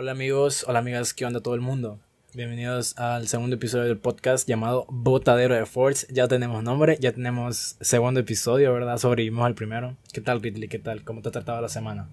Hola 0.00 0.12
amigos, 0.12 0.64
hola 0.68 0.78
amigas, 0.78 1.12
¿qué 1.12 1.26
onda 1.26 1.40
todo 1.40 1.56
el 1.56 1.60
mundo? 1.60 1.98
Bienvenidos 2.32 2.96
al 2.98 3.26
segundo 3.26 3.56
episodio 3.56 3.86
del 3.86 3.98
podcast 3.98 4.46
llamado 4.46 4.86
Botadero 4.88 5.56
de 5.56 5.66
Force. 5.66 6.06
Ya 6.14 6.28
tenemos 6.28 6.62
nombre, 6.62 6.98
ya 7.00 7.10
tenemos 7.10 7.76
segundo 7.80 8.20
episodio, 8.20 8.72
¿verdad? 8.72 8.98
Sobrevivimos 8.98 9.44
al 9.44 9.56
primero. 9.56 9.96
¿Qué 10.12 10.20
tal, 10.20 10.40
Ridley? 10.40 10.68
¿Qué 10.68 10.78
tal? 10.78 11.02
¿Cómo 11.02 11.20
te 11.20 11.30
ha 11.30 11.32
tratado 11.32 11.60
la 11.60 11.68
semana? 11.68 12.08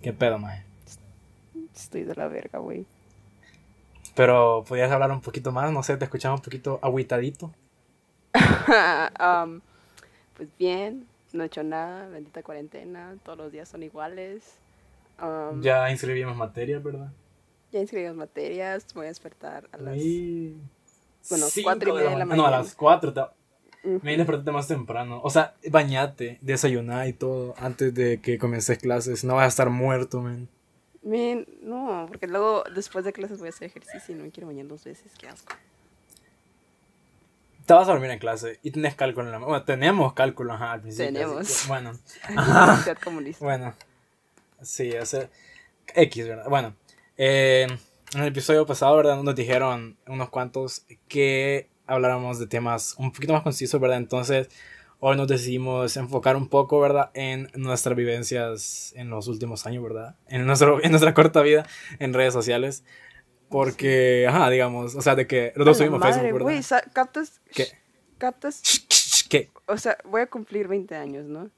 ¿Qué 0.00 0.12
pedo, 0.12 0.38
maje? 0.38 0.62
Estoy 1.74 2.04
de 2.04 2.14
la 2.14 2.28
verga, 2.28 2.60
güey. 2.60 2.86
Pero, 4.14 4.64
¿podrías 4.68 4.92
hablar 4.92 5.10
un 5.10 5.20
poquito 5.20 5.50
más? 5.50 5.72
No 5.72 5.82
sé, 5.82 5.96
te 5.96 6.04
escuchamos 6.04 6.38
un 6.38 6.44
poquito 6.44 6.78
agüitadito. 6.80 7.52
Um, 9.18 9.62
pues 10.36 10.48
bien, 10.60 11.08
no 11.32 11.42
he 11.42 11.46
hecho 11.46 11.64
nada, 11.64 12.06
bendita 12.06 12.44
cuarentena, 12.44 13.16
todos 13.24 13.36
los 13.36 13.50
días 13.50 13.68
son 13.68 13.82
iguales. 13.82 14.60
Um, 15.22 15.60
Ya 15.62 15.90
inscribimos 15.90 16.36
materias, 16.36 16.82
¿verdad? 16.82 17.12
ya 17.72 17.78
inscribimos 17.80 18.16
materias, 18.16 18.84
voy 18.94 19.06
a 19.06 19.08
despertar 19.10 19.68
a 19.72 19.76
las... 19.76 19.96
Bueno, 21.28 21.46
cuatro 21.62 21.90
y 21.90 21.92
media 21.92 22.10
de 22.10 22.16
la 22.16 22.24
No, 22.24 22.32
a 22.32 22.36
mañana. 22.36 22.58
las 22.58 22.74
cuatro. 22.74 23.12
te- 23.12 23.20
Ujú. 23.82 24.00
Me 24.02 24.16
despertaste 24.16 24.50
más 24.50 24.66
temprano. 24.68 25.20
O 25.22 25.30
sea, 25.30 25.54
bañate, 25.70 26.38
desayunar 26.42 27.06
y 27.08 27.12
todo 27.14 27.54
antes 27.58 27.94
de 27.94 28.20
que 28.20 28.38
comiences 28.38 28.76
clases. 28.78 29.24
No 29.24 29.36
vas 29.36 29.44
a 29.44 29.48
estar 29.48 29.70
muerto, 29.70 30.20
man. 30.20 30.48
Men, 31.02 31.46
no, 31.62 32.04
porque 32.08 32.26
luego 32.26 32.62
después 32.74 33.04
de 33.06 33.12
clases 33.14 33.38
voy 33.38 33.46
a 33.46 33.50
hacer 33.50 33.68
ejercicio 33.68 34.14
y 34.14 34.18
no 34.18 34.24
me 34.24 34.30
quiero 34.30 34.48
bañar 34.48 34.66
dos 34.66 34.84
veces, 34.84 35.12
qué 35.18 35.28
asco. 35.28 35.54
Te 37.64 37.72
vas 37.72 37.88
a 37.88 37.92
dormir 37.92 38.10
en 38.10 38.18
clase 38.18 38.58
y 38.62 38.70
tenés 38.70 38.94
cálculo 38.96 39.26
en 39.26 39.32
la 39.32 39.38
Bueno, 39.38 39.62
tenemos 39.64 40.12
cálculo, 40.12 40.52
ajá, 40.54 40.72
al 40.72 40.80
principio. 40.80 41.06
Tenemos. 41.12 41.46
que, 41.62 41.68
bueno, 41.68 41.92
comunista. 43.04 43.44
bueno. 43.44 43.74
Sí, 44.62 44.92
sea, 45.04 45.28
X, 45.94 46.28
¿verdad? 46.28 46.46
Bueno, 46.48 46.74
eh, 47.16 47.66
en 48.14 48.20
el 48.20 48.28
episodio 48.28 48.66
pasado, 48.66 48.96
¿verdad? 48.96 49.22
Nos 49.22 49.34
dijeron 49.34 49.96
unos 50.06 50.30
cuantos 50.30 50.84
que 51.08 51.68
habláramos 51.86 52.38
de 52.38 52.46
temas 52.46 52.94
un 52.98 53.12
poquito 53.12 53.32
más 53.32 53.42
concisos, 53.42 53.80
¿verdad? 53.80 53.98
Entonces, 53.98 54.48
hoy 55.00 55.16
nos 55.16 55.28
decidimos 55.28 55.96
enfocar 55.96 56.36
un 56.36 56.48
poco, 56.48 56.80
¿verdad? 56.80 57.10
En 57.14 57.50
nuestras 57.54 57.96
vivencias 57.96 58.92
en 58.96 59.10
los 59.10 59.28
últimos 59.28 59.66
años, 59.66 59.82
¿verdad? 59.82 60.16
En, 60.28 60.46
nuestro, 60.46 60.82
en 60.82 60.90
nuestra 60.90 61.14
corta 61.14 61.42
vida 61.42 61.66
en 61.98 62.14
redes 62.14 62.32
sociales. 62.32 62.84
Porque, 63.48 64.26
ajá, 64.28 64.48
digamos, 64.48 64.94
o 64.94 65.02
sea, 65.02 65.16
de 65.16 65.26
que 65.26 65.52
los 65.56 65.66
dos 65.66 65.76
subimos 65.78 65.98
madre, 65.98 66.20
Facebook, 66.20 66.44
¿verdad? 66.44 66.62
Sa- 66.62 66.82
captas... 66.92 67.40
¿Qué? 67.52 67.66
Captas... 68.16 68.62
¿Qué? 69.28 69.50
O 69.66 69.76
sea, 69.76 69.98
voy 70.04 70.20
a 70.20 70.26
cumplir 70.28 70.68
20 70.68 70.94
años, 70.94 71.26
¿no? 71.26 71.50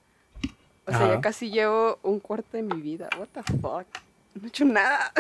O 0.86 0.91
sea, 0.91 1.08
ya 1.14 1.20
casi 1.20 1.50
llevo 1.50 1.98
un 2.02 2.19
cuarto 2.20 2.56
de 2.56 2.62
mi 2.62 2.80
vida. 2.80 3.08
What 3.19 3.28
the 3.33 3.42
fuck? 3.61 3.86
No 4.34 4.44
he 4.44 4.48
hecho 4.48 4.64
nada. 4.64 5.12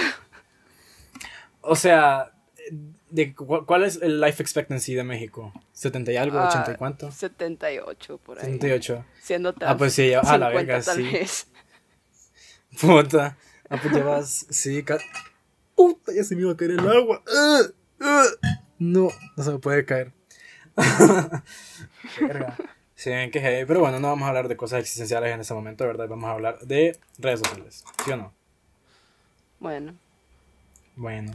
O 1.60 1.76
sea, 1.76 2.32
de, 3.10 3.34
cu- 3.34 3.64
¿cuál 3.66 3.84
es 3.84 4.00
el 4.02 4.20
life 4.20 4.42
expectancy 4.42 4.94
de 4.94 5.04
México? 5.04 5.52
¿70 5.76 6.12
y 6.12 6.16
algo? 6.16 6.38
Ah, 6.40 6.64
¿80 6.66 6.74
y 6.74 6.76
cuánto? 6.76 7.12
78 7.12 8.18
por 8.18 8.38
ahí. 8.38 8.44
78. 8.46 9.04
Siendo 9.20 9.54
Ah, 9.60 9.76
pues 9.76 9.92
sí, 9.94 10.12
a 10.14 10.38
la 10.38 10.48
verga, 10.48 10.82
sí. 10.82 11.02
vez. 11.12 11.46
Puta. 12.80 13.36
Ah, 13.68 13.76
pues 13.80 13.94
llevas. 13.94 14.46
Sí, 14.50 14.82
ca- 14.82 14.98
Puta, 15.76 16.12
ya 16.12 16.24
se 16.24 16.34
me 16.34 16.42
iba 16.42 16.52
a 16.52 16.56
caer 16.56 16.72
el 16.72 16.80
agua. 16.80 17.22
Ugh, 17.26 17.74
ugh. 18.00 18.38
No, 18.78 19.08
no 19.36 19.44
se 19.44 19.50
me 19.52 19.58
puede 19.58 19.84
caer. 19.84 20.12
Verga. 22.20 22.56
Sí, 23.02 23.10
que 23.30 23.40
heavy. 23.40 23.64
Pero 23.66 23.80
bueno, 23.80 23.98
no 23.98 24.08
vamos 24.08 24.26
a 24.26 24.28
hablar 24.28 24.46
de 24.48 24.56
cosas 24.56 24.80
existenciales 24.80 25.32
en 25.34 25.40
ese 25.40 25.54
momento, 25.54 25.84
¿verdad? 25.86 26.06
Vamos 26.08 26.28
a 26.28 26.32
hablar 26.32 26.58
de 26.60 26.96
redes 27.18 27.40
sociales. 27.40 27.84
¿Sí 28.04 28.12
o 28.12 28.16
no? 28.16 28.32
Bueno, 29.58 29.94
Bueno. 30.96 31.32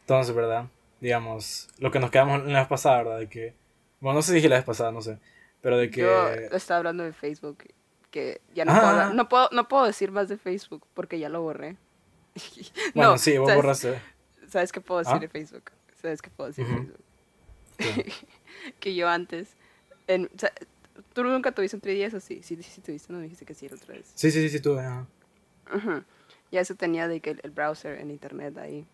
Entonces, 0.00 0.34
¿verdad? 0.34 0.66
Digamos, 1.00 1.68
lo 1.78 1.90
que 1.90 1.98
nos 1.98 2.10
quedamos 2.10 2.44
la 2.46 2.60
vez 2.60 2.68
pasada, 2.68 2.98
¿verdad? 3.02 3.18
De 3.18 3.28
que. 3.28 3.54
Bueno, 4.00 4.16
no 4.18 4.22
sé 4.22 4.28
si 4.30 4.34
dije 4.36 4.48
la 4.48 4.56
vez 4.56 4.64
pasada, 4.64 4.92
no 4.92 5.00
sé. 5.02 5.18
Pero 5.60 5.76
de 5.78 5.90
que. 5.90 6.02
yo 6.02 6.28
estaba 6.56 6.78
hablando 6.78 7.02
de 7.04 7.12
Facebook. 7.12 7.64
Que 8.10 8.40
ya 8.54 8.64
no, 8.64 8.72
Ah. 8.72 8.76
puedo, 8.78 8.88
hablar- 8.90 9.14
no, 9.14 9.28
puedo, 9.28 9.48
no 9.52 9.68
puedo 9.68 9.86
decir 9.86 10.10
más 10.12 10.28
de 10.28 10.36
Facebook 10.36 10.86
porque 10.94 11.18
ya 11.18 11.28
lo 11.28 11.40
borré. 11.42 11.76
Bueno, 12.94 13.12
No, 13.12 13.18
sí, 13.18 13.38
vos 13.38 13.48
¿sabes- 13.48 13.62
borraste. 13.62 14.00
¿Sabes 14.48 14.70
qué 14.70 14.80
puedo 14.80 14.98
decir 14.98 15.14
¿Ah? 15.16 15.18
de 15.18 15.28
Facebook? 15.28 15.70
¿Sabes 16.00 16.20
qué 16.20 16.28
puedo 16.30 16.48
decir 16.48 16.66
de 16.66 16.74
Facebook? 17.78 18.14
que 18.80 18.94
yo 18.94 19.08
antes. 19.08 19.54
En, 20.08 20.28
¿Tú 21.12 21.22
nunca 21.24 21.52
tuviste 21.52 21.76
un 21.76 21.82
3DS 21.82 22.14
o 22.14 22.20
sí? 22.20 22.40
Sí, 22.42 22.56
sí, 22.56 22.62
sí 22.62 22.80
tuviste, 22.80 23.12
no 23.12 23.18
me 23.18 23.24
dijiste 23.24 23.44
que 23.44 23.54
sí 23.54 23.68
la 23.68 23.76
otra 23.76 23.94
vez. 23.94 24.10
Sí, 24.14 24.30
sí, 24.30 24.40
sí, 24.42 24.48
sí, 24.48 24.60
tú. 24.60 24.78
ajá. 24.78 25.06
Ujú. 25.74 26.02
Ya 26.50 26.60
eso 26.60 26.74
tenía 26.74 27.08
de 27.08 27.20
que 27.20 27.30
el, 27.30 27.40
el 27.42 27.50
browser 27.50 27.98
en 28.00 28.10
internet 28.10 28.56
ahí. 28.58 28.84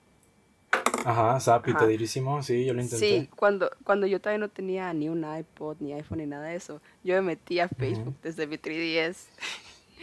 Ajá, 1.04 1.36
Ajá. 1.36 1.62
pedidísimo, 1.62 2.42
sí, 2.42 2.64
yo 2.64 2.74
lo 2.74 2.82
intenté. 2.82 3.20
Sí, 3.22 3.28
cuando, 3.36 3.70
cuando 3.84 4.06
yo 4.06 4.20
todavía 4.20 4.38
no 4.40 4.48
tenía 4.48 4.92
ni 4.92 5.08
un 5.08 5.24
iPod, 5.24 5.76
ni 5.80 5.92
iPhone, 5.94 6.18
ni 6.18 6.26
nada 6.26 6.46
de 6.48 6.56
eso, 6.56 6.80
yo 7.04 7.14
me 7.16 7.22
metía 7.22 7.64
a 7.64 7.68
Facebook 7.68 8.16
desde 8.22 8.46
mi 8.46 8.56
3DS. 8.58 9.16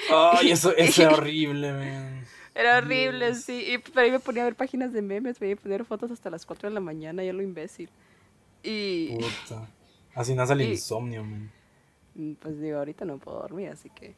Ay, 0.10 0.52
eso, 0.52 0.72
eso 0.78 1.04
es 1.04 1.14
horrible, 1.18 1.72
man. 1.74 2.26
Era 2.56 2.78
horrible, 2.78 3.26
Dios. 3.28 3.40
sí. 3.40 3.66
Y 3.74 3.78
pero 3.78 4.02
ahí 4.02 4.12
me 4.12 4.20
ponía 4.20 4.44
a 4.44 4.46
ver 4.46 4.56
páginas 4.56 4.94
de 4.94 5.02
memes, 5.02 5.40
me 5.42 5.50
iba 5.50 5.60
a 5.60 5.62
poner 5.62 5.84
fotos 5.86 6.10
hasta 6.12 6.30
las 6.30 6.46
4 6.46 6.70
de 6.70 6.74
la 6.74 6.80
mañana, 6.80 7.24
ya 7.24 7.34
lo 7.34 7.42
imbécil. 7.42 7.90
Y 8.64 9.16
Puta. 9.18 9.68
Así 10.16 10.34
nace 10.34 10.54
el 10.54 10.62
Y- 10.62 10.72
insomnio, 10.72 11.24
man. 11.26 11.52
Pues 12.42 12.60
digo, 12.60 12.80
ahorita 12.80 13.06
no 13.06 13.18
puedo 13.18 13.40
dormir, 13.42 13.70
así 13.70 13.90
que... 13.90 14.16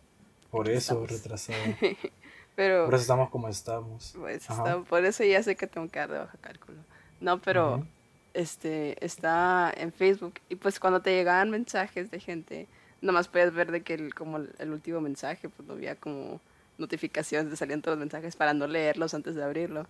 Por 0.52 0.70
eso, 0.70 0.78
estamos. 1.06 1.12
retrasado. 1.12 1.60
Pero 2.56 2.86
Por 2.86 2.96
eso 2.96 3.02
estamos 3.02 3.30
como 3.30 3.48
estamos. 3.50 4.14
pues, 4.18 4.50
está- 4.50 4.80
por 4.80 5.06
eso 5.06 5.24
ya 5.24 5.44
sé 5.44 5.56
que 5.56 5.68
tengo 5.68 5.88
que 5.90 6.00
dar 6.00 6.12
de 6.12 6.18
baja 6.20 6.38
cálculo. 6.42 6.78
No, 7.20 7.40
pero 7.40 7.86
este 8.34 9.04
está 9.06 9.72
en 9.76 9.92
Facebook 9.92 10.36
y 10.50 10.56
pues 10.56 10.80
cuando 10.80 11.02
te 11.02 11.12
llegaban 11.12 11.50
mensajes 11.52 12.10
de 12.12 12.20
gente, 12.20 12.68
nomás 13.02 13.28
puedes 13.28 13.54
ver 13.54 13.72
de 13.72 13.82
que 13.84 13.94
el, 13.96 14.14
como 14.16 14.38
el, 14.38 14.54
el 14.60 14.72
último 14.72 15.02
mensaje, 15.02 15.50
pues 15.50 15.68
no 15.68 15.74
había 15.76 15.96
como 15.96 16.40
notificaciones, 16.80 17.50
te 17.52 17.58
salían 17.58 17.82
todos 17.82 17.98
los 17.98 18.00
mensajes 18.00 18.36
para 18.36 18.54
no 18.54 18.66
leerlos 18.68 19.14
antes 19.14 19.36
de 19.36 19.44
abrirlo. 19.44 19.86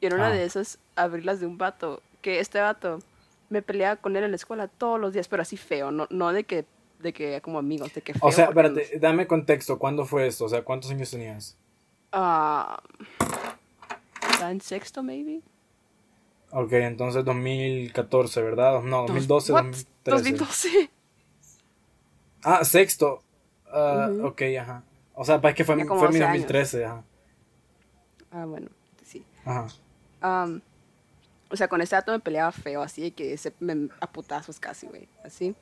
Y 0.00 0.06
en 0.06 0.14
una 0.14 0.28
Ah. 0.28 0.32
de 0.32 0.44
esas, 0.44 0.78
abrirlas 0.96 1.40
de 1.40 1.46
un 1.46 1.56
vato, 1.58 2.02
que 2.20 2.40
este 2.40 2.60
vato 2.60 2.98
me 3.50 3.62
peleaba 3.62 3.96
con 3.96 4.16
él 4.16 4.24
en 4.24 4.30
la 4.30 4.36
escuela 4.36 4.68
todos 4.68 4.98
los 5.00 5.12
días, 5.14 5.28
pero 5.28 5.42
así 5.42 5.56
feo, 5.56 5.90
no, 5.90 6.06
no 6.10 6.32
de 6.32 6.44
que 6.44 6.64
de 7.04 7.12
que 7.12 7.40
como 7.40 7.58
amigos, 7.60 7.94
de 7.94 8.02
que 8.02 8.14
feo. 8.14 8.22
O 8.28 8.32
sea, 8.32 8.46
espérate, 8.46 8.98
dame 8.98 9.28
contexto. 9.28 9.78
¿Cuándo 9.78 10.04
fue 10.04 10.26
esto? 10.26 10.46
O 10.46 10.48
sea, 10.48 10.64
¿cuántos 10.64 10.90
años 10.90 11.10
tenías? 11.10 11.56
Ah, 12.10 12.82
¿Estaba 14.30 14.50
en 14.50 14.60
sexto, 14.60 15.02
maybe? 15.02 15.42
Ok, 16.50 16.72
entonces 16.72 17.24
2014, 17.24 18.42
¿verdad? 18.42 18.82
No, 18.82 19.02
2012, 19.02 19.52
What? 19.52 19.64
2013. 20.04 20.10
2012. 20.10 20.90
Ah, 22.42 22.64
sexto. 22.64 23.22
Ah, 23.72 24.08
Ujú. 24.10 24.26
Ok, 24.28 24.42
ajá. 24.60 24.82
O 25.14 25.24
sea, 25.24 25.40
es 25.42 25.54
que 25.54 25.64
fue, 25.64 25.74
fue 25.74 25.84
mi 25.84 25.84
12 25.84 26.24
años. 26.24 26.42
2013, 26.42 26.84
ajá. 26.84 27.04
Ah, 28.30 28.44
bueno, 28.46 28.68
sí. 29.04 29.24
Ajá. 29.44 29.66
Am, 30.20 30.60
o 31.50 31.56
sea, 31.56 31.68
con 31.68 31.80
este 31.80 31.96
dato 31.96 32.12
me 32.12 32.20
peleaba 32.20 32.50
feo, 32.50 32.82
así 32.82 33.10
que 33.10 33.36
se 33.36 33.52
me 33.60 33.88
a 34.00 34.10
putazos 34.10 34.58
casi, 34.58 34.86
güey, 34.86 35.08
así. 35.24 35.54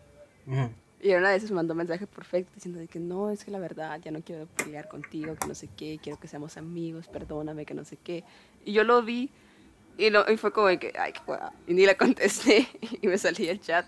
Ujú. 0.47 0.71
Y 1.05 1.13
una 1.15 1.31
vez 1.31 1.43
me 1.51 1.57
mandó 1.57 1.73
un 1.75 1.79
mensaje 1.79 2.07
Facebook 2.07 2.55
diciendo 2.55 2.79
de 2.79 2.87
que 2.87 3.01
no, 3.01 3.31
es 3.31 3.45
que 3.45 3.51
la 3.51 3.59
verdad 3.59 4.01
ya 4.01 4.13
no 4.13 4.23
quiero 4.23 4.47
pelear 4.47 4.89
contigo, 4.89 5.35
que 5.35 5.49
no 5.49 5.55
sé 5.55 5.69
qué, 5.77 5.99
quiero 6.01 6.19
que 6.21 6.29
seamos 6.29 6.57
amigos, 6.57 7.09
perdóname, 7.09 7.67
que 7.67 7.75
no 7.75 7.85
sé 7.85 7.97
qué. 7.97 8.23
Y 8.65 8.73
yo 8.73 8.85
lo 8.85 9.03
vi 9.03 9.29
y, 9.99 10.11
lo, 10.11 10.31
y 10.31 10.37
fue 10.37 10.53
como 10.53 10.69
de 10.69 10.79
que, 10.79 10.93
ay, 10.97 11.13
qué 11.13 11.21
hueva. 11.27 11.53
Y 11.67 11.75
ni 11.75 11.87
le 11.87 11.97
contesté 11.97 12.69
y 13.03 13.07
me 13.09 13.19
salí 13.19 13.47
del 13.47 13.61
chat. 13.61 13.85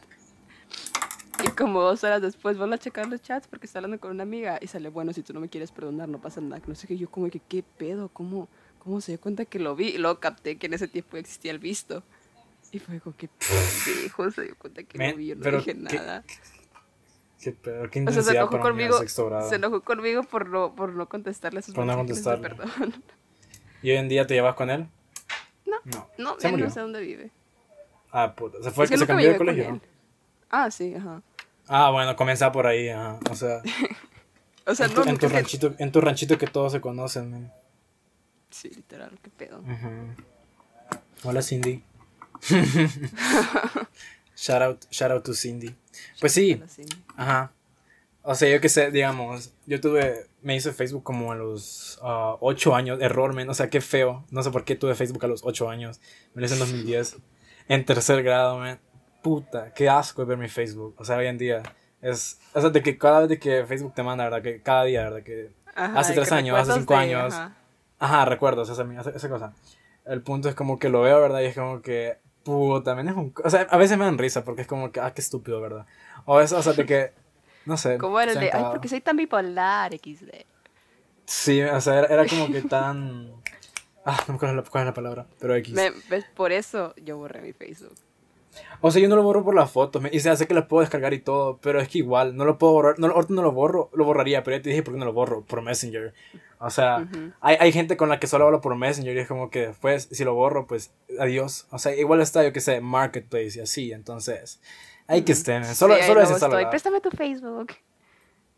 Y 1.45 1.49
como 1.51 1.83
dos 1.83 2.03
horas 2.03 2.21
después 2.21 2.57
vuelvo 2.59 2.75
a 2.75 2.79
checar 2.79 3.07
los 3.09 3.23
chats 3.23 3.47
porque 3.47 3.67
está 3.67 3.79
hablando 3.79 4.01
con 4.01 4.11
una 4.11 4.23
amiga 4.25 4.59
y 4.61 4.67
sale, 4.67 4.89
bueno, 4.89 5.13
si 5.13 5.23
tú 5.23 5.33
no 5.33 5.41
me 5.41 5.49
quieres 5.49 5.71
perdonar, 5.71 6.09
no 6.09 6.21
pasa 6.21 6.41
nada. 6.41 6.61
que 6.61 6.69
No 6.69 6.75
sé 6.75 6.89
qué, 6.89 6.97
yo 6.97 7.09
como 7.11 7.31
que, 7.31 7.39
¿qué 7.39 7.63
pedo? 7.63 8.09
¿Cómo, 8.09 8.49
¿Cómo 8.81 9.01
se 9.01 9.13
dio 9.13 9.21
cuenta 9.21 9.45
que 9.45 9.61
lo 9.61 9.77
vi? 9.77 9.91
Y 9.91 9.99
luego 9.99 10.19
capté 10.19 10.57
que 10.57 10.67
en 10.67 10.75
ese 10.75 10.89
tiempo 10.89 11.17
existía 11.17 11.53
el 11.53 11.59
visto. 11.61 12.03
Y 12.73 12.81
fue 12.81 12.99
como 13.01 13.17
que, 13.17 13.29
pendejo, 13.29 14.31
se 14.33 14.43
dio 14.43 14.57
cuenta 14.59 14.83
que 14.83 14.99
Men, 14.99 15.13
lo 15.13 15.17
vi, 15.19 15.27
yo 15.29 15.37
no 15.37 15.59
dije 15.59 15.75
¿qué- 15.75 15.81
nada. 15.81 16.25
Qué 17.45 17.53
pedo, 17.53 17.91
qué 17.91 18.01
O 18.01 18.03
sea, 18.05 18.13
se 18.13 18.19
intensidad 18.21 18.35
enojó 18.37 18.51
para 18.53 18.63
conmigo, 18.63 18.99
sexto 18.99 19.27
grado. 19.27 19.49
se 19.49 19.55
enojó 19.57 19.81
conmigo 19.83 20.23
por 20.25 20.49
no, 20.49 20.75
por 20.75 20.95
no 20.95 21.07
contestarle 21.09 21.59
a 21.59 21.63
sus 21.63 21.75
Por 21.75 21.85
no 21.85 21.93
de 21.93 21.99
contestarle. 21.99 22.49
perdón. 22.49 22.71
¿Y 23.83 23.91
hoy 23.91 23.97
en 23.99 24.09
día 24.09 24.27
te 24.27 24.33
llevas 24.35 24.55
con 24.55 24.71
él? 24.71 24.89
No. 25.67 25.77
No. 25.85 26.09
No, 26.17 26.41
¿Se 26.41 26.47
él 26.47 26.53
murió? 26.53 26.67
no 26.67 26.73
sé 26.73 26.81
dónde 26.81 27.01
vive. 27.03 27.31
Ah, 28.11 28.35
puta. 28.35 28.63
¿Se 28.63 28.71
fue 28.71 28.87
Es 28.87 28.91
el 28.93 28.95
que, 28.97 29.01
se 29.01 29.07
cambió 29.07 29.29
de 29.31 29.37
con 29.37 29.47
colegio? 29.47 29.75
él. 29.75 29.81
Ah, 30.51 30.71
sí, 30.71 30.95
ajá. 30.95 31.21
Ah, 31.69 31.91
bueno, 31.91 32.17
comienza 32.17 32.51
por 32.53 32.67
ahí, 32.67 32.89
ajá. 32.89 33.19
O 33.31 33.35
sea, 33.35 33.61
O 34.67 34.75
sea, 34.75 34.87
en, 34.87 34.95
no, 34.95 35.03
tu, 35.03 35.09
en, 35.11 35.19
tu 35.19 35.29
ranchito, 35.29 35.75
en 35.79 35.93
tu 35.93 36.01
ranchito 36.01 36.39
que 36.39 36.47
todos 36.47 36.73
se 36.73 36.81
conocen, 36.81 37.31
man. 37.31 37.53
Sí, 38.51 38.71
literal, 38.71 39.11
qué 39.23 39.29
pedo. 39.31 39.59
Ujú. 39.59 40.15
Hola, 41.29 41.43
Cindy. 41.43 41.83
shout 44.37 44.63
out, 44.63 44.85
shout 44.91 45.11
out 45.11 45.25
to 45.25 45.35
Cindy. 45.35 45.75
Pues 46.21 46.33
sí, 46.33 46.63
ajá. 47.17 47.53
O 48.27 48.35
sea, 48.35 48.49
yo 48.49 48.59
que 48.59 48.71
sé, 48.71 48.91
digamos, 48.91 49.53
yo 49.67 49.83
tuve, 49.83 50.27
me 50.41 50.57
hice 50.57 50.73
Facebook 50.73 51.03
como 51.03 51.33
a 51.33 51.35
los 51.35 51.99
8 52.03 52.75
años, 52.75 52.99
error, 53.03 53.35
men, 53.35 53.51
o 53.51 53.55
sea, 53.55 53.69
qué 53.69 53.83
feo. 53.83 54.25
No 54.31 54.43
sé 54.43 54.51
por 54.51 54.65
qué 54.65 54.77
tuve 54.77 54.95
Facebook 54.95 55.23
a 55.27 55.29
los 55.29 55.45
8 55.45 55.69
años. 55.69 56.01
Me 56.33 56.41
lo 56.41 56.47
hice 56.47 56.55
en 56.55 56.61
2010, 56.61 57.19
en 57.69 57.85
tercer 57.85 58.23
grado, 58.23 58.59
man. 58.59 58.81
Puta, 59.23 59.75
qué 59.75 59.91
asco 59.91 60.25
ver 60.25 60.39
mi 60.39 60.49
Facebook. 60.49 60.95
O 60.99 61.05
sea, 61.05 61.19
hoy 61.19 61.27
en 61.27 61.37
día 61.37 61.63
es, 62.01 62.41
o 62.55 62.63
sea, 62.63 62.71
de 62.71 62.83
que 62.83 62.97
cada 62.97 63.27
vez 63.27 63.39
que 63.39 63.67
Facebook 63.67 63.95
te 63.95 64.03
manda, 64.03 64.25
¿verdad? 64.25 64.43
Que 64.43 64.63
cada 64.63 64.85
día, 64.85 65.05
¿verdad? 65.05 65.23
Que 65.23 65.51
hace 65.75 66.15
3 66.15 66.33
años, 66.33 66.59
hace 66.59 66.81
5 66.81 66.95
años. 66.95 67.35
Ajá, 67.35 67.57
ajá 67.99 68.25
recuerdos, 68.25 68.71
esa, 68.71 68.87
esa 69.15 69.29
cosa. 69.29 69.53
El 70.07 70.23
punto 70.23 70.49
es 70.49 70.55
como 70.55 70.79
que 70.79 70.89
lo 70.89 71.03
veo, 71.03 71.21
¿verdad? 71.21 71.41
Y 71.43 71.47
es 71.47 71.55
como 71.55 71.83
que, 71.83 72.17
también 72.83 73.09
es 73.09 73.17
un... 73.17 73.35
O 73.43 73.51
sea, 73.51 73.63
a 73.63 73.77
veces 73.77 73.99
me 73.99 74.05
dan 74.05 74.19
risa 74.19 74.45
porque 74.45 74.63
es 74.63 74.69
como 74.69 74.93
que, 74.93 75.01
ah, 75.01 75.13
qué 75.13 75.21
estúpido, 75.21 75.61
¿verdad? 75.61 75.87
O 76.25 76.41
eso, 76.41 76.59
o 76.59 76.63
sea, 76.63 76.73
de 76.73 76.87
que 76.87 77.13
no 77.67 77.77
sé. 77.77 77.99
Como 77.99 78.21
era 78.21 78.33
el 78.33 78.41
de, 78.41 78.51
ay, 78.53 78.65
porque 78.71 78.89
soy 78.89 79.01
tan 79.01 79.17
bipolar, 79.17 79.93
XD. 79.93 80.31
Sí, 81.27 81.63
o 81.63 81.81
sea, 81.81 82.01
era, 82.01 82.27
como 82.27 82.51
que 82.51 82.63
tan... 82.63 83.33
Ah, 84.07 84.23
no 84.29 84.35
me 84.35 84.37
acuerdo 84.37 84.65
cuál 84.71 84.83
es 84.83 84.87
la 84.89 84.93
palabra, 84.93 85.27
pero 85.41 85.57
X. 85.57 85.75
¿ves? 86.11 86.27
Por 86.35 86.53
eso 86.53 86.95
yo 87.03 87.17
borré 87.17 87.41
mi 87.41 87.55
Facebook. 87.55 87.95
O 88.81 88.91
sea, 88.91 89.01
yo 89.01 89.09
no 89.09 89.17
lo 89.17 89.23
borro 89.23 89.45
por 89.45 89.55
las 89.55 89.71
fotos, 89.71 90.03
y 90.13 90.21
se 90.21 90.31
hace 90.31 90.47
que 90.47 90.55
las 90.55 90.67
puedo 90.67 90.81
descargar 90.83 91.15
y 91.15 91.21
todo, 91.21 91.59
pero 91.63 91.81
es 91.81 91.89
que 91.89 91.99
igual, 91.99 92.37
no 92.37 92.45
lo 92.45 92.59
puedo 92.59 92.75
borrar, 92.75 92.99
no, 92.99 93.07
ahorita 93.07 93.35
no 93.35 93.43
lo 93.43 93.53
borro, 93.53 93.91
lo 93.95 94.05
borraría, 94.05 94.43
pero 94.43 94.57
ya 94.57 94.63
te 94.63 94.71
dije 94.71 94.83
por 94.83 94.95
qué 94.95 95.01
no 95.01 95.07
lo 95.07 95.13
borro, 95.13 95.43
por 95.43 95.63
Messenger. 95.63 96.13
O 96.59 96.71
sea, 96.71 97.07
hay, 97.41 97.57
hay, 97.61 97.73
gente 97.73 97.97
con 97.97 98.09
la 98.09 98.19
que 98.19 98.27
solo 98.27 98.47
hablo 98.47 98.61
por 98.61 98.75
Messenger 98.75 99.15
y 99.17 99.21
es 99.21 99.29
como 99.29 99.51
que 99.51 99.69
después, 99.69 100.09
si 100.11 100.25
lo 100.25 100.35
borro, 100.35 100.67
pues 100.67 100.93
adiós. 101.19 101.67
O 101.71 101.79
sea, 101.79 101.95
igual 101.95 102.21
está, 102.23 102.43
yo 102.43 102.53
que 102.53 102.61
sé, 102.61 102.81
Marketplace 102.81 103.59
y 103.59 103.61
así, 103.61 103.93
entonces, 103.93 104.61
hay 105.07 105.23
que 105.23 105.33
estar. 105.33 105.65
Solo, 105.75 105.97
solo 106.03 106.23
es 106.23 106.31
estoy. 106.31 106.67
Préstame 106.67 107.01
tu 107.01 107.11
Facebook. 107.11 107.73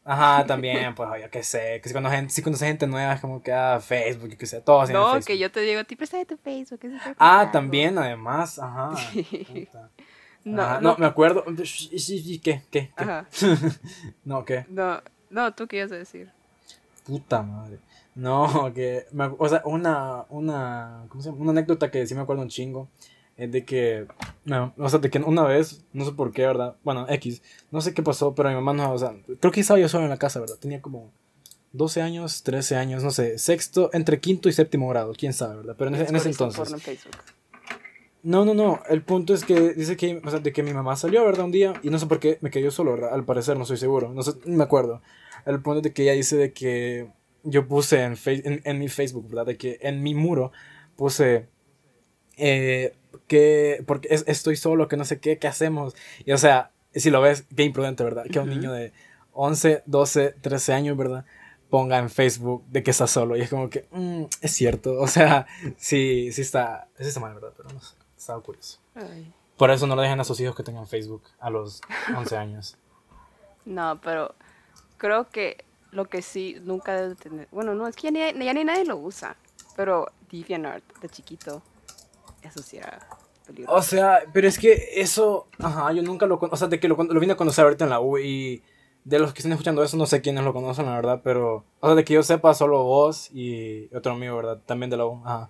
Ajá, 0.09 0.47
también, 0.47 0.95
pues, 0.95 1.09
yo 1.21 1.29
qué 1.31 1.43
sé, 1.43 1.81
que 1.83 1.89
si 1.89 1.93
cuando 1.93 2.09
gente, 2.11 2.33
si 2.33 2.41
conoce 2.41 2.65
gente 2.65 2.87
nueva 2.87 3.15
es 3.15 3.21
como 3.21 3.43
que, 3.43 3.53
ah, 3.53 3.81
Facebook, 3.81 4.29
yo 4.31 4.39
qué 4.39 4.47
sé, 4.47 4.61
todos 4.61 4.89
No, 4.91 5.07
Facebook. 5.07 5.27
que 5.27 5.39
yo 5.39 5.51
te 5.51 5.61
digo, 5.63 5.83
ti 5.83 5.97
préstame 5.97 6.25
tu 6.25 6.37
Facebook. 6.37 6.79
ah, 7.19 7.51
también, 7.53 7.99
además, 7.99 8.57
ajá. 8.63 8.95
no, 10.45 10.81
no, 10.81 10.97
me 10.97 11.07
acuerdo. 11.07 11.45
¿Qué? 11.45 12.41
¿Qué? 12.41 12.63
¿Qué? 12.71 12.93
Ajá. 12.95 13.27
no, 14.25 14.45
¿qué? 14.45 14.65
No, 14.69 15.03
no, 15.29 15.53
tú 15.55 15.67
qué 15.67 15.79
ibas 15.79 15.91
a 15.91 15.97
decir. 15.97 16.31
Puta 17.05 17.43
madre. 17.43 17.81
No, 18.15 18.71
que, 18.75 19.07
o 19.39 19.49
sea, 19.49 19.63
una, 19.65 20.25
una, 20.29 21.05
¿cómo 21.09 21.21
se 21.21 21.31
llama? 21.31 21.43
Una 21.43 21.51
anécdota 21.51 21.91
que 21.91 22.07
sí 22.07 22.15
me 22.15 22.21
acuerdo 22.21 22.43
un 22.43 22.49
chingo 22.49 22.89
es 23.37 23.53
de 23.53 23.65
que, 23.65 24.07
no, 24.45 24.73
o 24.79 24.89
sea, 24.89 24.99
de 24.99 25.11
que 25.11 25.19
una 25.19 25.45
vez, 25.45 25.85
no 25.93 26.05
sé 26.05 26.13
por 26.13 26.33
qué, 26.33 26.47
¿verdad? 26.47 26.77
Bueno, 26.83 27.07
X, 27.09 27.43
no 27.71 27.81
sé 27.81 27.93
qué 27.93 28.03
pasó, 28.03 28.35
pero 28.35 28.49
mi 28.49 28.55
mamá 28.55 28.73
no, 28.73 28.93
o 28.93 28.99
sea, 28.99 29.15
creo 29.41 29.53
que 29.53 29.61
estaba 29.61 29.79
yo 29.79 29.89
solo 29.89 30.05
en 30.05 30.11
la 30.11 30.17
casa, 30.17 30.41
¿verdad? 30.41 30.57
Tenía 30.59 30.81
como 30.81 31.13
12 31.73 32.01
años, 32.01 32.43
13 32.43 32.77
años, 32.77 33.05
no 33.05 33.11
sé, 33.11 33.39
sexto, 33.39 33.91
entre 33.93 34.21
quinto 34.21 34.49
y 34.49 34.53
séptimo 34.53 34.89
grado, 34.89 35.13
quién 35.17 35.35
sabe, 35.35 35.57
¿verdad? 35.57 35.75
Pero 35.77 35.89
en, 35.89 35.97
ese, 35.97 36.09
en 36.09 36.17
ese 36.17 36.29
entonces. 36.31 36.75
No, 38.23 38.45
no, 38.45 38.55
no, 38.55 38.81
el 38.89 39.03
punto 39.03 39.35
es 39.35 39.45
que 39.45 39.75
dice 39.75 39.97
que, 39.97 40.21
o 40.25 40.31
sea, 40.31 40.41
de 40.41 40.53
que 40.53 40.63
mi 40.63 40.73
mamá 40.73 40.97
salió, 40.97 41.25
¿verdad? 41.25 41.45
Un 41.45 41.53
día, 41.53 41.75
y 41.83 41.91
no 41.91 41.99
sé 41.99 42.07
por 42.07 42.19
qué 42.19 42.39
me 42.41 42.51
quedé 42.51 42.71
solo, 42.71 42.93
¿verdad? 42.93 43.13
Al 43.13 43.25
parecer, 43.25 43.57
no 43.57 43.63
estoy 43.63 43.77
seguro, 43.77 44.13
no 44.15 44.23
sé, 44.23 44.33
me 44.47 44.65
acuerdo. 44.65 45.03
El 45.45 45.61
punto 45.61 45.79
es 45.81 45.85
de 45.85 45.93
que 45.93 46.05
ella 46.05 46.13
dice 46.13 46.37
de 46.37 46.53
que 46.55 47.09
yo 47.45 47.69
puse 47.69 48.03
en, 48.03 48.17
en, 48.25 48.63
en 48.65 48.79
mi 48.79 48.89
Facebook, 48.89 49.29
¿verdad? 49.29 49.47
De 49.47 49.57
que 49.59 49.79
en 49.83 50.03
mi 50.03 50.15
muro 50.15 50.53
puse... 50.97 51.49
Eh, 52.39 52.95
que 53.27 53.83
porque 53.87 54.09
estoy 54.11 54.57
solo, 54.57 54.89
que 54.89 54.97
no 54.97 55.05
sé 55.05 55.21
qué, 55.21 55.39
¿qué 55.39 55.49
hacemos? 55.49 55.95
Y 56.25 56.33
o 56.33 56.39
sea, 56.39 56.71
si 56.95 57.11
lo 57.11 57.21
ves, 57.21 57.47
qué 57.55 57.65
imprudente, 57.65 58.05
¿verdad? 58.05 58.25
Que 58.31 58.39
un 58.39 58.49
niño 58.49 58.73
de 58.73 58.93
11, 59.33 59.83
12, 59.87 60.37
13 60.41 60.73
años, 60.73 60.97
¿verdad? 60.97 61.25
Ponga 61.69 61.99
en 61.99 62.11
Facebook 62.11 62.65
de 62.69 62.83
que 62.83 62.91
está 62.91 63.07
solo. 63.07 63.37
Y 63.37 63.43
es 63.43 63.51
como 63.51 63.69
que, 63.69 63.87
mm, 63.91 64.25
es 64.41 64.51
cierto. 64.53 64.99
O 64.99 65.07
sea, 65.07 65.47
sí, 65.77 66.33
sí 66.33 66.43
está, 66.43 66.89
sí 66.99 67.05
está 67.05 67.21
mal, 67.21 67.35
¿verdad? 67.35 67.53
Pero 67.57 67.69
no 67.71 67.81
sé, 67.81 67.95
está 68.17 68.39
curioso. 68.39 68.81
Por 69.57 69.71
eso 69.71 69.87
no 69.87 69.97
le 69.97 70.03
dejen 70.03 70.21
a 70.21 70.25
sus 70.25 70.41
hijos 70.41 70.57
que 70.57 70.63
tengan 70.63 70.87
Facebook 70.87 71.23
a 71.39 71.51
los 71.51 71.81
11 72.17 72.37
años. 72.39 72.79
No, 73.65 74.01
pero 74.03 74.35
creo 74.97 75.29
que 75.29 75.65
lo 75.91 76.07
que 76.07 76.23
sí 76.23 76.57
nunca 76.63 76.95
debe 76.95 77.15
tener. 77.15 77.49
Bueno, 77.51 77.75
no, 77.75 77.87
es 77.89 77.97
que 77.97 78.11
ya 78.11 78.33
ni, 78.33 78.45
ya 78.45 78.55
ni 78.55 78.65
nadie 78.65 78.85
lo 78.85 78.97
usa. 78.97 79.37
Pero 79.77 80.07
DeviantArt 80.31 80.83
de 81.01 81.09
chiquito 81.11 81.63
eso 82.47 82.63
sí 82.63 82.79
era 82.79 83.07
peligroso. 83.47 83.77
O 83.77 83.83
sea, 83.83 84.21
pero 84.33 84.49
es 84.49 84.59
que 84.59 84.91
eso, 84.97 85.49
ajá, 85.59 85.93
yo 85.93 86.03
nunca 86.03 86.27
lo, 86.27 86.39
o 86.41 86.57
sea, 86.57 86.69
de 86.69 86.81
que 86.81 86.89
lo, 86.89 86.97
lo 86.97 87.21
vine 87.21 87.35
a 87.35 87.37
conocer 87.37 87.65
ahorita 87.65 87.85
en 87.85 87.91
la 87.91 88.01
U 88.01 88.19
y 88.19 88.63
de 89.05 89.21
los 89.21 89.33
que 89.33 89.39
están 89.39 89.53
escuchando 89.53 89.85
eso, 89.85 89.97
no 89.97 90.07
sé 90.07 90.21
quiénes 90.21 90.43
lo 90.43 90.53
conocen, 90.53 90.87
la 90.87 90.97
verdad, 90.97 91.21
pero, 91.23 91.65
o 91.79 91.87
sea, 91.87 91.95
de 91.95 92.05
que 92.05 92.15
yo 92.15 92.25
sepa, 92.25 92.55
solo 92.55 92.83
vos 92.83 93.31
y 93.33 93.89
otro 93.95 94.13
amigo, 94.13 94.37
¿verdad? 94.37 94.61
También 94.67 94.91
de 94.91 94.97
la 94.97 95.07
U, 95.07 95.23
ajá. 95.25 95.49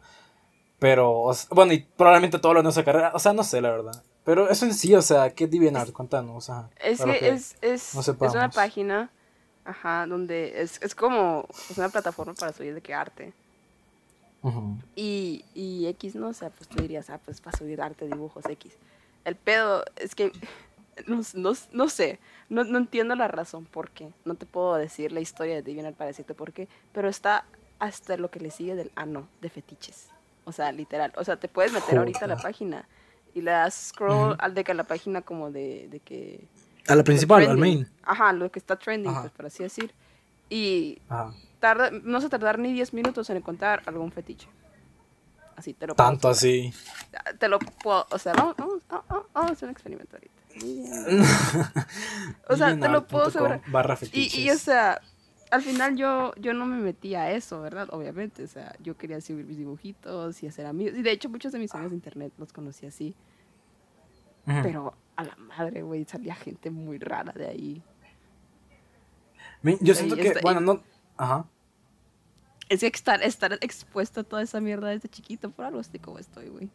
Pero, 0.78 1.32
bueno, 1.52 1.72
y 1.72 1.78
probablemente 1.96 2.38
todos 2.38 2.54
los 2.54 2.60
de 2.60 2.64
nuestra 2.64 2.84
carrera, 2.84 3.12
o 3.14 3.18
sea, 3.18 3.32
no 3.32 3.42
sé, 3.42 3.62
la 3.62 3.70
verdad. 3.70 4.02
Pero 4.24 4.50
eso 4.50 4.66
en 4.66 4.74
sí, 4.74 4.94
o 4.94 5.00
sea, 5.00 5.30
¿qué 5.30 5.46
DeviantArt? 5.46 5.92
Contanos, 5.92 6.44
sea. 6.44 6.68
Es 6.84 7.00
que, 7.00 7.28
es, 7.28 7.56
es, 7.62 7.94
es 7.94 8.08
una 8.34 8.50
página, 8.50 9.10
ajá, 9.64 10.06
donde 10.06 10.60
es, 10.60 10.78
es 10.82 10.94
como, 10.94 11.46
es 11.70 11.78
una 11.78 11.88
plataforma 11.88 12.34
para 12.34 12.52
subir 12.52 12.74
de 12.74 12.82
qué 12.82 12.92
arte 12.92 13.32
y, 14.94 15.44
y 15.54 15.86
X, 15.86 16.14
¿no? 16.14 16.28
O 16.28 16.32
sea, 16.32 16.50
pues 16.50 16.68
tú 16.68 16.82
dirías, 16.82 17.10
ah, 17.10 17.20
pues 17.24 17.40
para 17.40 17.56
subir 17.56 17.80
arte, 17.80 18.06
dibujos 18.06 18.44
X. 18.46 18.76
El 19.24 19.36
pedo 19.36 19.84
es 19.96 20.14
que 20.14 20.32
no, 21.06 21.20
no, 21.34 21.52
no 21.72 21.88
sé, 21.88 22.20
no, 22.48 22.64
no, 22.64 22.78
entiendo 22.78 23.14
la 23.14 23.28
razón 23.28 23.64
por 23.64 23.90
qué. 23.90 24.10
No 24.24 24.34
te 24.34 24.46
puedo 24.46 24.76
decir 24.76 25.12
la 25.12 25.20
historia 25.20 25.56
de 25.56 25.62
DeviantArt 25.62 25.96
para 25.96 26.08
decirte 26.08 26.34
por 26.34 26.52
qué, 26.52 26.68
pero 26.92 27.08
está 27.08 27.44
hasta 27.78 28.16
lo 28.16 28.30
que 28.30 28.40
le 28.40 28.50
sigue 28.50 28.74
del 28.74 28.90
ano 28.94 29.28
de 29.40 29.50
fetiches. 29.50 30.08
O 30.44 30.52
sea, 30.52 30.72
literal. 30.72 31.12
O 31.16 31.24
sea, 31.24 31.36
te 31.36 31.48
puedes 31.48 31.72
meter 31.72 31.98
ahorita 31.98 32.24
a 32.24 32.28
la 32.28 32.36
página 32.36 32.88
y 33.34 33.42
le 33.42 33.50
das 33.50 33.88
scroll 33.88 34.36
al 34.38 34.54
de 34.54 34.64
que 34.64 34.72
a 34.72 34.74
la 34.74 34.84
página 34.84 35.22
como 35.22 35.50
de, 35.50 35.88
de 35.90 36.00
que... 36.00 36.46
A 36.88 36.94
la 36.94 37.02
principal, 37.02 37.46
al 37.46 37.58
main. 37.58 37.86
Ajá, 38.02 38.32
lo 38.32 38.50
que 38.50 38.60
está 38.60 38.76
trending, 38.76 39.12
pues 39.12 39.32
por 39.32 39.46
así 39.46 39.64
decir. 39.64 39.92
Y 40.48 41.00
tarda, 41.60 41.90
no 41.90 42.20
se 42.20 42.28
tardar 42.28 42.58
ni 42.58 42.72
10 42.72 42.94
minutos 42.94 43.28
en 43.30 43.38
encontrar 43.38 43.82
algún 43.86 44.12
fetiche. 44.12 44.48
Así 45.56 45.72
te 45.72 45.86
lo 45.86 45.94
Tanto 45.94 46.28
así. 46.28 46.72
Te 47.38 47.48
lo 47.48 47.58
puedo, 47.58 48.06
o 48.10 48.18
sea, 48.18 48.34
vamos, 48.34 48.56
vamos, 48.58 48.82
vamos, 48.88 49.26
a 49.34 49.46
hacer 49.46 49.68
un 49.68 49.72
experimento 49.72 50.16
ahorita. 50.16 50.34
o 52.48 52.56
sea, 52.56 52.78
te 52.78 52.88
lo 52.88 53.06
puedo 53.06 53.26
asegurar. 53.26 53.60
Y, 54.12 54.42
y, 54.42 54.50
o 54.50 54.58
sea, 54.58 55.00
al 55.50 55.62
final 55.62 55.96
yo, 55.96 56.32
yo 56.36 56.52
no 56.52 56.66
me 56.66 56.76
metí 56.76 57.14
a 57.14 57.30
eso, 57.30 57.60
¿verdad? 57.60 57.88
Obviamente, 57.90 58.44
o 58.44 58.46
sea, 58.46 58.74
yo 58.82 58.96
quería 58.96 59.20
subir 59.20 59.46
mis 59.46 59.56
dibujitos 59.56 60.42
y 60.42 60.46
hacer 60.46 60.66
amigos. 60.66 60.98
Y 60.98 61.02
de 61.02 61.10
hecho, 61.10 61.28
muchos 61.28 61.52
de 61.52 61.58
mis 61.58 61.74
amigos 61.74 61.92
de 61.92 61.96
internet 61.96 62.32
los 62.38 62.52
conocí 62.52 62.86
así. 62.86 63.14
Pero 64.44 64.94
a 65.16 65.24
la 65.24 65.36
madre, 65.36 65.82
güey, 65.82 66.04
salía 66.04 66.34
gente 66.34 66.70
muy 66.70 66.98
rara 66.98 67.32
de 67.32 67.46
ahí. 67.48 67.82
Yo 69.80 69.94
siento 69.94 70.16
que, 70.16 70.34
bueno, 70.42 70.60
no. 70.60 70.82
Ajá. 71.16 71.46
Es 72.68 72.80
que 72.80 72.86
estar, 72.86 73.22
estar 73.22 73.52
expuesto 73.60 74.20
a 74.20 74.24
toda 74.24 74.42
esa 74.42 74.60
mierda 74.60 74.88
desde 74.88 75.08
chiquito, 75.08 75.50
por 75.50 75.64
algo 75.64 75.80
estoy 75.80 76.00
como 76.00 76.18
estoy, 76.18 76.48
güey. 76.48 76.68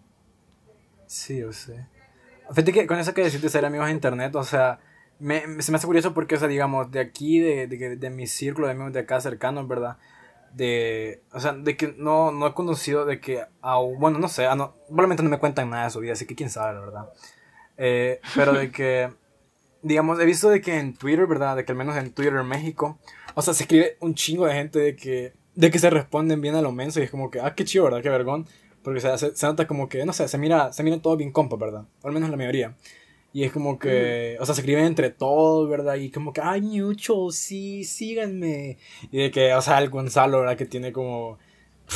Sí, 1.05 1.39
yo 1.39 1.51
sé. 1.51 1.86
Fíjate 2.50 2.71
que 2.71 2.88
con 2.88 2.98
eso 2.98 3.13
que 3.13 3.24
decís 3.24 3.41
de 3.41 3.50
ser 3.50 3.65
amigos 3.65 3.88
de 3.88 3.93
internet, 3.93 4.36
o 4.36 4.43
sea, 4.43 4.79
me, 5.19 5.62
se 5.62 5.71
me 5.71 5.77
hace 5.77 5.88
curioso 5.88 6.13
porque, 6.13 6.36
o 6.36 6.39
sea, 6.39 6.48
digamos, 6.48 6.91
de 6.91 7.00
aquí, 7.00 7.39
de, 7.39 7.67
de, 7.67 7.95
de 7.98 8.10
mi 8.10 8.27
círculo 8.27 8.67
de 8.67 8.74
amigos 8.74 8.93
de 8.93 9.01
acá 9.01 9.19
cercanos, 9.21 9.67
¿verdad? 9.67 9.98
De, 10.53 11.21
o 11.31 11.39
sea, 11.39 11.53
de 11.53 11.77
que 11.77 11.93
no, 11.98 12.31
no 12.31 12.48
he 12.48 12.53
conocido 12.53 13.05
de 13.05 13.19
que, 13.19 13.45
bueno, 14.00 14.19
no 14.19 14.27
sé, 14.27 14.48
no, 14.55 14.75
probablemente 14.88 15.24
no 15.24 15.29
me 15.29 15.39
cuentan 15.39 15.69
nada 15.69 15.86
de 15.86 15.89
su 15.91 16.00
vida, 16.00 16.13
así 16.13 16.25
que 16.25 16.36
quién 16.36 16.50
sabe, 16.50 16.74
la 16.74 16.79
verdad. 16.79 17.10
Eh, 17.77 18.19
pero 18.36 18.53
de 18.53 18.71
que 18.71 19.13
digamos, 19.81 20.19
he 20.19 20.25
visto 20.25 20.50
de 20.50 20.61
que 20.61 20.77
en 20.77 20.93
Twitter, 20.93 21.27
¿verdad? 21.27 21.55
De 21.55 21.65
que 21.65 21.71
al 21.71 21.77
menos 21.77 21.95
en 21.97 22.11
Twitter 22.11 22.33
en 22.35 22.47
México, 22.47 23.00
o 23.35 23.41
sea, 23.41 23.53
se 23.53 23.63
escribe 23.63 23.97
un 24.00 24.15
chingo 24.15 24.45
de 24.45 24.53
gente 24.53 24.79
de 24.79 24.95
que, 24.95 25.33
de 25.55 25.71
que 25.71 25.79
se 25.79 25.89
responden 25.89 26.41
bien 26.41 26.55
a 26.55 26.61
lo 26.61 26.71
menso 26.71 27.00
y 27.00 27.03
es 27.03 27.11
como 27.11 27.29
que, 27.29 27.39
ah, 27.39 27.53
qué 27.55 27.65
chido, 27.65 27.85
¿verdad? 27.85 28.01
Qué 28.01 28.09
vergón. 28.09 28.47
Porque 28.83 29.00
se, 29.00 29.35
se, 29.35 29.45
nota 29.45 29.67
como 29.67 29.88
que, 29.89 30.05
no 30.05 30.13
sé, 30.13 30.27
se 30.27 30.38
mira, 30.38 30.73
se 30.73 30.83
mira 30.83 31.00
todo 31.00 31.15
bien 31.15 31.31
compa, 31.31 31.55
¿verdad? 31.55 31.85
O 32.01 32.07
al 32.07 32.13
menos 32.13 32.29
la 32.29 32.38
mayoría. 32.38 32.75
Y 33.33 33.43
es 33.43 33.53
como 33.53 33.79
que, 33.79 34.38
o 34.41 34.45
sea, 34.45 34.55
se 34.55 34.61
escriben 34.61 34.85
entre 34.85 35.09
todos, 35.09 35.69
¿verdad? 35.69 35.95
Y 35.95 36.11
como 36.11 36.33
que, 36.33 36.41
ay, 36.41 36.61
mucho, 36.61 37.29
sí, 37.31 37.83
síganme. 37.85 38.77
Y 39.11 39.19
de 39.19 39.31
que, 39.31 39.53
o 39.53 39.61
sea, 39.61 39.79
el 39.79 39.89
Gonzalo, 39.89 40.39
¿verdad? 40.41 40.57
Que 40.57 40.65
tiene 40.65 40.91
como, 40.91 41.38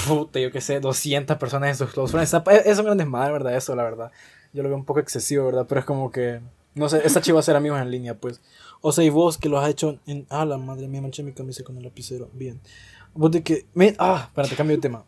puta, 0.07 0.39
yo 0.39 0.51
qué 0.51 0.61
sé, 0.61 0.79
200 0.79 1.37
personas 1.37 1.69
en 1.69 1.75
sus 1.75 1.91
close 1.91 2.11
friends. 2.11 2.33
Es 2.65 2.79
un 2.79 2.85
gran 2.85 2.97
desmadre, 2.97 3.33
¿verdad? 3.33 3.55
Eso, 3.55 3.75
la 3.75 3.83
verdad. 3.83 4.11
Yo 4.53 4.63
lo 4.63 4.69
veo 4.69 4.77
un 4.77 4.85
poco 4.85 5.01
excesivo, 5.01 5.45
¿verdad? 5.45 5.65
Pero 5.67 5.79
es 5.79 5.85
como 5.85 6.09
que, 6.09 6.39
no 6.75 6.89
sé, 6.89 7.01
va 7.31 7.39
a 7.39 7.43
ser 7.43 7.55
amigos 7.55 7.81
en 7.81 7.89
línea, 7.89 8.19
pues. 8.19 8.41
O 8.81 8.91
sea, 8.91 9.03
y 9.03 9.09
vos 9.09 9.37
que 9.37 9.49
lo 9.49 9.59
has 9.59 9.69
hecho 9.69 9.99
en. 10.05 10.27
Ah, 10.29 10.45
la 10.45 10.57
madre 10.57 10.87
mía, 10.87 11.01
manché 11.01 11.23
mi 11.23 11.33
camisa 11.33 11.63
con 11.63 11.77
el 11.77 11.83
lapicero. 11.83 12.29
Bien. 12.33 12.61
Vos 13.13 13.31
de 13.31 13.43
que. 13.43 13.65
Me... 13.73 13.95
Ah, 13.97 14.25
espérate, 14.27 14.55
cambio 14.55 14.75
de 14.75 14.81
tema. 14.81 15.05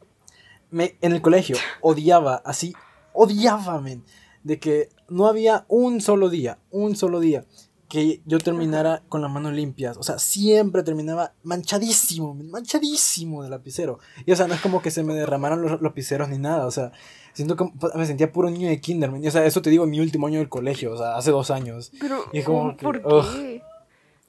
Me, 0.72 0.98
en 1.02 1.12
el 1.12 1.22
colegio 1.22 1.58
odiaba, 1.82 2.42
así, 2.46 2.74
odiaba, 3.14 3.80
men. 3.82 4.04
De 4.44 4.60
que 4.60 4.90
no 5.10 5.28
había 5.28 5.66
un 5.68 6.00
solo 6.00 6.30
día, 6.30 6.58
un 6.72 6.96
solo 6.96 7.20
día, 7.20 7.46
que 7.88 8.22
yo 8.26 8.40
terminara 8.40 9.04
con 9.08 9.22
las 9.22 9.32
manos 9.32 9.54
limpias. 9.54 9.98
O 9.98 10.04
sea, 10.04 10.20
siempre 10.20 10.84
terminaba 10.84 11.34
manchadísimo, 11.44 12.34
manchadísimo 12.34 13.44
de 13.44 13.50
lapicero. 13.50 14.00
Y 14.26 14.32
o 14.32 14.36
sea, 14.36 14.48
no 14.48 14.54
es 14.54 14.62
como 14.62 14.82
que 14.82 14.92
se 14.92 15.04
me 15.04 15.14
derramaran 15.14 15.62
los 15.62 15.82
lapiceros 15.82 16.30
ni 16.30 16.38
nada. 16.38 16.66
O 16.66 16.72
sea, 16.72 16.92
siento 17.34 17.56
que 17.56 17.66
me 17.96 18.06
sentía 18.06 18.32
puro 18.32 18.50
niño 18.50 18.68
de 18.68 18.82
kinder. 18.82 19.10
O 19.10 19.32
sea, 19.32 19.46
eso 19.46 19.62
te 19.62 19.70
digo 19.70 19.86
en 19.86 19.92
mi 19.92 20.00
último 20.00 20.28
año 20.28 20.40
del 20.40 20.50
colegio, 20.50 20.94
o 20.94 20.98
sea, 20.98 21.16
hace 21.16 21.32
dos 21.32 21.50
años. 21.50 21.92
Pero, 22.00 22.26
Y 22.34 22.44
como 22.44 22.76
que, 22.76 22.84
¿por 22.84 22.98
ugh. 23.06 23.26
qué? 23.36 23.62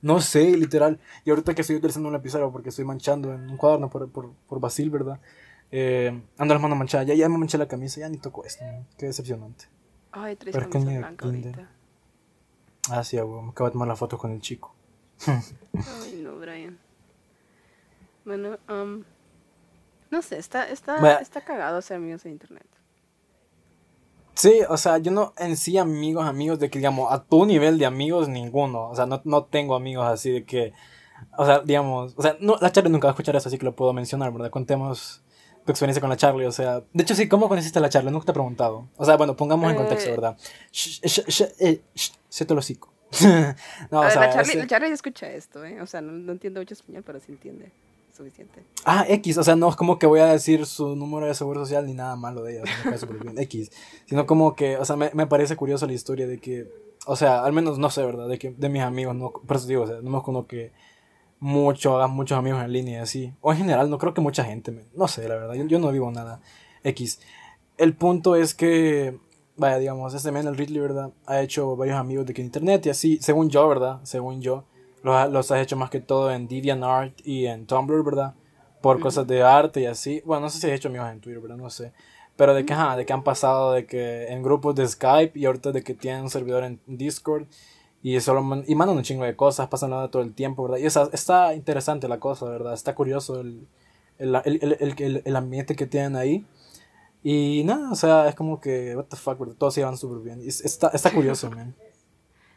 No 0.01 0.21
sé, 0.21 0.57
literal. 0.57 1.01
Y 1.25 1.31
ahorita 1.31 1.55
que 1.55 1.63
estoy 1.63 1.77
utilizando 1.77 2.09
un 2.09 2.13
lapicero 2.13 2.53
porque 2.53 2.69
estoy 2.69 2.85
manchando 2.85 3.33
en 3.35 3.51
un 3.51 3.57
cuaderno 3.57 3.91
por, 3.91 4.09
por, 4.11 4.33
por 4.49 4.61
Basil, 4.61 4.91
¿verdad? 4.91 5.19
Eh, 5.73 6.23
ando 6.39 6.55
las 6.55 6.63
manos 6.63 6.79
manchadas. 6.79 7.07
Ya, 7.09 7.15
ya 7.15 7.29
me 7.29 7.37
manché 7.37 7.59
la 7.59 7.67
camisa, 7.67 8.01
ya 8.01 8.09
ni 8.09 8.19
toco 8.19 8.45
esto. 8.45 8.65
¿no? 8.65 8.87
Qué 8.97 9.07
decepcionante. 9.07 9.65
Ay, 10.13 10.37
tres 10.37 10.55
Pero 10.55 10.71
camisas 10.71 10.99
blancas 10.99 11.27
ahorita. 11.27 11.71
Ah, 12.91 13.05
sí, 13.05 13.19
abuelo. 13.19 13.43
Me 13.43 13.51
acabo 13.51 13.69
de 13.69 13.73
tomar 13.73 13.89
la 13.89 13.97
foto 13.97 14.19
con 14.19 14.33
el 14.33 14.41
chico. 14.41 14.75
Ay, 15.27 16.21
no, 16.23 16.37
Brian. 16.39 16.79
Bueno, 18.25 18.59
um, 18.69 19.05
no 20.11 20.23
sé, 20.23 20.39
está, 20.39 20.69
está, 20.69 21.21
está 21.21 21.41
cagado 21.41 21.79
hacer 21.79 21.97
amigos 21.97 22.25
en 22.27 22.33
internet. 22.33 22.67
Sí, 24.35 24.61
o 24.69 24.77
sea, 24.77 24.99
yo 24.99 25.11
no 25.11 25.35
en 25.37 25.57
sí 25.57 25.79
amigos, 25.79 26.25
amigos 26.27 26.61
de 26.61 26.71
que, 26.71 26.79
digamos, 26.79 27.13
a 27.13 27.25
tu 27.25 27.45
nivel 27.45 27.79
de 27.79 27.87
amigos, 27.87 28.29
ninguno. 28.29 28.89
O 28.89 28.95
sea, 28.95 29.07
no, 29.07 29.21
no 29.25 29.45
tengo 29.45 29.75
amigos 29.75 30.07
así 30.07 30.31
de 30.31 30.45
que, 30.45 30.73
o 31.37 31.45
sea, 31.45 31.61
digamos, 31.61 32.15
o 32.17 32.23
sea, 32.23 32.37
no, 32.41 32.57
la 32.61 32.71
Charlie 32.71 32.91
nunca 32.91 33.09
va 33.09 33.11
a 33.11 33.15
escuchar 33.15 33.35
eso, 33.35 33.49
así 33.49 33.59
que 33.59 33.65
lo 33.65 33.75
puedo 33.75 33.93
mencionar, 33.93 34.33
¿verdad? 34.33 34.51
Contemos 34.51 35.25
tu 35.69 35.73
experiencia 35.73 36.01
con 36.01 36.09
la 36.09 36.17
Charlie, 36.17 36.47
o 36.47 36.51
sea, 36.53 36.83
de 36.95 37.03
hecho, 37.03 37.15
sí, 37.15 37.29
¿cómo 37.29 37.47
conociste 37.47 37.79
a 37.79 37.83
la 37.83 37.91
Charlie? 37.91 38.11
Nunca 38.11 38.25
te 38.25 38.31
he 38.31 38.35
preguntado. 38.35 38.89
O 38.97 39.05
sea, 39.05 39.19
bueno, 39.19 39.37
pongamos 39.37 39.71
en 39.71 39.77
contexto, 39.77 40.09
Eh. 40.09 40.13
¿verdad? 40.13 40.39
Sh, 40.73 41.01
sé 42.31 42.45
tu 42.47 42.57
hocico. 42.57 42.91
no, 43.91 44.01
o 44.01 44.11
sea, 44.11 44.21
la, 44.21 44.31
Charlie, 44.31 44.53
ese- 44.53 44.59
la 44.61 44.67
Charlie 44.67 44.91
escucha 44.93 45.31
esto, 45.31 45.63
¿eh? 45.67 45.83
O 45.83 45.87
sea, 45.87 46.01
no, 46.01 46.13
no 46.13 46.33
entiendo 46.33 46.61
mucho 46.61 46.73
español, 46.73 47.03
pero 47.05 47.21
sí 47.21 47.27
entiende. 47.33 47.71
Suficiente. 48.17 48.65
Ah, 48.87 49.05
X, 49.09 49.37
o 49.37 49.45
sea, 49.45 49.55
no 49.57 49.69
es 49.69 49.77
como 49.77 49.99
que 49.99 50.07
voy 50.07 50.21
a 50.21 50.27
decir 50.27 50.65
su 50.65 50.97
número 50.97 51.27
de 51.27 51.35
seguro 51.35 51.61
social 51.61 51.85
ni 51.87 51.93
nada 51.93 52.17
malo 52.17 52.43
de 52.43 52.55
ella, 52.61 52.65
bien, 53.23 53.39
X, 53.39 53.71
sino 54.07 54.27
como 54.27 54.57
que, 54.57 54.79
o 54.79 54.85
sea, 54.87 54.97
me, 54.97 55.11
me 55.13 55.27
parece 55.27 55.55
curioso 55.55 55.87
la 55.87 55.93
historia 55.93 56.27
de 56.27 56.39
que, 56.39 56.67
o 57.07 57.15
sea, 57.15 57.45
al 57.45 57.53
menos 57.53 57.79
no 57.79 57.91
sé, 57.91 58.05
¿verdad? 58.05 58.27
De 58.27 58.39
que 58.39 58.51
de 58.51 58.69
mis 58.71 58.83
amigos, 58.83 59.15
no, 59.15 59.31
por 59.31 59.57
eso 59.59 59.67
digo, 59.67 59.83
o 59.83 59.87
sea, 59.87 59.97
no 60.03 60.11
me 60.11 60.23
como 60.23 60.47
que 60.49 60.73
mucho, 61.41 61.97
hagas 61.97 62.11
muchos 62.11 62.39
amigos 62.39 62.63
en 62.63 62.73
línea 62.73 62.99
y 63.01 63.03
así, 63.03 63.33
o 63.41 63.53
en 63.53 63.59
general, 63.59 63.91
no 63.91 63.99
creo 63.99 64.15
que 64.15 64.21
mucha 64.21 64.45
gente, 64.45 64.71
me- 64.73 64.85
no 64.95 65.07
sé, 65.09 65.29
la 65.29 65.37
verdad, 65.37 65.55
yo, 65.55 65.65
yo 65.67 65.79
no 65.79 65.91
vivo 65.93 66.11
nada, 66.11 66.41
X. 66.85 67.21
El 67.77 67.95
punto 67.95 68.35
es 68.35 68.55
que, 68.55 69.19
vaya, 69.57 69.79
digamos, 69.79 70.15
este 70.15 70.33
men, 70.33 70.47
el 70.49 70.57
Ridley, 70.57 70.81
¿verdad? 70.81 71.11
Ha 71.27 71.41
hecho 71.43 71.77
varios 71.77 71.97
amigos 71.97 72.27
de 72.27 72.35
que 72.35 72.41
en 72.41 72.47
internet 72.47 72.87
y 72.87 72.91
así, 72.91 73.19
según 73.21 73.51
yo, 73.51 73.69
¿verdad? 73.69 74.01
Según 74.03 74.41
yo, 74.43 74.65
los, 75.03 75.31
los 75.31 75.51
has 75.53 75.61
hecho 75.63 75.77
más 75.77 75.91
que 75.91 76.01
todo 76.01 76.31
en 76.33 76.49
DeviantArt 76.49 77.21
y 77.25 77.47
en 77.47 77.67
Tumblr, 77.67 78.03
¿verdad? 78.03 78.35
Por 78.83 78.99
cosas 79.01 79.27
de 79.27 79.43
arte 79.43 79.81
y 79.83 79.87
así. 79.87 80.23
Bueno, 80.25 80.43
no 80.43 80.51
sé 80.51 80.59
si 80.61 80.67
has 80.67 80.73
hecho 80.73 80.89
amigos 80.89 81.11
en 81.11 81.21
Twitter, 81.21 81.41
¿verdad? 81.41 81.57
No 81.57 81.71
sé. 81.71 81.93
Pero 82.37 82.55
de 82.55 82.65
que, 82.65 82.73
ajá, 82.73 82.97
de 82.97 83.05
que 83.07 83.13
han 83.13 83.23
pasado 83.25 83.73
de 83.73 83.87
que 83.87 84.27
en 84.29 84.43
grupos 84.43 84.75
de 84.77 84.87
Skype 84.87 85.37
y 85.39 85.45
ahorita 85.47 85.73
de 85.73 85.83
que 85.83 85.95
tienen 85.95 86.23
un 86.23 86.31
servidor 86.31 86.63
en 86.65 86.81
Discord 86.87 87.47
y 88.03 88.21
solo 88.21 88.43
man- 88.43 88.65
y 88.67 88.75
mandan 88.75 88.97
un 88.97 89.03
chingo 89.03 89.25
de 89.25 89.35
cosas, 89.37 89.69
pasan 89.69 89.93
hablando 89.93 90.11
todo 90.11 90.23
el 90.23 90.33
tiempo, 90.35 90.63
¿verdad? 90.65 90.79
Y 90.79 90.87
esa, 90.87 91.09
está 91.13 91.55
interesante 91.55 92.07
la 92.09 92.21
cosa, 92.21 92.47
¿verdad? 92.47 92.73
Está 92.75 92.95
curioso 92.95 93.41
el, 93.41 93.67
el, 94.19 94.35
el, 94.45 94.59
el, 94.63 94.77
el- 94.81 94.95
el- 95.03 95.23
el 95.25 95.37
ambiente 95.37 95.75
que 95.77 95.87
tienen 95.87 96.17
ahí. 96.17 96.47
Y 97.25 97.63
nada, 97.65 97.91
o 97.91 97.97
sea, 97.97 98.29
es 98.29 98.35
como 98.37 98.61
que, 98.61 98.95
what 98.97 99.07
the 99.07 99.17
fuck, 99.17 99.39
¿verdad? 99.39 99.55
Todos 99.59 99.75
se 99.75 99.81
llevan 99.81 99.97
súper 99.99 100.19
bien. 100.23 100.41
Y 100.43 100.49
es- 100.49 100.65
está, 100.65 100.89
está 100.89 101.11
curioso, 101.11 101.51
man. 101.57 101.75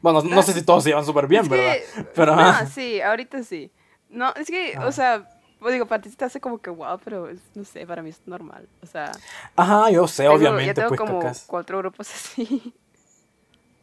Bueno, 0.02 0.22
no 0.24 0.42
sé 0.44 0.54
si 0.54 0.62
todos 0.64 0.84
se 0.84 0.90
llevan 0.90 1.06
súper 1.06 1.28
bien, 1.28 1.48
¿verdad? 1.50 1.74
que- 1.96 2.04
Pero, 2.16 2.36
no, 2.36 2.42
ajá. 2.42 2.66
sí, 2.68 3.02
ahorita 3.02 3.44
sí. 3.44 3.72
No, 4.10 4.34
es 4.36 4.48
que, 4.48 4.74
Ah. 4.78 4.86
o 4.88 4.92
sea, 4.92 5.28
pues 5.60 5.74
digo, 5.74 5.86
para 5.86 6.02
ti 6.02 6.10
te 6.10 6.26
hace 6.26 6.40
como 6.42 6.60
que 6.60 6.70
wow, 6.70 7.00
pero 7.04 7.30
es- 7.30 7.40
no 7.56 7.64
sé, 7.64 7.86
para 7.88 8.02
mí 8.04 8.10
es 8.10 8.22
normal. 8.26 8.68
O 8.82 8.86
sea, 8.86 9.12
Ajá, 9.56 9.90
yo 9.92 10.08
sé, 10.08 10.24
tengo- 10.24 10.36
obviamente, 10.36 10.66
ya 10.68 10.74
tengo 10.74 10.90
pues 10.90 11.00
como 11.00 11.20
cacas. 11.20 11.44
cuatro 11.48 11.78
grupos 11.80 12.10
así. 12.12 12.74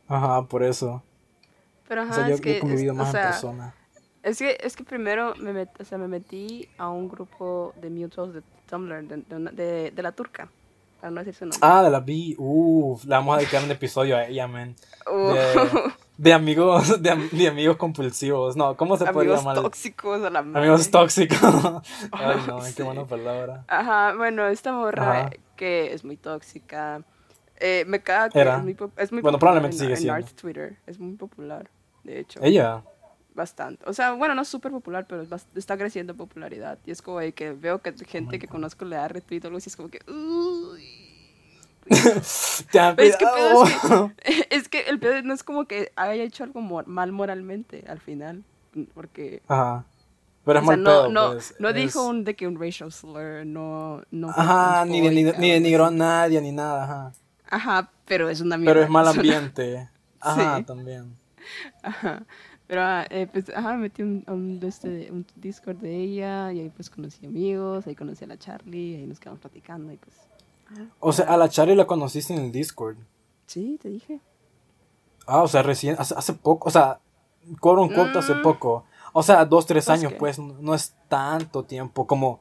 Ajá, 0.08 0.42
por 0.46 0.62
eso. 0.62 1.02
Pero 1.88 2.02
ajá, 2.02 2.10
O 2.10 2.14
sea, 2.14 2.28
yo, 2.28 2.34
es 2.34 2.40
yo 2.40 2.44
que, 2.44 2.56
he 2.58 2.60
convivido 2.60 2.92
es, 2.92 2.98
más 2.98 3.08
o 3.08 3.12
sea, 3.12 3.22
en 3.22 3.26
persona. 3.30 3.74
Es 4.22 4.38
que, 4.38 4.58
es 4.60 4.76
que 4.76 4.84
primero 4.84 5.34
me, 5.36 5.52
met- 5.54 5.80
o 5.80 5.84
sea, 5.84 5.96
me 5.98 6.06
metí 6.08 6.68
a 6.76 6.88
un 6.90 7.08
grupo 7.08 7.72
de 7.80 7.88
mutuals 7.88 8.34
de 8.34 8.42
Tumblr, 8.68 9.04
de, 9.08 9.16
de, 9.16 9.50
de- 9.52 9.90
de 9.92 10.02
la 10.02 10.12
turca, 10.12 10.48
para 11.00 11.10
no 11.10 11.20
decir 11.20 11.34
su 11.34 11.44
nombre. 11.46 11.58
Ah, 11.62 11.82
de 11.82 11.90
la 11.90 12.00
vi. 12.00 12.34
Uff, 12.38 13.04
le 13.04 13.10
vamos 13.10 13.34
a 13.34 13.38
dedicar 13.38 13.64
un 13.64 13.70
episodio 13.70 14.16
a 14.16 14.26
ella, 14.26 14.46
man. 14.46 14.74
Uh, 15.10 15.32
De, 15.32 15.92
de 16.18 16.32
amigos, 16.34 17.00
de, 17.02 17.28
de 17.32 17.48
amigos 17.48 17.76
compulsivos. 17.78 18.56
No, 18.56 18.76
¿cómo 18.76 18.96
se 18.98 19.08
amigos 19.08 19.38
llamar? 19.38 19.54
tóxicos 19.62 20.22
a 20.22 20.28
la 20.30 20.42
madre. 20.42 20.66
Amigos 20.66 20.90
tóxicos. 20.90 21.38
Ay, 22.12 22.36
no, 22.46 22.60
Sí. 22.62 22.74
qué 22.74 22.82
buena 22.82 23.06
palabra. 23.06 23.64
Ajá, 23.68 24.14
bueno, 24.16 24.46
esta 24.48 24.72
morra 24.72 25.20
Ajá. 25.20 25.30
que 25.56 25.94
es 25.94 26.04
muy 26.04 26.16
tóxica. 26.18 27.02
Eh, 27.60 27.84
me 27.86 28.00
caga 28.02 28.28
que 28.28 28.40
Era. 28.40 28.56
es 28.58 28.62
muy, 28.64 28.76
es 28.98 29.12
muy 29.12 29.22
Bueno, 29.22 29.38
popular 29.38 29.54
probablemente 29.60 29.76
en, 29.76 29.80
sigue 29.80 29.92
en 29.92 29.96
siendo. 29.96 30.14
Art 30.14 30.28
Twitter. 30.38 30.76
Es 30.86 30.98
muy 31.00 31.14
popular, 31.14 31.70
de 32.08 32.20
hecho. 32.20 32.40
Ella. 32.42 32.82
Bastante. 33.34 33.84
O 33.86 33.92
sea, 33.92 34.12
bueno, 34.12 34.34
no 34.34 34.42
es 34.42 34.48
súper 34.48 34.72
popular, 34.72 35.06
pero 35.08 35.22
es 35.22 35.28
está 35.54 35.76
creciendo 35.76 36.12
en 36.12 36.16
popularidad. 36.16 36.78
Y 36.84 36.90
es 36.90 37.02
como 37.02 37.20
de 37.20 37.32
que 37.32 37.52
veo 37.52 37.80
que 37.80 37.92
gente 38.04 38.38
que 38.38 38.48
conozco 38.48 38.84
le 38.84 38.96
da 38.96 39.06
retweet 39.08 39.42
o 39.44 39.46
algo 39.46 39.58
así, 39.58 39.68
es 39.70 39.76
como 39.76 39.88
que... 39.90 40.00
"Uy". 40.10 41.04
Pero 41.88 42.10
es 42.10 43.16
que, 43.16 43.24
pedo 43.24 43.64
es 43.64 43.78
cuidado. 43.80 44.12
es 44.50 44.68
que 44.68 44.80
el 44.82 44.98
pedo 44.98 45.22
no 45.22 45.32
es 45.34 45.42
como 45.44 45.66
que 45.66 45.92
haya 45.96 46.22
hecho 46.22 46.44
algo 46.44 46.60
mor- 46.60 46.86
mal 46.86 47.12
moralmente 47.12 47.84
al 47.88 48.00
final. 48.00 48.42
Porque... 48.94 49.42
Ajá. 49.48 49.84
Pero 50.44 50.58
es 50.60 50.66
sea, 50.66 50.76
mal 50.76 50.82
no, 50.82 50.90
pedo, 50.90 51.08
no, 51.10 51.32
pues, 51.32 51.54
no 51.58 51.68
es- 51.68 51.74
dijo 51.74 52.06
un, 52.06 52.24
de 52.24 52.34
que 52.34 52.46
un 52.46 52.58
racial 52.60 52.90
slur, 52.92 53.46
no... 53.46 54.02
no 54.10 54.30
Ajá, 54.30 54.84
ni, 54.84 55.00
de- 55.00 55.10
ni, 55.10 55.22
ni 55.38 55.50
denigró 55.52 55.86
a 55.86 55.90
nadie, 55.90 56.40
ni 56.40 56.52
nada, 56.52 56.84
ajá. 56.84 57.12
Ajá, 57.50 57.90
pero 58.04 58.28
es 58.28 58.40
una 58.40 58.56
mierda. 58.56 58.72
Pero 58.74 58.84
es 58.84 58.90
mal 58.90 59.06
ambiente. 59.08 59.88
Ajá, 60.20 60.58
Sí. 60.58 60.64
también. 60.64 61.16
Ajá. 61.82 62.24
Pero 62.66 62.82
ah, 62.82 63.06
eh, 63.08 63.26
pues, 63.32 63.48
ajá, 63.48 63.72
me 63.74 63.78
metí 63.78 64.02
un, 64.02 64.24
un, 64.28 64.60
este, 64.62 65.10
un 65.10 65.26
Discord 65.36 65.78
de 65.78 65.96
ella 65.96 66.52
y 66.52 66.60
ahí 66.60 66.68
pues 66.68 66.90
conocí 66.90 67.24
amigos, 67.24 67.86
ahí 67.86 67.94
conocí 67.94 68.24
a 68.24 68.28
la 68.28 68.36
Charlie, 68.38 68.96
ahí 68.96 69.06
nos 69.06 69.18
quedamos 69.18 69.40
platicando 69.40 69.90
y 69.90 69.96
pues... 69.96 70.14
ajá. 70.70 70.86
O 71.00 71.12
sea, 71.12 71.24
a 71.26 71.36
la 71.38 71.48
Charlie 71.48 71.74
la 71.74 71.86
conociste 71.86 72.34
en 72.34 72.40
el 72.40 72.52
Discord. 72.52 72.96
Sí, 73.46 73.78
te 73.80 73.88
dije. 73.88 74.20
Ah, 75.26 75.42
o 75.42 75.48
sea, 75.48 75.62
recién, 75.62 75.96
hace, 75.98 76.14
hace 76.14 76.34
poco, 76.34 76.68
o 76.68 76.70
sea, 76.70 77.00
quote 77.60 77.80
unquote 77.80 78.18
hace 78.18 78.34
Mm. 78.34 78.42
poco. 78.42 78.84
O 79.14 79.22
sea, 79.22 79.46
dos, 79.46 79.64
tres 79.64 79.86
Pues 79.86 79.98
años, 79.98 80.12
pues, 80.18 80.38
no, 80.38 80.74
es 80.74 80.94
tanto 81.08 81.64
tiempo 81.64 82.06
como, 82.06 82.40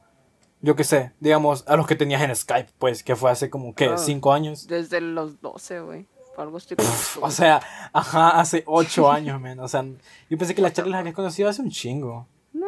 yo 0.60 0.76
qué 0.76 0.84
sé, 0.84 1.12
digamos, 1.20 1.64
a 1.66 1.76
los 1.76 1.86
que 1.86 1.96
tenías 1.96 2.20
en 2.20 2.36
Skype, 2.36 2.72
pues, 2.78 3.02
que 3.02 3.16
fue 3.16 3.30
hace 3.30 3.48
como, 3.48 3.74
¿qué? 3.74 3.86
Ah. 3.86 3.96
¿Cinco 3.96 4.30
años? 4.32 4.66
Desde 4.66 5.00
los 5.00 5.40
12, 5.40 5.80
güey. 5.80 6.06
Algo 6.38 6.58
estoy 6.58 6.76
O 7.20 7.30
sea, 7.30 7.60
ajá, 7.92 8.40
hace 8.40 8.62
ocho 8.66 9.10
años, 9.12 9.40
man. 9.40 9.58
O 9.60 9.68
sea, 9.68 9.84
yo 10.30 10.38
pensé 10.38 10.54
que 10.54 10.62
la 10.62 10.72
Charlie 10.72 10.92
la 10.92 11.00
había 11.00 11.12
conocido 11.12 11.48
hace 11.48 11.62
un 11.62 11.70
chingo. 11.70 12.28
No, 12.52 12.66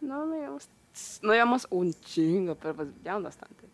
no, 0.00 0.26
no 0.26 0.34
llevamos, 0.34 0.68
no 1.22 1.32
llevamos 1.32 1.66
un 1.70 1.92
chingo, 1.94 2.54
pero 2.54 2.76
pues 2.76 2.88
llevamos 3.02 3.24
bastante. 3.24 3.66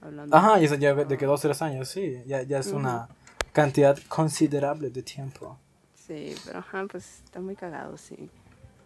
Hablando. 0.00 0.36
Ajá, 0.36 0.60
y 0.60 0.66
eso 0.66 0.76
ya 0.76 0.94
de 0.94 1.18
que 1.18 1.26
dos, 1.26 1.40
tres 1.40 1.60
años, 1.62 1.88
sí, 1.88 2.22
ya, 2.26 2.42
ya 2.42 2.58
es 2.58 2.68
una 2.68 3.08
cantidad 3.52 3.98
considerable 4.08 4.90
de 4.90 5.02
tiempo. 5.02 5.58
Sí, 5.94 6.34
pero 6.44 6.60
ajá, 6.60 6.86
pues 6.88 7.22
está 7.24 7.40
muy 7.40 7.56
cagado, 7.56 7.96
sí. 7.96 8.30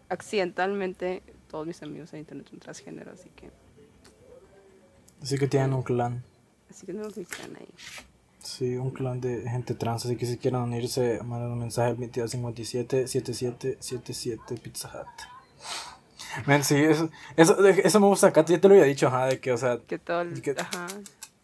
Accidentalmente, 0.09 1.21
todos 1.49 1.67
mis 1.67 1.83
amigos 1.83 2.11
en 2.13 2.19
internet 2.19 2.47
son 2.49 2.59
transgénero, 2.59 3.11
así 3.11 3.29
que... 3.29 3.51
Así 5.21 5.37
que 5.37 5.47
tienen 5.47 5.73
un 5.73 5.83
clan. 5.83 6.23
Así 6.69 6.85
que 6.87 6.93
no 6.93 7.03
nos 7.03 7.15
ubican 7.15 7.55
ahí. 7.57 7.67
Sí, 8.43 8.75
un 8.75 8.89
clan 8.91 9.21
de 9.21 9.47
gente 9.49 9.75
trans, 9.75 10.05
así 10.05 10.15
que 10.15 10.25
si 10.25 10.37
quieren 10.37 10.61
unirse, 10.61 11.19
manden 11.23 11.51
un 11.51 11.59
mensaje 11.59 11.89
al 11.91 11.97
2257 11.97 13.07
7777 13.07 14.55
Pizza 14.61 14.87
Hut. 14.89 15.07
Man, 16.47 16.63
sí, 16.63 16.75
eso, 16.75 17.09
eso, 17.35 17.63
eso 17.65 17.99
me 17.99 18.07
gusta 18.07 18.27
acá, 18.27 18.43
ya 18.45 18.59
te 18.59 18.67
lo 18.67 18.73
había 18.73 18.85
dicho, 18.85 19.07
ajá, 19.07 19.25
de 19.27 19.39
que, 19.39 19.51
o 19.51 19.57
sea, 19.57 19.79
Que 19.87 19.99
todo 19.99 20.21
el... 20.21 20.41
Que- 20.41 20.55
Ajá. 20.57 20.87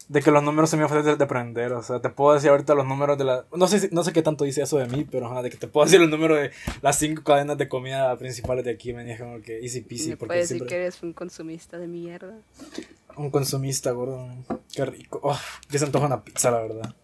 de 0.08 0.22
que 0.22 0.30
los 0.30 0.42
números 0.42 0.70
se 0.70 0.76
me 0.78 0.84
fáciles 0.84 1.04
de, 1.04 1.16
de 1.16 1.24
aprender, 1.24 1.72
o 1.74 1.82
sea, 1.82 2.00
te 2.00 2.08
puedo 2.08 2.34
decir 2.34 2.48
ahorita 2.50 2.74
los 2.74 2.86
números 2.86 3.18
de 3.18 3.24
la, 3.24 3.44
no 3.54 3.66
sé, 3.68 3.90
no 3.92 4.02
sé 4.02 4.12
qué 4.14 4.22
tanto 4.22 4.44
dice 4.44 4.62
eso 4.62 4.78
de 4.78 4.86
mí, 4.86 5.04
pero 5.08 5.26
ajá, 5.26 5.42
de 5.42 5.50
que 5.50 5.58
te 5.58 5.68
puedo 5.68 5.84
decir 5.84 6.00
el 6.00 6.08
número 6.08 6.34
de 6.36 6.50
las 6.80 6.98
cinco 6.98 7.22
cadenas 7.22 7.58
de 7.58 7.68
comida 7.68 8.16
principales 8.16 8.64
de 8.64 8.70
aquí, 8.72 8.90
y 8.92 9.10
es 9.10 9.20
como 9.20 9.40
que 9.42 9.58
easy 9.60 9.82
peasy, 9.82 10.08
¿Me 10.10 10.16
porque 10.16 10.28
puedes 10.30 10.48
decir 10.48 10.56
siempre 10.58 10.76
que 10.76 10.82
eres 10.82 11.02
un 11.02 11.12
consumista 11.12 11.76
de 11.78 11.86
mierda? 11.86 12.34
Un 13.18 13.30
consumista, 13.30 13.90
gordo, 13.92 14.28
qué 14.74 14.84
rico, 14.84 15.20
oh, 15.22 15.38
que 15.70 15.78
se 15.78 15.84
antoja 15.84 16.06
una 16.06 16.22
pizza, 16.24 16.50
la 16.50 16.60
verdad. 16.60 16.94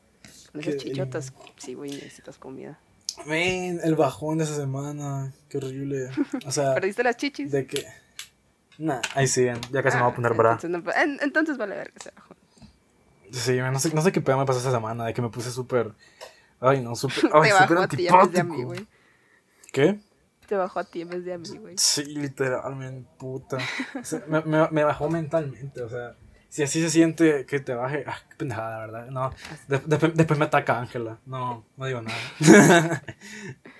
Esas 0.54 0.76
chichotas, 0.76 1.32
sí, 1.58 1.74
güey, 1.74 1.90
necesitas 1.90 2.38
comida. 2.38 2.78
Man, 3.26 3.80
el 3.82 3.94
bajón 3.96 4.38
de 4.38 4.44
esa 4.44 4.56
semana, 4.56 5.32
qué 5.48 5.58
horrible, 5.58 6.10
o 6.46 6.50
sea, 6.50 6.74
¿Perdiste 6.74 7.02
las 7.02 7.16
chichis? 7.16 7.50
de 7.52 7.66
que, 7.66 7.84
nah, 8.78 9.00
ahí 9.14 9.26
sí, 9.26 9.44
ya 9.72 9.82
casi 9.82 9.96
me 9.96 10.02
voy 10.02 10.10
a 10.10 10.12
Ah, 10.12 10.16
poner 10.16 10.34
bra. 10.34 10.52
Entonces, 10.52 10.70
no- 10.70 10.92
en- 11.02 11.18
entonces 11.22 11.56
vale 11.56 11.76
ver 11.76 11.92
que 11.92 12.00
se 12.02 12.10
bajó. 12.10 12.34
Sí, 13.32 13.56
no 13.58 13.78
sé, 13.80 13.92
no 13.94 14.02
sé 14.02 14.12
qué 14.12 14.20
pedo 14.20 14.38
me 14.38 14.46
pasó 14.46 14.60
esa 14.60 14.70
semana, 14.72 15.06
de 15.06 15.14
que 15.14 15.22
me 15.22 15.28
puse 15.28 15.50
súper, 15.50 15.92
ay 16.60 16.80
no, 16.80 16.94
súper, 16.94 17.16
ay, 17.34 17.50
súper 17.50 17.78
a 17.78 17.80
ya 17.80 18.44
mí, 18.44 18.62
antipático. 18.62 18.74
¿Qué? 19.72 19.98
Te 20.46 20.56
bajó 20.56 20.80
a 20.80 20.84
ti 20.84 21.00
en 21.02 21.08
vez 21.08 21.24
de 21.24 21.32
a 21.34 21.38
mí, 21.38 21.48
güey. 21.58 21.74
Sí, 21.78 22.04
literalmente, 22.04 23.08
puta. 23.18 23.58
O 24.00 24.04
sea, 24.04 24.22
me, 24.28 24.40
me, 24.42 24.68
me 24.70 24.84
bajó 24.84 25.08
mentalmente, 25.08 25.82
o 25.82 25.88
sea. 25.88 26.16
Si 26.48 26.62
así 26.62 26.80
se 26.80 26.88
siente 26.90 27.46
que 27.46 27.58
te 27.58 27.74
baje, 27.74 28.04
ah, 28.06 28.16
qué 28.30 28.36
pendejada, 28.36 28.78
¿verdad? 28.78 29.06
No, 29.08 29.30
de- 29.66 29.80
después, 29.86 30.14
después 30.14 30.38
me 30.38 30.44
ataca 30.44 30.78
Ángela. 30.78 31.18
No, 31.26 31.64
no 31.76 31.86
digo 31.86 32.00
nada. 32.00 32.16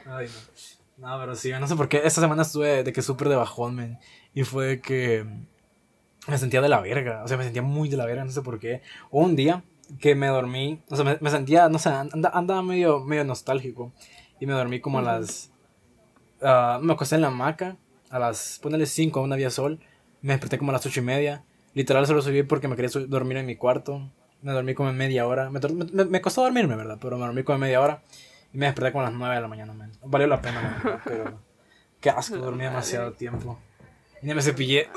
Ay, 0.07 0.27
no. 0.27 1.09
No, 1.09 1.19
pero 1.21 1.35
sí, 1.37 1.51
no 1.53 1.67
sé 1.69 1.77
por 1.77 1.89
qué. 1.89 1.99
Esta 2.05 2.21
semana 2.21 2.43
estuve 2.43 2.83
de 2.85 2.93
que 2.93 3.03
súper 3.03 3.29
de 3.29 3.37
bajón, 3.37 3.75
man. 3.77 3.99
Y 4.33 4.43
fue 4.45 4.81
que 4.81 5.25
me 6.27 6.39
sentía 6.39 6.61
de 6.61 6.69
la 6.69 6.81
verga. 6.81 7.23
O 7.25 7.29
sea, 7.29 7.37
me 7.37 7.45
sentía 7.45 7.63
muy 7.63 7.89
de 7.89 7.97
la 7.97 8.07
verga, 8.07 8.25
no 8.25 8.31
sé 8.33 8.43
por 8.43 8.59
qué. 8.59 8.83
Hubo 9.11 9.23
un 9.25 9.37
día 9.37 9.63
que 10.01 10.15
me 10.15 10.27
dormí, 10.29 10.83
o 10.91 10.97
sea, 10.97 11.05
me, 11.05 11.19
me 11.21 11.31
sentía, 11.31 11.69
no 11.69 11.79
sé, 11.79 11.91
anda- 11.91 12.31
andaba 12.35 12.63
medio, 12.63 13.01
medio 13.01 13.25
nostálgico. 13.25 13.93
Y 14.41 14.47
me 14.47 14.53
dormí 14.53 14.81
como 14.81 14.99
a 14.99 15.03
las. 15.03 15.53
Ah, 16.43 16.79
me 16.83 16.93
acosté 16.93 17.15
en 17.17 17.21
la 17.23 17.29
hamaca 17.29 17.77
a 18.11 18.19
las. 18.19 18.59
Ponele 18.63 18.87
5, 18.87 19.21
aún 19.21 19.33
había 19.33 19.51
sol. 19.51 19.81
Me 20.23 20.33
desperté 20.33 20.59
como 20.59 20.71
a 20.71 20.75
las 20.75 20.87
ocho 20.87 21.01
y 21.01 21.05
media. 21.05 21.45
Literal 21.75 22.07
solo 22.07 22.23
subí 22.23 22.43
porque 22.45 22.69
me 22.69 22.77
quería 22.77 22.91
dormir 23.09 23.37
en 23.39 23.47
mi 23.47 23.57
cuarto. 23.57 24.11
Me 24.43 24.53
dormí 24.53 24.75
como 24.75 24.91
en 24.91 24.97
media 24.97 25.27
hora. 25.27 25.51
Me, 25.51 25.61
me, 25.93 26.05
me 26.05 26.21
costó 26.21 26.43
dormirme, 26.43 26.77
¿verdad? 26.77 26.99
Pero 27.01 27.17
me 27.19 27.25
dormí 27.25 27.43
como 27.43 27.57
en 27.57 27.61
media 27.63 27.81
hora. 27.81 28.03
Y 28.53 28.59
me 28.59 28.67
desperté 28.67 28.93
como 28.93 29.03
a 29.05 29.11
las 29.11 29.19
9 29.19 29.35
de 29.35 29.41
la 29.41 29.49
mañana, 29.49 29.73
man. 29.73 29.91
Valió 30.05 30.27
la 30.29 30.41
pena, 30.41 30.81
verdad, 30.85 31.01
pero... 31.05 31.41
Qué 32.01 32.11
asco, 32.11 32.37
dormí 32.37 32.63
demasiado 32.65 33.13
tiempo. 33.13 33.59
Y 34.23 34.33
me 34.33 34.41
cepillé. 34.43 34.89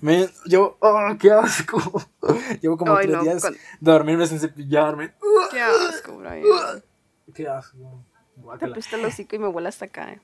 Man, 0.00 0.26
yo... 0.46 0.76
¡Oh, 0.80 1.16
qué 1.20 1.30
asco! 1.32 1.78
Llevo 2.62 2.76
como 2.78 2.96
Ay, 2.96 3.06
tres 3.06 3.16
no, 3.16 3.22
días 3.24 3.42
con- 3.42 3.52
de 3.52 3.58
dormirme 3.80 4.26
sin 4.26 4.38
cepillarme. 4.40 5.12
Qué 5.50 5.60
asco, 5.60 6.16
Brian. 6.16 6.42
Qué 7.34 7.48
asco. 7.48 8.04
Te 8.34 8.40
Guácala. 8.40 8.72
apesta 8.72 8.96
el 8.96 9.04
hocico 9.04 9.36
y 9.36 9.38
me 9.40 9.48
vuela 9.48 9.68
hasta 9.68 9.84
acá. 9.86 10.12
eh. 10.12 10.20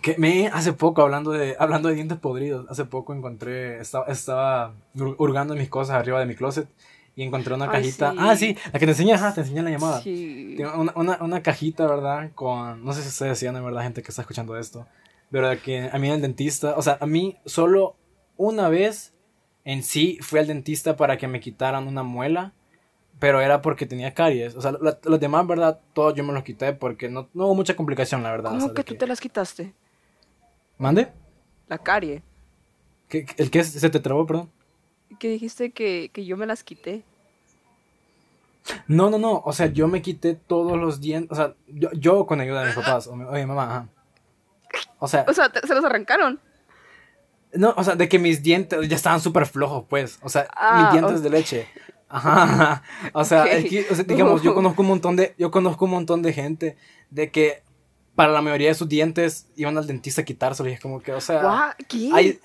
Que 0.00 0.16
me 0.18 0.48
hace 0.48 0.72
poco 0.72 1.02
hablando 1.02 1.30
de 1.30 1.54
hablando 1.58 1.88
de 1.88 1.94
dientes 1.94 2.18
podridos, 2.18 2.66
hace 2.70 2.84
poco 2.84 3.14
encontré 3.14 3.78
estaba 3.80 4.06
estaba 4.06 4.74
hur- 4.96 5.14
hurgando 5.18 5.54
en 5.54 5.60
mis 5.60 5.68
cosas 5.68 5.96
arriba 5.96 6.18
de 6.18 6.26
mi 6.26 6.34
closet 6.34 6.66
y 7.14 7.22
encontré 7.22 7.54
una 7.54 7.66
Ay, 7.66 7.70
cajita. 7.82 8.10
sí. 8.12 8.16
Ah, 8.18 8.36
sí, 8.36 8.56
la 8.72 8.78
que 8.78 8.86
te 8.86 8.92
enseñé, 8.92 9.12
ajá, 9.14 9.34
te 9.34 9.42
enseñé 9.42 9.58
en 9.60 9.64
la 9.66 9.70
llamada. 9.70 10.00
Sí. 10.00 10.56
Una, 10.74 10.92
una, 10.96 11.18
una 11.20 11.42
cajita, 11.42 11.86
¿verdad? 11.86 12.30
Con 12.34 12.84
no 12.84 12.92
sé 12.94 13.02
si 13.02 13.08
ustedes 13.08 13.32
decían, 13.32 13.54
de 13.54 13.60
verdad, 13.60 13.82
gente 13.82 14.02
que 14.02 14.08
está 14.08 14.22
escuchando 14.22 14.56
esto, 14.56 14.86
pero 15.30 15.48
de 15.48 15.58
que 15.58 15.90
a 15.92 15.98
mí 15.98 16.08
el 16.10 16.20
dentista, 16.22 16.74
o 16.76 16.82
sea, 16.82 16.96
a 17.00 17.06
mí 17.06 17.36
solo 17.44 17.94
una 18.36 18.68
vez 18.68 19.12
en 19.64 19.82
sí 19.84 20.18
fui 20.22 20.40
al 20.40 20.46
dentista 20.48 20.96
para 20.96 21.16
que 21.18 21.28
me 21.28 21.38
quitaran 21.40 21.86
una 21.86 22.02
muela. 22.02 22.54
Pero 23.18 23.40
era 23.40 23.62
porque 23.62 23.86
tenía 23.86 24.14
caries. 24.14 24.56
O 24.56 24.60
sea, 24.62 24.72
la- 24.80 24.98
los 25.04 25.20
demás, 25.20 25.46
¿verdad? 25.46 25.78
Todos 25.92 26.14
yo 26.14 26.24
me 26.24 26.32
los 26.32 26.42
quité 26.42 26.72
porque 26.72 27.08
no, 27.08 27.28
no 27.34 27.46
hubo 27.46 27.54
mucha 27.54 27.76
complicación, 27.76 28.20
la 28.24 28.32
verdad. 28.32 28.50
o 28.50 28.54
¿Cómo 28.56 28.66
sea, 28.66 28.74
que 28.74 28.82
tú 28.82 28.96
te 28.96 29.06
las 29.06 29.20
quitaste? 29.20 29.74
¿Mande? 30.82 31.12
La 31.68 31.78
carie. 31.78 32.22
¿Qué- 33.08 33.24
qué- 33.24 33.40
¿El 33.42 33.50
que 33.50 33.62
se 33.62 33.88
te 33.88 34.00
trabó, 34.00 34.26
perdón? 34.26 34.50
Que 35.20 35.28
dijiste 35.28 35.70
que, 35.70 36.10
que 36.12 36.24
yo 36.24 36.36
me 36.36 36.44
las 36.46 36.64
quité. 36.64 37.04
No, 38.88 39.10
no, 39.10 39.18
no. 39.18 39.42
O 39.44 39.52
sea, 39.52 39.66
yo 39.66 39.86
me 39.88 40.02
quité 40.02 40.34
todos 40.34 40.78
los 40.78 41.00
dientes. 41.00 41.30
O 41.30 41.34
sea, 41.34 41.54
yo, 41.68 41.90
yo 41.92 42.26
con 42.26 42.40
ayuda 42.40 42.60
de 42.62 42.66
mis 42.66 42.74
papás 42.74 43.06
o 43.06 43.14
mi, 43.14 43.24
o 43.24 43.30
mi 43.32 43.46
mamá. 43.46 43.64
Ajá. 43.64 43.88
O 44.98 45.06
sea, 45.08 45.24
O 45.28 45.32
sea, 45.32 45.50
te- 45.50 45.66
se 45.66 45.74
los 45.74 45.84
arrancaron. 45.84 46.40
no, 47.54 47.74
o 47.76 47.84
sea, 47.84 47.94
de 47.96 48.08
que 48.08 48.18
mis 48.18 48.42
dientes 48.42 48.88
ya 48.88 48.96
estaban 48.96 49.20
súper 49.20 49.46
flojos, 49.46 49.84
pues. 49.88 50.18
O 50.22 50.28
sea, 50.28 50.48
Ah, 50.56 50.82
mis 50.84 50.92
dientes 50.92 51.18
ok. 51.18 51.22
de 51.22 51.30
leche. 51.30 51.68
Ajá. 52.08 52.42
ajá. 52.42 52.82
O 53.12 53.24
sea, 53.24 53.42
Ok. 53.42 53.48
es 53.52 53.64
que, 53.70 53.86
o 53.90 53.94
sea, 53.94 54.04
digamos, 54.04 54.42
yo 54.42 54.54
conozco 54.54 54.82
un 54.82 54.88
montón 54.88 55.16
de, 55.16 55.34
yo 55.38 55.50
conozco 55.50 55.84
un 55.84 55.90
montón 55.92 56.22
de 56.22 56.32
gente 56.32 56.76
de 57.10 57.30
que 57.30 57.62
para 58.14 58.32
la 58.32 58.42
mayoría 58.42 58.68
de 58.68 58.74
sus 58.74 58.88
dientes 58.88 59.48
iban 59.56 59.78
al 59.78 59.86
dentista 59.86 60.22
a 60.22 60.24
quitárselos 60.24 60.70
y 60.70 60.74
es 60.74 60.80
como 60.80 61.00
que, 61.00 61.12
o 61.12 61.20
sea, 61.20 61.76
¿Qué? 61.88 62.10
hay, 62.12 62.40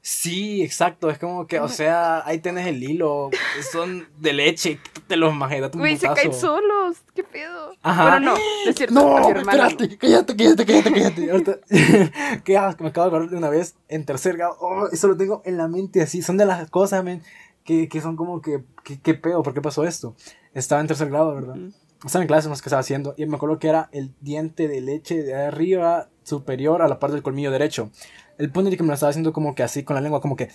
Sí, 0.00 0.62
exacto, 0.62 1.10
es 1.10 1.18
como 1.18 1.46
que, 1.46 1.60
o 1.60 1.68
sea, 1.68 2.26
ahí 2.26 2.38
tenés 2.38 2.66
el 2.66 2.82
hilo, 2.82 3.28
son 3.72 4.08
de 4.16 4.32
leche, 4.32 4.80
te 5.06 5.16
los 5.16 5.32
un 5.34 5.70
Güey, 5.72 5.98
se 5.98 6.06
caen 6.06 6.32
solos. 6.32 6.98
¿Qué 7.14 7.24
pedo? 7.24 7.72
Ajá. 7.82 8.12
Bueno, 8.12 8.32
no, 8.32 8.38
no 8.38 8.70
es 8.70 8.76
cierto. 8.76 8.94
No, 8.94 9.28
espérate, 9.28 9.98
cállate, 9.98 10.34
cállate, 10.34 10.64
cállate, 10.64 10.92
cállate. 10.92 11.30
Ahorita, 11.30 11.58
qué 12.44 12.56
asco, 12.56 12.84
me 12.84 12.90
acabo 12.90 13.04
de 13.04 13.16
acordar 13.16 13.30
de 13.30 13.36
una 13.36 13.50
vez 13.50 13.76
en 13.88 14.06
tercer 14.06 14.38
grado. 14.38 14.56
Oh, 14.60 14.86
eso 14.90 15.08
lo 15.08 15.16
tengo 15.18 15.42
en 15.44 15.58
la 15.58 15.68
mente 15.68 16.00
así. 16.00 16.22
Son 16.22 16.38
de 16.38 16.46
las 16.46 16.70
cosas, 16.70 17.04
men, 17.04 17.22
que, 17.64 17.88
que 17.88 18.00
son 18.00 18.16
como 18.16 18.40
que, 18.40 18.64
que, 18.84 19.00
qué 19.00 19.12
pedo, 19.12 19.42
¿por 19.42 19.52
qué 19.52 19.60
pasó 19.60 19.84
esto? 19.84 20.14
Estaba 20.54 20.80
en 20.80 20.86
tercer 20.86 21.10
grado, 21.10 21.34
¿verdad? 21.34 21.56
Estaba 22.04 22.22
en 22.22 22.28
clase, 22.28 22.48
no 22.48 22.54
sé 22.54 22.62
qué 22.62 22.68
estaba 22.68 22.80
haciendo. 22.80 23.14
Y 23.16 23.26
me 23.26 23.36
acuerdo 23.36 23.58
que 23.58 23.68
era 23.68 23.88
el 23.92 24.12
diente 24.20 24.68
de 24.68 24.80
leche 24.80 25.22
de 25.22 25.34
arriba, 25.34 26.08
superior 26.22 26.82
a 26.82 26.88
la 26.88 26.98
parte 27.00 27.14
del 27.14 27.22
colmillo 27.22 27.50
derecho. 27.50 27.90
El 28.38 28.50
punto 28.52 28.70
de 28.70 28.76
que 28.76 28.82
me 28.84 28.88
lo 28.88 28.94
estaba 28.94 29.10
haciendo 29.10 29.32
como 29.32 29.54
que 29.54 29.62
así, 29.64 29.82
con 29.82 29.94
la 29.96 30.00
lengua, 30.00 30.20
como 30.20 30.36
que. 30.36 30.48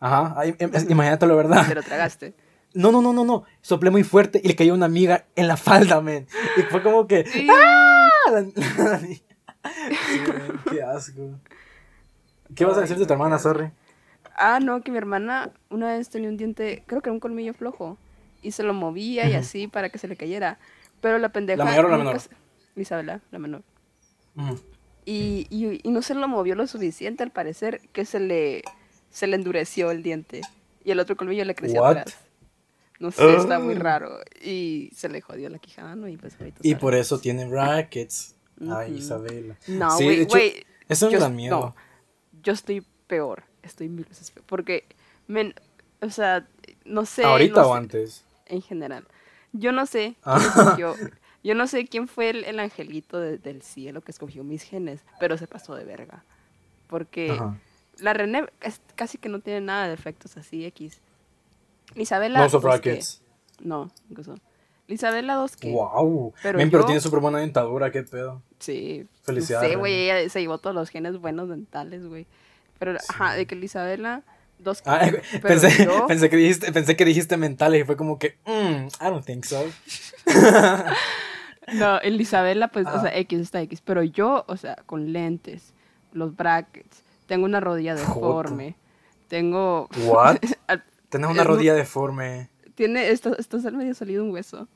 Ajá, 0.00 0.44
em- 0.44 0.70
es- 0.74 0.88
imagínatelo, 0.90 1.36
¿verdad? 1.36 1.66
Te 1.66 1.74
lo 1.74 1.82
tragaste. 1.82 2.34
No, 2.74 2.92
no, 2.92 3.02
no, 3.02 3.12
no, 3.12 3.24
no. 3.24 3.44
Soplé 3.62 3.90
muy 3.90 4.04
fuerte 4.04 4.40
y 4.44 4.46
le 4.48 4.54
cayó 4.56 4.74
una 4.74 4.86
amiga 4.86 5.24
en 5.36 5.48
la 5.48 5.56
falda, 5.56 6.00
men. 6.00 6.26
Y 6.56 6.62
fue 6.62 6.82
como 6.82 7.06
que. 7.06 7.26
Sí. 7.26 7.46
¡Ah! 7.50 8.08
La- 8.30 8.40
la- 8.42 8.98
sí, 9.00 9.22
men, 10.26 10.60
qué 10.70 10.82
asco. 10.82 11.30
¿Qué 12.54 12.64
vas 12.64 12.76
a 12.78 12.80
decir 12.82 12.96
de 12.98 13.06
tu 13.06 13.12
hermana, 13.12 13.38
sorry? 13.38 13.70
Ah, 14.36 14.58
no, 14.60 14.82
que 14.82 14.90
mi 14.90 14.98
hermana 14.98 15.50
una 15.70 15.88
vez 15.88 16.08
tenía 16.08 16.28
un 16.28 16.36
diente, 16.36 16.82
creo 16.86 17.00
que 17.02 17.08
era 17.10 17.14
un 17.14 17.20
colmillo 17.20 17.52
flojo, 17.54 17.98
y 18.42 18.52
se 18.52 18.62
lo 18.62 18.74
movía 18.74 19.28
y 19.28 19.34
así 19.34 19.66
para 19.68 19.88
que 19.90 19.98
se 19.98 20.08
le 20.08 20.16
cayera. 20.16 20.58
Pero 21.00 21.18
la 21.18 21.30
pendeja. 21.30 21.58
¿La 21.58 21.64
mayor 21.64 21.86
o 21.86 21.88
la 21.88 21.98
menor? 21.98 22.20
se- 22.20 22.30
Isabela, 22.76 23.20
la 23.30 23.38
menor. 23.38 23.62
Y, 25.04 25.46
y, 25.50 25.80
y 25.82 25.90
no 25.90 26.02
se 26.02 26.14
lo 26.14 26.28
movió 26.28 26.54
lo 26.54 26.66
suficiente, 26.66 27.22
al 27.22 27.30
parecer, 27.30 27.80
que 27.92 28.04
se 28.04 28.20
le, 28.20 28.62
se 29.10 29.26
le 29.26 29.36
endureció 29.36 29.90
el 29.90 30.02
diente. 30.02 30.42
Y 30.84 30.90
el 30.92 31.00
otro 31.00 31.16
colmillo 31.16 31.44
le 31.44 31.54
creció 31.54 31.82
What? 31.82 31.98
atrás. 31.98 32.18
No 32.98 33.10
sé, 33.10 33.34
está 33.36 33.58
muy 33.58 33.74
Ah. 33.76 33.78
raro. 33.78 34.18
Y 34.42 34.90
se 34.94 35.08
le 35.08 35.20
jodió 35.20 35.48
la 35.48 35.58
quijada, 35.58 35.94
¿no? 35.96 36.06
Y 36.06 36.16
pues 36.16 36.36
ahorita 36.38 36.60
Y 36.62 36.74
por 36.74 36.94
eso 36.94 37.18
tiene 37.18 37.46
brackets. 37.48 38.34
Ay, 38.60 38.90
Ujú. 38.90 38.98
Isabela. 38.98 39.56
No, 39.68 39.90
Sí, 39.96 40.04
güey, 40.04 40.20
hecho, 40.20 40.28
güey. 40.36 40.66
Es 40.88 41.00
un 41.02 41.10
yo- 41.10 41.18
gran 41.18 41.34
miedo. 41.34 41.58
no, 41.60 41.76
yo 42.42 42.52
estoy 42.52 42.84
peor. 43.06 43.44
Estoy 43.62 43.88
mil 43.88 44.04
veces 44.04 44.30
peor. 44.30 44.44
Porque, 44.46 44.84
men, 45.28 45.54
o 46.02 46.10
sea, 46.10 46.46
no 46.84 47.06
sé. 47.06 47.24
¿Ahorita 47.24 47.62
no 47.62 47.68
o 47.68 47.72
sé, 47.72 47.78
antes? 47.78 48.24
En 48.50 48.62
general. 48.62 49.06
Yo 49.52 49.72
no 49.72 49.86
sé. 49.86 50.16
Ah. 50.24 50.38
quién 50.38 50.50
escogió- 50.88 51.10
yo 51.42 51.54
no 51.54 51.66
sé 51.66 51.86
quién 51.86 52.06
fue 52.08 52.30
el, 52.30 52.44
el 52.44 52.58
angelito 52.60 53.18
de- 53.18 53.38
del 53.38 53.62
cielo 53.62 54.00
que 54.02 54.10
escogió 54.12 54.44
mis 54.44 54.62
genes, 54.62 55.04
pero 55.18 55.36
se 55.38 55.46
pasó 55.46 55.74
de 55.74 55.84
verga. 55.84 56.24
Porque 56.86 57.30
Ajá. 57.32 57.56
la 57.98 58.12
René 58.12 58.46
es- 58.60 58.80
casi 58.96 59.16
que 59.18 59.28
no 59.28 59.40
tiene 59.40 59.60
nada 59.62 59.88
de 59.88 59.94
efectos 59.94 60.36
así 60.36 60.64
X. 60.66 61.00
Isabela. 61.94 62.46
No 62.46 62.60
brackets. 62.60 63.22
No, 63.60 63.90
incluso. 64.08 64.34
Isabela 64.88 65.34
2 65.34 65.56
que. 65.56 65.70
Wow. 65.72 66.32
Pero 66.42 66.58
Men, 66.58 66.70
pero 66.70 66.82
yo- 66.82 66.86
tiene 66.86 67.00
súper 67.00 67.20
buena 67.20 67.38
dentadura, 67.38 67.90
qué 67.90 68.02
pedo. 68.02 68.42
Sí. 68.58 69.06
Felicidades, 69.22 69.68
No 69.68 69.72
sé, 69.74 69.78
güey, 69.78 70.10
ella 70.10 70.28
se 70.28 70.40
llevó 70.40 70.58
todos 70.58 70.74
los 70.74 70.90
genes 70.90 71.18
buenos 71.18 71.48
dentales, 71.48 72.06
güey. 72.06 72.26
Pero, 72.78 72.96
ajá, 73.08 73.34
de 73.34 73.46
que 73.46 73.54
la 73.56 73.64
Isabela, 73.64 74.22
dos 74.62 74.82
Ah, 74.86 75.10
pensé, 75.42 75.84
yo- 75.84 76.06
pensé, 76.06 76.28
que 76.30 76.36
dijiste, 76.36 76.72
pensé 76.72 76.96
que 76.96 77.04
dijiste 77.04 77.36
mentales 77.36 77.82
y 77.82 77.84
fue 77.84 77.96
como 77.96 78.18
que, 78.18 78.36
mm, 78.46 78.86
I 79.00 79.04
don't 79.10 79.24
think 79.24 79.44
so. 79.44 79.64
No, 81.74 82.00
el 82.00 82.20
Isabela, 82.20 82.68
pues, 82.68 82.86
o 82.86 82.88
Ajá. 82.88 83.02
sea, 83.02 83.16
X 83.18 83.38
está 83.40 83.60
X. 83.62 83.80
Pero 83.84 84.02
yo, 84.02 84.44
o 84.48 84.56
sea, 84.56 84.76
con 84.86 85.12
lentes, 85.12 85.72
los 86.12 86.34
brackets, 86.34 87.04
tengo 87.26 87.44
una 87.44 87.60
rodilla 87.60 87.94
deforme, 87.94 88.74
tengo... 89.28 89.88
What? 90.04 90.38
Tienes 91.10 91.30
una 91.30 91.44
rodilla 91.44 91.74
deforme. 91.74 92.48
Tiene, 92.74 93.10
está, 93.10 93.30
está 93.38 93.58
medio 93.70 93.94
salido 93.94 94.24
un 94.24 94.30
hueso. 94.32 94.66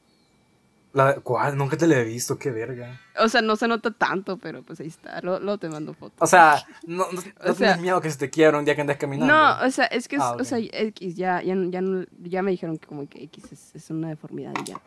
La, 0.94 1.16
¿Cuál? 1.16 1.56
Nunca 1.58 1.76
te 1.76 1.86
la 1.88 1.98
he 1.98 2.04
visto, 2.04 2.38
qué 2.38 2.50
verga. 2.52 3.00
O 3.18 3.28
sea, 3.28 3.42
no 3.42 3.56
se 3.56 3.66
nota 3.68 3.90
tanto, 3.90 4.36
pero 4.38 4.62
pues 4.62 4.78
ahí 4.80 4.86
está. 4.86 5.20
Luego, 5.22 5.58
te 5.58 5.68
mando 5.68 5.92
fotos. 5.92 6.16
O 6.20 6.26
sea, 6.26 6.64
no, 6.86 7.06
no, 7.12 7.20
no 7.20 7.20
O 7.40 7.46
sea- 7.46 7.54
tienes 7.54 7.80
miedo 7.80 8.00
que 8.00 8.10
se 8.10 8.16
te 8.18 8.30
quiebra 8.30 8.58
un 8.58 8.64
día 8.64 8.74
que 8.76 8.80
andes 8.82 8.96
caminando. 8.96 9.34
No, 9.34 9.66
o 9.66 9.70
sea, 9.70 9.86
es 9.86 10.06
que, 10.08 10.16
es- 10.16 10.22
Ah, 10.22 10.36
o 10.38 10.44
sea. 10.44 10.58
X, 10.58 11.16
ya, 11.16 11.42
ya, 11.42 11.54
ya, 11.68 11.80
no- 11.80 12.06
ya 12.22 12.42
me 12.42 12.52
dijeron 12.52 12.78
que 12.78 12.86
como 12.86 13.08
que 13.08 13.24
X 13.24 13.44
es, 13.52 13.74
es 13.74 13.90
una 13.90 14.08
deformidad 14.08 14.52
y 14.62 14.70
ya. 14.70 14.80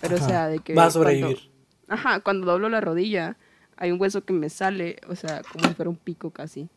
Pero, 0.00 0.16
Ajá. 0.16 0.24
o 0.24 0.28
sea, 0.28 0.46
de 0.48 0.60
que... 0.60 0.74
Va 0.74 0.84
a 0.84 0.90
cuando- 0.90 0.92
sobrevivir. 0.92 1.50
ajá, 1.88 2.20
cuando 2.20 2.46
doblo 2.46 2.70
la 2.70 2.80
rodilla, 2.80 3.36
hay 3.76 3.92
un 3.92 4.00
hueso 4.00 4.24
que 4.24 4.32
me 4.32 4.48
sale, 4.48 4.96
o 5.08 5.14
sea, 5.14 5.42
como 5.52 5.68
si 5.68 5.74
fuera 5.74 5.90
un 5.90 5.96
pico 5.96 6.30
casi, 6.30 6.68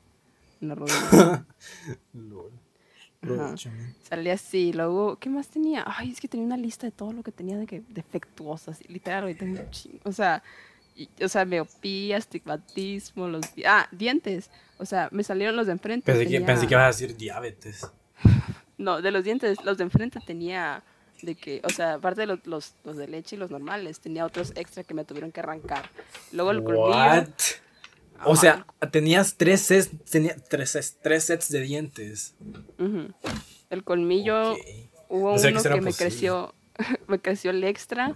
en 0.59 0.67
la 0.67 0.75
rodilla. 0.75 1.45
Lol. 2.13 2.51
Salía 4.01 4.33
así, 4.33 4.73
luego, 4.73 5.17
¿qué 5.17 5.29
más 5.29 5.47
tenía? 5.47 5.83
Ay, 5.87 6.11
es 6.11 6.19
que 6.19 6.27
tenía 6.27 6.45
una 6.45 6.57
lista 6.57 6.85
de 6.87 6.91
todo 6.91 7.13
lo 7.13 7.23
que 7.23 7.31
tenía 7.31 7.57
de 7.57 7.65
que 7.65 7.81
defectuosas, 7.89 8.79
literal, 8.89 9.23
ahorita 9.23 9.39
tengo 9.45 9.61
un 9.61 9.69
chingo, 9.71 9.99
o 10.03 10.11
sea, 10.11 10.43
y- 10.95 11.09
o 11.23 11.27
sea, 11.27 11.45
miopía, 11.45 12.17
astigmatismo, 12.17 13.27
los, 13.27 13.53
di- 13.55 13.63
ah, 13.65 13.87
dientes, 13.91 14.49
o 14.77 14.85
sea, 14.85 15.09
me 15.11 15.23
salieron 15.23 15.55
los 15.55 15.65
de 15.65 15.71
enfrente. 15.73 16.11
Pensé, 16.11 16.25
que, 16.25 16.31
pensé 16.45 16.67
que 16.67 16.73
ibas 16.73 16.83
a 16.83 16.87
decir 16.87 17.17
diabetes. 17.17 17.87
No, 18.77 19.01
de 19.01 19.11
los 19.11 19.23
dientes, 19.23 19.63
los 19.63 19.77
de 19.77 19.83
enfrente 19.85 20.19
tenía 20.25 20.83
De 21.21 21.35
que, 21.35 21.61
o 21.63 21.69
sea, 21.69 21.93
aparte 21.93 22.21
de 22.21 22.27
los, 22.27 22.45
los, 22.45 22.73
los 22.83 22.97
de 22.97 23.07
leche 23.07 23.37
y 23.37 23.39
los 23.39 23.49
normales, 23.49 24.01
tenía 24.01 24.25
otros 24.25 24.51
extra 24.57 24.83
que 24.83 24.93
me 24.93 25.05
tuvieron 25.05 25.31
que 25.31 25.39
arrancar. 25.39 25.89
Luego 26.33 26.51
el 26.51 26.57
colmillo. 26.65 26.93
O 28.25 28.35
sea, 28.35 28.65
tenías 28.91 29.35
tres 29.35 29.61
sets, 29.61 29.89
tenía 30.09 30.35
tres, 30.49 30.75
sets- 30.75 30.95
tres 31.01 31.23
sets 31.25 31.49
de 31.49 31.61
dientes. 31.61 32.35
El 33.69 33.83
colmillo, 33.83 34.55
hubo 35.09 35.35
No 35.35 35.41
uno 35.49 35.63
que 35.63 35.81
me 35.81 35.93
creció, 35.93 36.53
me 37.07 37.19
creció 37.19 37.51
el 37.51 37.63
extra 37.63 38.15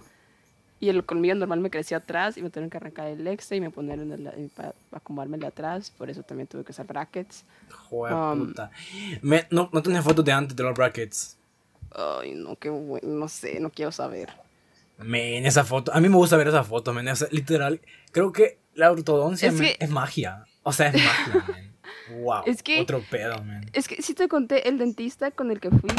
y 0.80 0.88
el 0.90 1.04
colmillo 1.04 1.34
normal 1.34 1.58
me 1.60 1.70
creció 1.70 1.96
atrás 1.96 2.36
y 2.36 2.42
me 2.42 2.50
tuvieron 2.50 2.70
que 2.70 2.76
arrancar 2.76 3.08
el 3.08 3.26
extra 3.26 3.56
y 3.56 3.60
me 3.60 3.70
poner 3.70 3.98
en 3.98 4.12
el, 4.12 4.50
para 4.54 4.74
acomodarme 4.92 5.36
el 5.36 5.40
de 5.40 5.46
atrás, 5.48 5.90
por 5.90 6.08
eso 6.08 6.22
también 6.22 6.46
tuve 6.46 6.64
que 6.64 6.70
usar 6.72 6.86
brackets. 6.86 7.44
Joder, 7.88 8.14
Um, 8.14 8.46
puta. 8.48 8.70
Me- 9.22 9.46
no, 9.50 9.68
no 9.72 9.82
tenía 9.82 10.02
fotos 10.02 10.24
de 10.24 10.32
antes 10.32 10.54
de 10.56 10.62
los 10.62 10.74
brackets. 10.74 11.36
Ay, 11.90 12.34
no, 12.34 12.54
qué 12.56 12.68
bueno, 12.68 13.08
no 13.08 13.28
sé, 13.28 13.58
no 13.60 13.70
quiero 13.70 13.90
saber. 13.90 14.28
Men, 14.98 15.46
esa 15.46 15.64
foto. 15.64 15.92
A 15.94 16.00
mí 16.00 16.08
me 16.08 16.16
gusta 16.16 16.36
ver 16.36 16.48
esa 16.48 16.62
foto, 16.64 16.92
men. 16.92 17.08
esa- 17.08 17.28
literal, 17.30 17.80
creo 18.12 18.32
que 18.32 18.58
la 18.78 18.90
ortodoncia 18.92 19.48
Es 19.48 19.54
men, 19.54 19.62
que- 19.64 19.76
es 19.84 19.90
magia. 19.90 20.44
O 20.62 20.72
sea, 20.72 20.88
es 20.88 20.94
magia. 21.04 21.44
Wow. 22.22 22.42
Es 22.46 22.62
que- 22.62 22.80
Otro 22.80 23.02
pedo, 23.10 23.42
men. 23.44 23.68
Es 23.74 23.86
que 23.86 24.00
sí 24.02 24.14
te 24.14 24.28
conté, 24.28 24.66
el 24.68 24.78
dentista 24.78 25.30
con 25.30 25.50
el 25.50 25.60
que 25.60 25.68
fui, 25.70 25.90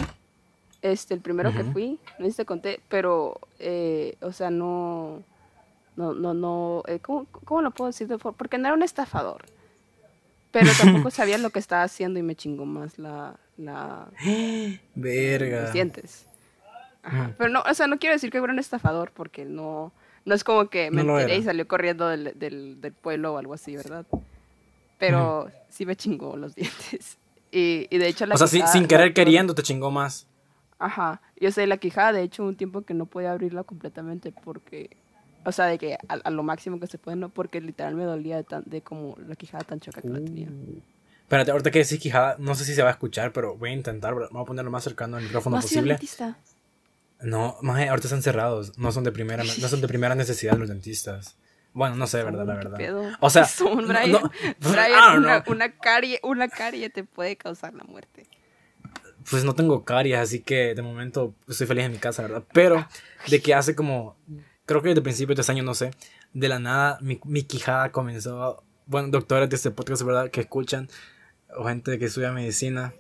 este, 0.82 1.14
el 1.14 1.20
primero 1.20 1.52
que 1.54 1.64
fui, 1.64 2.00
no 2.18 2.26
sé 2.26 2.32
si 2.32 2.38
te 2.38 2.46
conté, 2.46 2.80
pero, 2.90 3.40
eh, 3.60 4.16
o 4.22 4.32
sea, 4.32 4.50
no, 4.50 5.22
no, 5.96 6.14
no, 6.16 6.34
no, 6.34 6.84
eh, 6.88 6.98
¿cómo, 7.00 7.26
cómo 7.46 7.62
lo 7.62 7.70
puedo 7.72 7.90
decir? 7.92 8.08
de 8.08 8.18
for- 8.18 8.34
Porque 8.34 8.58
no 8.58 8.68
era 8.68 8.74
un 8.76 8.82
estafador, 8.82 9.46
pero 10.52 10.72
tampoco 10.80 11.12
sabía 11.12 11.38
lo 11.38 11.52
que 11.52 11.60
estaba 11.60 11.84
haciendo 11.84 12.18
y 12.20 12.24
me 12.24 12.36
chingó 12.36 12.66
más 12.66 12.98
la, 12.98 13.36
la, 13.58 14.08
Verga. 14.96 15.62
los 15.64 15.74
dientes. 15.74 16.26
Ajá. 17.04 17.24
Ujú. 17.26 17.34
Pero 17.38 17.50
no, 17.52 17.62
o 17.70 17.74
sea, 17.76 17.86
no 17.88 18.00
quiero 18.00 18.16
decir 18.16 18.32
que 18.32 18.38
era 18.40 18.52
un 18.52 18.58
estafador 18.60 19.12
porque 19.12 19.46
no, 19.46 19.92
no 20.30 20.36
es 20.36 20.44
como 20.44 20.70
que 20.70 20.92
me 20.92 21.04
No 21.04 21.20
enteré 21.20 21.38
y 21.40 21.44
salió 21.44 21.68
corriendo 21.68 22.08
del, 22.08 22.34
del, 22.38 22.80
del 22.80 22.94
pueblo 22.94 23.34
o 23.34 23.38
algo 23.40 23.56
así, 23.56 23.76
¿verdad? 23.76 24.06
Pero 24.98 25.50
sí 25.70 25.86
me 25.86 25.96
chingó 25.96 26.38
los 26.38 26.54
dientes. 26.56 27.18
Y, 27.52 27.88
y 27.90 27.98
de 27.98 28.08
hecho 28.08 28.26
la 28.28 28.36
O 28.36 28.38
sea, 28.38 28.48
quijada- 28.48 28.72
sin 28.72 28.88
querer 28.88 29.14
queriendo 29.14 29.56
te 29.56 29.64
chingó 29.64 29.90
más. 29.92 30.28
Ajá. 30.78 31.20
Yo 31.40 31.52
sé, 31.52 31.66
la 31.68 31.78
quijada, 31.78 32.14
de 32.14 32.22
hecho, 32.22 32.44
un 32.44 32.56
tiempo 32.56 32.84
que 32.84 32.94
no 32.94 33.06
podía 33.08 33.32
abrirla 33.32 33.64
completamente 33.64 34.32
porque, 34.32 34.92
o 35.46 35.52
sea, 35.52 35.66
de 35.66 35.78
que 35.80 35.96
a, 36.08 36.14
a 36.24 36.30
lo 36.30 36.44
máximo 36.44 36.80
que 36.80 36.88
se 36.88 36.98
puede, 37.00 37.18
no, 37.18 37.30
porque 37.30 37.60
literal 37.60 37.96
me 37.96 38.04
dolía 38.04 38.38
de, 38.38 38.44
tan, 38.44 38.64
de 38.66 38.82
como 38.82 39.18
la 39.28 39.36
quijada 39.36 39.64
tan 39.64 39.80
choca 39.80 40.02
que 40.02 40.08
la 40.10 40.20
tenía. 40.20 40.48
Uh. 40.48 40.80
Espérate, 41.24 41.52
ahorita 41.52 41.72
que 41.72 41.80
decís 41.80 42.00
quijada, 42.00 42.36
no 42.40 42.56
sé 42.56 42.66
si 42.66 42.74
se 42.76 42.82
va 42.84 42.90
a 42.90 42.92
escuchar, 42.92 43.34
pero 43.34 43.56
voy 43.58 43.72
a 43.72 43.74
intentar, 43.74 44.14
voy 44.14 44.42
a 44.42 44.46
ponerlo 44.46 44.72
más 44.72 44.84
cercano 44.84 45.18
al 45.18 45.24
micrófono 45.24 45.56
No 45.58 45.62
posible. 45.62 45.98
No, 47.22 47.58
maje, 47.62 47.90
ahorita 47.90 48.08
están 48.08 48.22
cerrados. 48.24 48.78
No 48.78 48.92
son 48.92 49.04
de 49.04 49.12
primera, 49.12 49.44
no 49.44 49.68
son 49.68 49.82
de 49.82 49.88
primera 49.88 50.16
necesidad 50.16 50.58
los 50.58 50.70
dentistas. 50.70 51.38
Bueno, 51.74 51.96
no 51.96 52.08
sé, 52.08 52.24
verdad, 52.24 52.46
la 52.46 52.54
¿Qué 52.54 52.64
verdad. 52.66 52.78
pedo? 52.78 53.04
O 53.20 53.30
sea, 53.30 53.46
Son, 53.46 53.78
no- 53.78 53.88
Brian, 53.88 54.12
no, 54.12 54.32
pues, 54.60 54.72
Brian, 54.74 55.18
una, 55.20 55.44
una 55.48 55.72
carie, 55.78 56.20
una 56.24 56.48
carie 56.48 56.90
te 56.90 57.04
puede 57.04 57.36
causar 57.38 57.74
la 57.74 57.84
muerte. 57.84 58.26
Pues 59.30 59.44
no 59.44 59.54
tengo 59.54 59.84
caries, 59.86 60.18
así 60.18 60.40
que 60.42 60.74
de 60.74 60.82
momento 60.82 61.36
estoy 61.48 61.68
feliz 61.68 61.86
en 61.86 61.92
mi 61.92 61.98
casa, 62.00 62.24
¿verdad? 62.24 62.44
Pero 62.54 62.88
de 63.28 63.42
que 63.42 63.54
hace 63.54 63.76
como, 63.76 64.18
creo 64.66 64.82
que 64.82 64.90
desde 64.90 65.02
principios 65.02 65.36
de 65.36 65.42
este 65.42 65.52
año, 65.52 65.62
no 65.64 65.76
sé, 65.76 65.92
de 66.34 66.48
la 66.48 66.58
nada 66.58 66.98
mi, 67.02 67.20
mi 67.26 67.44
quijada 67.44 67.92
comenzó, 67.92 68.64
bueno, 68.88 69.10
doctores 69.10 69.50
de 69.50 69.56
este 69.58 69.70
podcast, 69.72 70.02
¿verdad? 70.04 70.32
Que 70.32 70.42
escuchan, 70.42 70.90
o 71.56 71.66
gente 71.68 72.00
que 72.00 72.06
estudia 72.06 72.32
medicina. 72.32 72.94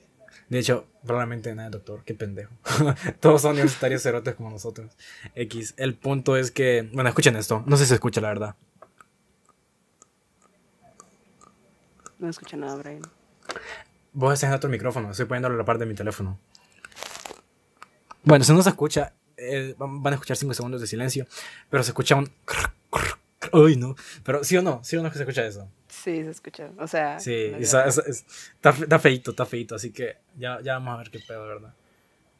De 0.49 0.59
hecho, 0.59 0.87
probablemente 1.05 1.53
nada, 1.53 1.69
doctor, 1.69 2.03
qué 2.03 2.15
pendejo. 2.15 2.53
Todos 3.19 3.43
son 3.43 3.51
universitarios 3.51 4.01
cerotes 4.01 4.35
como 4.35 4.49
nosotros. 4.49 4.91
X. 5.35 5.75
El 5.77 5.95
punto 5.95 6.35
es 6.35 6.49
que, 6.49 6.89
bueno, 6.91 7.09
escuchen 7.09 7.35
esto. 7.35 7.63
No 7.67 7.77
sé 7.77 7.83
si 7.83 7.89
se 7.89 7.95
escucha, 7.95 8.19
la 8.19 8.29
verdad. 8.29 8.55
No 12.17 12.27
escucha 12.29 12.57
nada, 12.57 12.75
Brian. 12.75 13.01
Voy 14.11 14.31
a 14.31 14.33
hacer 14.33 14.51
otro 14.51 14.69
micrófono, 14.69 15.11
estoy 15.11 15.25
poniéndolo 15.25 15.55
a 15.55 15.57
la 15.59 15.65
parte 15.65 15.85
de 15.85 15.89
mi 15.89 15.95
teléfono. 15.95 16.39
Bueno, 18.23 18.43
si 18.43 18.51
no 18.51 18.61
se 18.63 18.69
escucha, 18.69 19.13
eh, 19.37 19.75
van 19.77 20.01
van 20.01 20.13
a 20.13 20.15
escuchar 20.15 20.35
5 20.35 20.53
segundos 20.53 20.81
de 20.81 20.87
silencio, 20.87 21.27
pero 21.69 21.83
se 21.83 21.91
escucha 21.91 22.15
un... 22.15 22.29
Uy, 23.57 23.75
no. 23.75 23.95
Pero 24.23 24.43
sí 24.43 24.57
o 24.57 24.61
no, 24.61 24.83
sí 24.83 24.97
o 24.97 25.03
no 25.03 25.09
que 25.09 25.17
se 25.17 25.23
escucha 25.23 25.45
eso. 25.45 25.69
Sí, 25.87 26.23
se 26.23 26.29
escucha. 26.29 26.69
O 26.77 26.87
sea, 26.87 27.19
Sí, 27.19 27.49
no, 27.51 27.57
está, 27.57 27.85
está 28.69 28.99
feito, 28.99 29.31
está 29.31 29.45
feito, 29.45 29.75
así 29.75 29.91
que 29.91 30.17
ya, 30.37 30.59
ya 30.61 30.73
vamos 30.73 30.95
a 30.95 30.97
ver 30.97 31.09
qué 31.11 31.19
pedo, 31.19 31.45
¿verdad? 31.47 31.73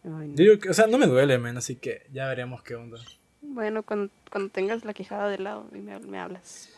Ay, 0.04 0.10
no. 0.30 0.36
Yo 0.36 0.44
digo 0.44 0.60
que, 0.60 0.70
o 0.70 0.74
sea, 0.74 0.88
no 0.88 0.98
me 0.98 1.08
duele, 1.08 1.38
men, 1.38 1.58
así 1.58 1.76
que 1.76 2.06
ya 2.14 2.28
veremos 2.28 2.64
qué 2.64 2.76
onda. 2.76 3.00
Bueno, 3.42 3.84
cuando, 3.84 4.12
cuando 4.32 4.50
tengas 4.50 4.86
la 4.86 4.94
quijada 4.94 5.30
de 5.30 5.40
lado, 5.40 5.68
y 5.74 5.80
me, 5.80 6.00
me 6.00 6.20
hablas. 6.20 6.70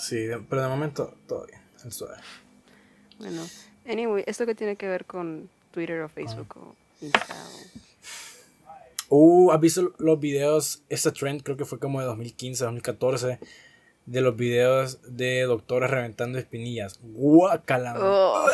Sí, 0.00 0.28
pero 0.48 0.62
de 0.62 0.68
momento 0.68 1.14
todo 1.26 1.46
bien, 1.46 1.60
es 1.86 1.94
suave. 1.94 2.16
Bueno, 3.18 3.46
anyway, 3.86 4.22
¿esto 4.26 4.46
qué 4.46 4.54
tiene 4.54 4.76
que 4.76 4.86
ver 4.86 5.04
con 5.04 5.48
Twitter 5.72 6.00
o 6.02 6.08
Facebook 6.08 6.56
o 6.56 6.76
Insta? 7.00 7.34
Uh, 9.08 9.50
¿has 9.52 9.60
visto 9.60 9.94
los 9.98 10.20
videos? 10.20 10.82
Esta 10.88 11.12
trend 11.12 11.42
creo 11.42 11.56
que 11.56 11.64
fue 11.64 11.78
como 11.78 12.00
de 12.00 12.06
2015, 12.06 12.64
2014. 12.64 13.38
De 14.06 14.20
los 14.22 14.36
videos 14.36 15.00
de 15.06 15.42
doctores 15.42 15.90
reventando 15.90 16.38
espinillas. 16.38 16.98
Guacala. 17.02 17.94
Oh, 18.00 18.46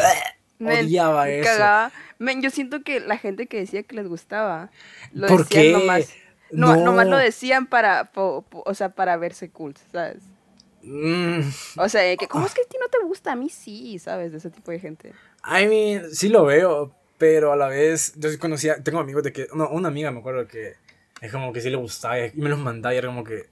Odiaba 0.60 1.24
me 1.26 1.40
eso. 1.40 1.48
cagaba. 1.48 1.92
Yo 2.40 2.50
siento 2.50 2.82
que 2.82 3.00
la 3.00 3.18
gente 3.18 3.46
que 3.46 3.58
decía 3.58 3.82
que 3.82 3.94
les 3.96 4.08
gustaba, 4.08 4.70
lo 5.12 5.26
¿Por 5.28 5.46
decían 5.46 5.62
qué? 5.64 5.72
nomás. 5.72 6.08
No, 6.50 6.74
No. 6.76 6.84
Nomás 6.84 7.06
lo 7.08 7.16
decían 7.18 7.66
para, 7.66 8.12
po- 8.12 8.42
po- 8.48 8.62
o 8.66 8.74
sea, 8.74 8.90
para 8.90 9.16
verse 9.16 9.50
cool, 9.50 9.74
¿sabes? 9.92 10.22
Mm, 10.82 11.40
O 11.78 11.88
sea, 11.88 12.16
que, 12.16 12.28
¿cómo 12.28 12.46
es 12.46 12.54
que 12.54 12.60
a 12.60 12.68
ti 12.68 12.76
no 12.80 12.88
te 12.88 12.98
gusta? 13.04 13.32
A 13.32 13.36
mí 13.36 13.48
sí, 13.48 13.98
¿sabes? 13.98 14.32
De 14.32 14.38
ese 14.38 14.50
tipo 14.50 14.70
de 14.70 14.78
gente. 14.80 15.12
I 15.44 15.66
mean, 15.66 16.14
sí 16.14 16.28
lo 16.28 16.44
veo, 16.44 16.92
pero 17.18 17.52
a 17.52 17.56
la 17.56 17.68
vez, 17.68 18.14
yo 18.16 18.28
conocía, 18.38 18.82
tengo 18.82 18.98
amigos 18.98 19.22
de 19.22 19.32
que, 19.32 19.46
no, 19.54 19.68
una 19.68 19.88
amiga 19.88 20.10
me 20.10 20.20
acuerdo 20.20 20.46
que 20.46 20.74
es 21.20 21.32
como 21.32 21.52
que 21.52 21.60
sí 21.60 21.70
le 21.70 21.76
gustaba 21.76 22.18
y 22.18 22.32
me 22.34 22.48
los 22.48 22.58
mandaba 22.58 22.94
y 22.94 22.98
era 22.98 23.08
como 23.08 23.24
que, 23.24 23.46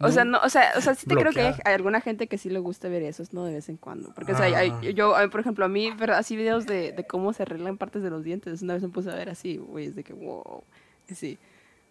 o 0.00 0.10
sea, 0.10 0.24
no, 0.24 0.38
o 0.42 0.48
sea, 0.48 0.72
o 0.76 0.80
sea, 0.80 0.94
sí 0.94 1.06
te 1.06 1.14
creo 1.14 1.32
que 1.32 1.40
hay, 1.40 1.54
alguna 1.64 2.00
gente 2.00 2.26
que 2.26 2.36
sí 2.36 2.50
le 2.50 2.58
gusta 2.58 2.88
ver 2.88 3.02
esos, 3.02 3.32
¿no? 3.32 3.44
De 3.44 3.54
vez 3.54 3.68
en 3.68 3.76
cuando. 3.76 4.12
Porque, 4.14 4.32
o 4.32 4.36
sea, 4.36 4.46
hay- 4.46 4.70
Ah. 4.70 4.80
yo, 4.94 5.14
por 5.30 5.40
ejemplo, 5.40 5.64
a 5.64 5.68
mí, 5.68 5.90
así 6.08 6.36
videos 6.36 6.66
de, 6.66 6.92
de 6.92 7.06
cómo 7.06 7.32
se 7.32 7.42
arreglan 7.44 7.78
partes 7.78 8.02
de 8.02 8.10
los 8.10 8.22
dientes, 8.24 8.60
una 8.62 8.74
vez 8.74 8.82
me 8.82 8.88
puse 8.88 9.10
a 9.10 9.14
ver 9.14 9.30
así, 9.30 9.56
güey, 9.56 9.86
es 9.86 9.94
de 9.94 10.04
que, 10.04 10.12
wow, 10.12 10.64
sí. 11.14 11.38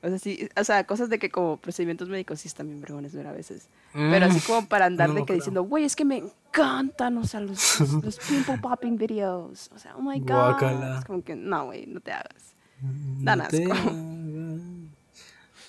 O 0.03 0.09
sea, 0.09 0.19
sí, 0.19 0.49
o 0.55 0.63
sea, 0.65 0.83
cosas 0.85 1.09
de 1.09 1.17
que 1.17 1.29
como 1.31 1.57
procedimientos 1.57 2.09
médicos 2.09 2.41
sí 2.41 2.49
están 2.49 2.67
bien 2.67 2.81
vergones 2.81 3.15
ver 3.15 3.25
a 3.25 3.31
veces. 3.31 3.69
Pero 3.93 4.25
así 4.25 4.39
Mm, 4.39 4.41
como 4.47 4.67
para 4.67 4.85
andar 4.85 5.07
no 5.09 5.15
de 5.15 5.25
que 5.25 5.33
diciendo, 5.33 5.63
güey, 5.63 5.85
es 5.85 5.95
que 5.95 6.03
me 6.03 6.17
encantan, 6.17 7.17
o 7.17 7.23
sea, 7.25 7.39
los, 7.39 7.79
los, 7.79 8.03
los 8.03 8.19
pimple 8.19 8.57
popping 8.57 8.97
videos. 8.97 9.69
O 9.73 9.79
sea, 9.79 9.95
oh 9.95 10.01
my 10.01 10.19
god. 10.19 10.27
Guácala. 10.27 10.99
Es 10.99 11.05
como 11.05 11.23
que, 11.23 11.35
no, 11.35 11.65
güey, 11.65 11.85
no 11.87 12.01
te 12.01 12.11
hagas. 12.11 12.53
Dan 12.81 13.39
No 13.39 13.47
te 13.47 13.63
asco. 13.63 13.71
hagas. 13.73 13.93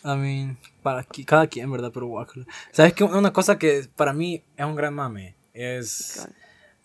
I 0.06 0.16
mean, 0.18 0.58
para 0.82 1.02
qui- 1.04 1.24
cada 1.24 1.46
quien, 1.46 1.70
¿verdad? 1.70 1.90
Pero 1.94 2.06
guácala. 2.06 2.44
¿Sabes 2.72 2.92
qué? 2.92 3.04
Una 3.04 3.32
cosa 3.32 3.58
que 3.58 3.88
para 3.96 4.12
mí 4.12 4.42
es 4.56 4.64
un 4.66 4.74
gran 4.74 4.92
mame 4.94 5.34
es 5.54 6.28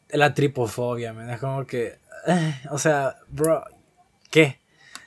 la 0.09 0.33
tripofobia, 0.33 1.13
man. 1.13 1.29
Es 1.29 1.39
como 1.39 1.65
que, 1.65 1.97
eh, 2.27 2.61
o 2.69 2.77
sea, 2.77 3.17
bro, 3.27 3.63
¿qué? 4.29 4.59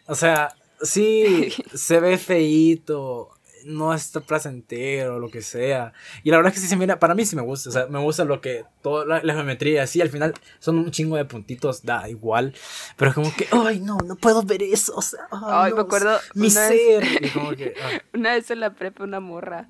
O 0.07 0.15
sea, 0.15 0.55
sí, 0.83 1.49
se 1.75 2.01
ve 2.01 2.19
feíto, 2.19 3.31
no 3.65 3.95
está 3.95 4.21
placentero, 4.21 5.21
lo 5.21 5.29
que 5.31 5.41
sea. 5.43 5.93
Y 6.25 6.31
la 6.31 6.37
verdad 6.37 6.53
es 6.53 6.55
que 6.57 6.61
sí 6.63 6.67
se 6.69 6.77
mira, 6.77 6.99
para 6.99 7.15
mí 7.15 7.25
sí 7.25 7.37
me 7.37 7.43
gusta, 7.43 7.69
o 7.69 7.73
sea, 7.73 7.87
me 7.87 8.01
gusta 8.01 8.25
lo 8.25 8.41
que, 8.41 8.65
toda 8.83 9.05
la, 9.07 9.23
la 9.23 9.35
geometría, 9.35 9.87
sí, 9.87 10.01
al 10.01 10.09
final 10.11 10.35
son 10.59 10.79
un 10.79 10.91
chingo 10.91 11.17
de 11.17 11.25
puntitos, 11.25 11.83
da 11.85 12.09
igual. 12.09 12.55
Pero 12.97 13.11
es 13.11 13.15
como 13.15 13.33
que, 13.37 13.47
ay, 13.53 13.79
no, 13.81 13.99
no 14.05 14.17
puedo 14.17 14.43
ver 14.43 14.63
eso, 14.65 14.95
o 14.97 15.03
sea, 15.03 15.21
ay, 15.31 15.41
Ay, 15.67 15.71
no, 15.71 15.77
me 15.77 15.83
acuerdo 15.83 16.19
mi 16.35 16.49
una 16.49 16.69
vez- 16.69 16.81
ser. 17.05 17.25
Y 17.25 17.29
como 17.35 17.51
que, 17.53 17.75
ah, 17.81 18.01
Una 18.15 18.33
vez 18.33 18.51
en 18.51 18.61
la 18.61 18.75
prepa 18.75 19.05
una 19.05 19.21
morra, 19.21 19.69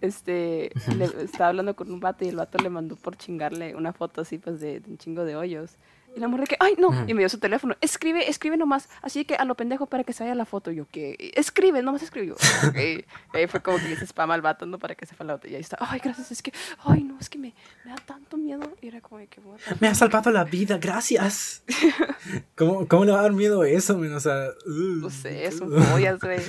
este, 0.00 0.70
le, 0.96 1.04
estaba 1.22 1.48
hablando 1.48 1.74
con 1.74 1.90
un 1.92 2.00
vato 2.00 2.24
y 2.24 2.28
el 2.28 2.36
vato 2.36 2.58
le 2.58 2.70
mandó 2.70 2.96
por 2.96 3.16
chingarle 3.16 3.74
una 3.74 3.92
foto 3.92 4.20
así 4.20 4.38
pues 4.38 4.60
de, 4.60 4.80
de 4.80 4.90
un 4.90 4.98
chingo 4.98 5.24
de 5.24 5.34
hoyos. 5.36 5.76
Y 6.18 6.20
la 6.20 6.26
morra 6.26 6.46
que, 6.46 6.56
ay 6.58 6.74
no, 6.78 6.88
y 7.06 7.14
me 7.14 7.20
dio 7.20 7.28
su 7.28 7.38
teléfono, 7.38 7.76
escribe, 7.80 8.28
escribe 8.28 8.56
nomás, 8.56 8.88
así 9.02 9.24
que 9.24 9.36
a 9.36 9.44
lo 9.44 9.54
pendejo 9.54 9.86
para 9.86 10.02
que 10.02 10.12
se 10.12 10.24
vaya 10.24 10.34
la 10.34 10.46
foto. 10.46 10.72
Y 10.72 10.74
yo 10.74 10.88
que, 10.90 11.30
escribe, 11.36 11.80
nomás 11.80 12.02
escribe. 12.02 12.26
Yo, 12.26 12.34
"Ok". 12.34 12.74
Y 13.34 13.36
ahí 13.36 13.46
fue 13.46 13.62
como 13.62 13.78
que 13.78 13.92
hice 13.92 14.04
spam 14.04 14.32
al 14.32 14.40
vato, 14.40 14.66
¿no? 14.66 14.80
Para 14.80 14.96
que 14.96 15.06
se 15.06 15.14
la 15.22 15.34
foto. 15.34 15.46
Y 15.46 15.54
ahí 15.54 15.60
está, 15.60 15.76
ay, 15.78 16.00
gracias, 16.02 16.32
es 16.32 16.42
que, 16.42 16.52
ay 16.78 17.04
no, 17.04 17.16
es 17.20 17.28
que 17.30 17.38
me, 17.38 17.54
me 17.84 17.92
da 17.92 17.96
tanto 18.04 18.36
miedo. 18.36 18.68
Y 18.82 18.88
era 18.88 19.00
como 19.00 19.18
de 19.20 19.28
que, 19.28 19.40
the 19.40 19.76
me 19.78 19.86
has 19.86 19.98
salvado 19.98 20.32
la 20.32 20.42
vida, 20.42 20.78
gracias. 20.78 21.62
¿Cómo, 22.56 22.88
cómo 22.88 23.04
le 23.04 23.12
va 23.12 23.20
a 23.20 23.22
dar 23.22 23.32
miedo 23.32 23.62
eso, 23.62 23.96
man? 23.96 24.12
O 24.12 24.18
sea, 24.18 24.48
uh, 24.66 24.70
No 24.70 25.10
sé, 25.10 25.52
son 25.52 25.70
joyas, 25.84 26.18
güey. 26.18 26.40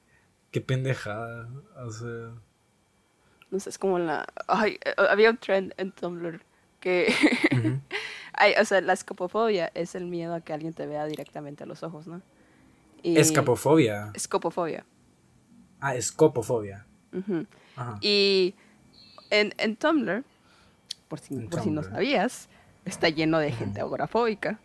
Qué 0.50 0.62
pendejada. 0.62 1.46
O 1.84 1.90
sea. 1.90 2.30
No 3.50 3.60
sé, 3.60 3.68
es 3.68 3.76
como 3.76 3.98
la... 3.98 4.26
Ay, 4.48 4.78
eh, 4.82 4.94
había 4.96 5.28
un 5.28 5.36
trend 5.36 5.74
en 5.76 5.92
Tumblr 5.92 6.40
que... 6.80 7.12
O 8.58 8.64
sea, 8.64 8.80
la 8.80 8.94
escopofobia 8.94 9.70
es 9.74 9.94
el 9.94 10.06
miedo 10.06 10.34
a 10.34 10.40
que 10.40 10.54
alguien 10.54 10.72
te 10.72 10.86
vea 10.86 11.04
directamente 11.04 11.64
a 11.64 11.66
los 11.66 11.82
ojos, 11.82 12.06
¿no? 12.06 12.22
Y- 13.02 13.18
Escapofobia. 13.18 14.10
Escopofobia. 14.14 14.86
Ah, 15.78 15.94
escopofobia. 15.94 16.86
Ajá. 17.76 17.98
Y 18.00 18.54
en, 19.28 19.52
en 19.58 19.76
Tumblr, 19.76 20.24
por 21.08 21.18
si, 21.18 21.34
En 21.34 21.48
por 21.50 21.60
si 21.60 21.70
no 21.70 21.82
sabías, 21.82 22.48
está 22.86 23.10
lleno 23.10 23.38
de 23.40 23.52
gente 23.52 23.80
agorafóbica 23.82 24.58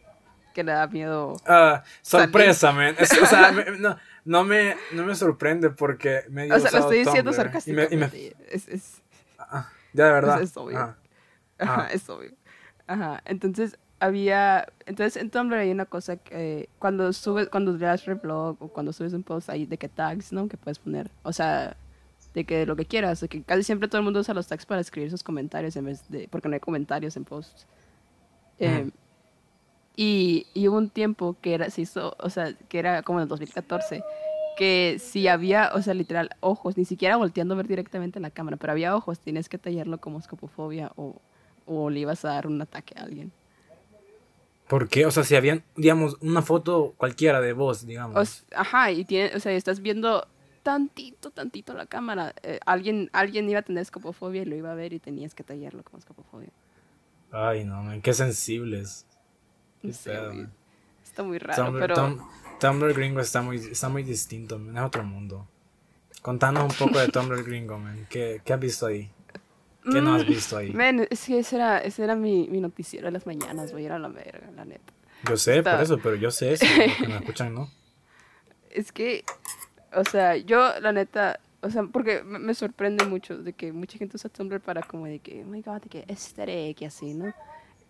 que 0.54 0.63
le 0.63 0.71
da 0.71 0.88
miedo. 0.88 1.36
Ah, 1.45 1.84
sorpresa, 2.01 2.71
man. 2.71 2.95
Es- 2.97 3.12
o 3.21 3.25
sea, 3.25 3.51
me- 3.51 3.78
no, 3.78 3.97
no, 4.23 4.43
me, 4.45 4.78
no 4.93 5.04
me 5.04 5.15
sorprende 5.15 5.69
porque 5.69 6.21
me 6.30 6.49
O 6.49 6.60
sea, 6.60 6.71
lo 6.71 6.78
estoy 6.80 6.99
diciendo 6.99 7.34
sarcásticamente. 7.34 8.38
Es, 8.49 8.69
es, 8.69 9.01
ah, 9.38 9.69
ya 9.91 10.06
de 10.06 10.12
verdad. 10.13 10.41
es 10.41 10.56
obvio. 10.56 10.95
Ajá, 11.59 11.83
Ah. 11.85 11.89
es 11.93 12.09
obvio. 12.09 12.31
Ajá, 12.87 13.21
entonces 13.25 13.77
había, 13.99 14.67
entonces 14.85 15.21
en 15.21 15.29
Tumblr 15.29 15.57
hay 15.57 15.71
una 15.71 15.85
cosa 15.85 16.17
que 16.17 16.69
cuando 16.79 17.11
subes, 17.13 17.49
cuando 17.49 17.71
le 17.71 17.79
das 17.85 18.05
reblog 18.05 18.57
o 18.59 18.67
cuando 18.67 18.93
subes 18.93 19.13
un 19.13 19.23
post 19.23 19.49
ahí 19.49 19.65
de 19.65 19.77
que 19.77 19.89
tags, 19.89 20.31
¿no? 20.33 20.47
Que 20.47 20.57
puedes 20.57 20.79
poner, 20.79 21.09
o 21.23 21.31
sea, 21.33 21.75
de 22.33 22.43
que 22.43 22.65
lo 22.65 22.75
que 22.75 22.85
quieras, 22.85 23.21
de 23.21 23.29
que 23.29 23.41
casi 23.43 23.63
siempre 23.63 23.87
todo 23.87 23.99
el 23.99 24.03
mundo 24.03 24.19
usa 24.19 24.33
los 24.33 24.47
tags 24.47 24.65
para 24.65 24.81
escribir 24.81 25.09
sus 25.09 25.23
comentarios 25.23 25.75
en 25.77 25.85
vez 25.85 26.07
de, 26.09 26.27
porque 26.27 26.49
no 26.49 26.53
hay 26.55 26.59
comentarios 26.59 27.15
en 27.17 27.23
posts. 27.25 27.65
Eh, 28.59 28.89
y, 29.95 30.45
y 30.53 30.67
hubo 30.67 30.77
un 30.77 30.89
tiempo 30.89 31.37
que 31.41 31.53
era, 31.53 31.69
se 31.69 31.81
hizo, 31.81 32.15
o 32.19 32.29
sea, 32.29 32.53
que 32.67 32.79
era 32.79 33.01
como 33.03 33.19
en 33.19 33.23
el 33.23 33.29
2014, 33.29 34.03
que 34.57 34.97
si 34.99 35.27
había, 35.29 35.71
o 35.73 35.81
sea, 35.81 35.93
literal, 35.93 36.29
ojos, 36.41 36.77
ni 36.77 36.83
siquiera 36.85 37.15
volteando 37.15 37.53
a 37.53 37.57
ver 37.57 37.67
directamente 37.67 38.19
la 38.19 38.29
cámara, 38.29 38.57
pero 38.57 38.73
había 38.73 38.95
ojos, 38.95 39.19
tienes 39.19 39.47
que 39.47 39.57
tallarlo 39.57 39.99
como 39.99 40.19
escopofobia 40.19 40.91
o, 40.97 41.21
o 41.65 41.89
le 41.89 42.01
ibas 42.01 42.23
a 42.25 42.30
dar 42.30 42.47
un 42.47 42.62
ataque 42.62 42.93
a 42.97 43.04
alguien. 43.04 43.32
¿Por 44.67 44.88
qué? 44.89 45.06
O 45.06 45.12
sea, 45.12 45.23
si 45.23 45.36
habían, 45.36 45.63
digamos, 45.75 46.17
una 46.21 46.41
foto 46.41 46.93
cualquiera 46.97 47.39
de 47.39 47.54
vos, 47.54 47.86
digamos. 47.86 48.45
O 48.51 48.56
ajá, 48.56 48.91
y 48.91 49.06
tiene, 49.06 49.36
o 49.36 49.39
sea, 49.39 49.51
estás 49.51 49.80
viendo 49.80 50.28
tantito, 50.63 51.30
tantito 51.30 51.73
la 51.75 51.86
cámara. 51.86 52.34
eh, 52.41 52.60
alguien, 52.65 53.10
alguien 53.13 53.47
iba 53.47 53.60
a 53.60 53.62
tener 53.62 53.82
escopofobia 53.84 54.41
y 54.41 54.45
lo 54.45 54.56
iba 54.56 54.71
a 54.71 54.75
ver 54.75 54.93
y 54.93 54.99
tenías 54.99 55.36
que 55.36 55.43
tallarlo 55.43 55.84
como 55.84 55.99
escopofobia. 55.99 56.49
Ay, 57.32 57.63
no, 57.63 57.84
man, 57.84 58.01
qué 58.01 58.13
sensibles. 58.13 59.06
Qué 59.84 59.89
pedo, 60.04 60.34
man. 60.34 60.51
Está 61.04 61.21
muy 61.23 61.38
raro, 61.38 61.63
Tumblr, 61.65 61.80
pero... 61.80 61.95
Tum- 61.95 62.28
Tumblr 62.60 62.93
gringo 62.93 63.19
está 63.19 63.41
muy, 63.43 63.58
está 63.58 63.89
muy 63.89 64.01
distinto, 64.01 64.58
man, 64.58 64.75
es 64.78 64.84
otro 64.84 65.04
mundo. 65.04 65.47
Contanos 66.23 66.63
un 66.63 66.75
poco 66.88 66.97
de 66.97 67.08
Tumblr 67.12 67.43
gringo, 67.43 67.78
man. 67.78 68.08
¿Qué, 68.10 68.41
qué 68.43 68.54
has 68.54 68.60
visto 68.60 68.88
ahí? 68.88 69.12
¿Qué 69.91 70.01
no 70.01 70.13
has 70.15 70.25
Mm, 70.25 70.29
visto 70.29 70.57
ahí? 70.57 70.71
Men, 70.71 71.07
es 71.09 71.25
que 71.25 71.39
ese 71.39 71.55
era, 71.57 71.77
ese 71.79 72.03
era 72.03 72.15
mi, 72.15 72.47
mi 72.49 72.59
noticiero 72.59 73.05
de 73.07 73.11
las 73.11 73.25
mañanas, 73.25 73.71
voy 73.71 73.83
a 73.83 73.85
ir 73.85 73.91
a 73.91 73.99
la 73.99 74.07
verga, 74.09 74.49
la 74.55 74.65
neta. 74.65 74.93
Yo 75.27 75.37
sé, 75.37 75.51
por 75.53 75.57
está- 75.59 75.81
eso, 75.81 75.99
pero 75.99 76.15
yo 76.15 76.31
sé 76.31 76.53
eso, 76.53 76.65
que 76.99 77.07
me 77.07 77.15
escuchan, 77.17 77.53
¿no? 77.53 77.69
Es 78.71 78.91
que, 78.91 79.23
o 79.93 80.03
sea, 80.03 80.35
yo 80.35 80.77
la 80.81 80.91
neta, 80.91 81.39
o 81.61 81.69
sea, 81.69 81.83
porque 81.83 82.23
me, 82.23 82.53
sorprende 82.53 83.05
mucho 83.05 83.37
de 83.37 83.53
que 83.53 83.71
mucha 83.71 83.97
gente 83.97 84.17
usa 84.17 84.29
Tumblr 84.29 84.59
para 84.59 84.81
como 84.81 85.05
de 85.05 85.19
que, 85.19 85.43
oh 85.43 85.47
my 85.47 85.61
god, 85.61 85.81
de 85.81 85.89
que 85.89 86.05
aesthetic 86.09 86.81
y 86.81 86.85
así, 86.85 87.13
¿no? 87.13 87.33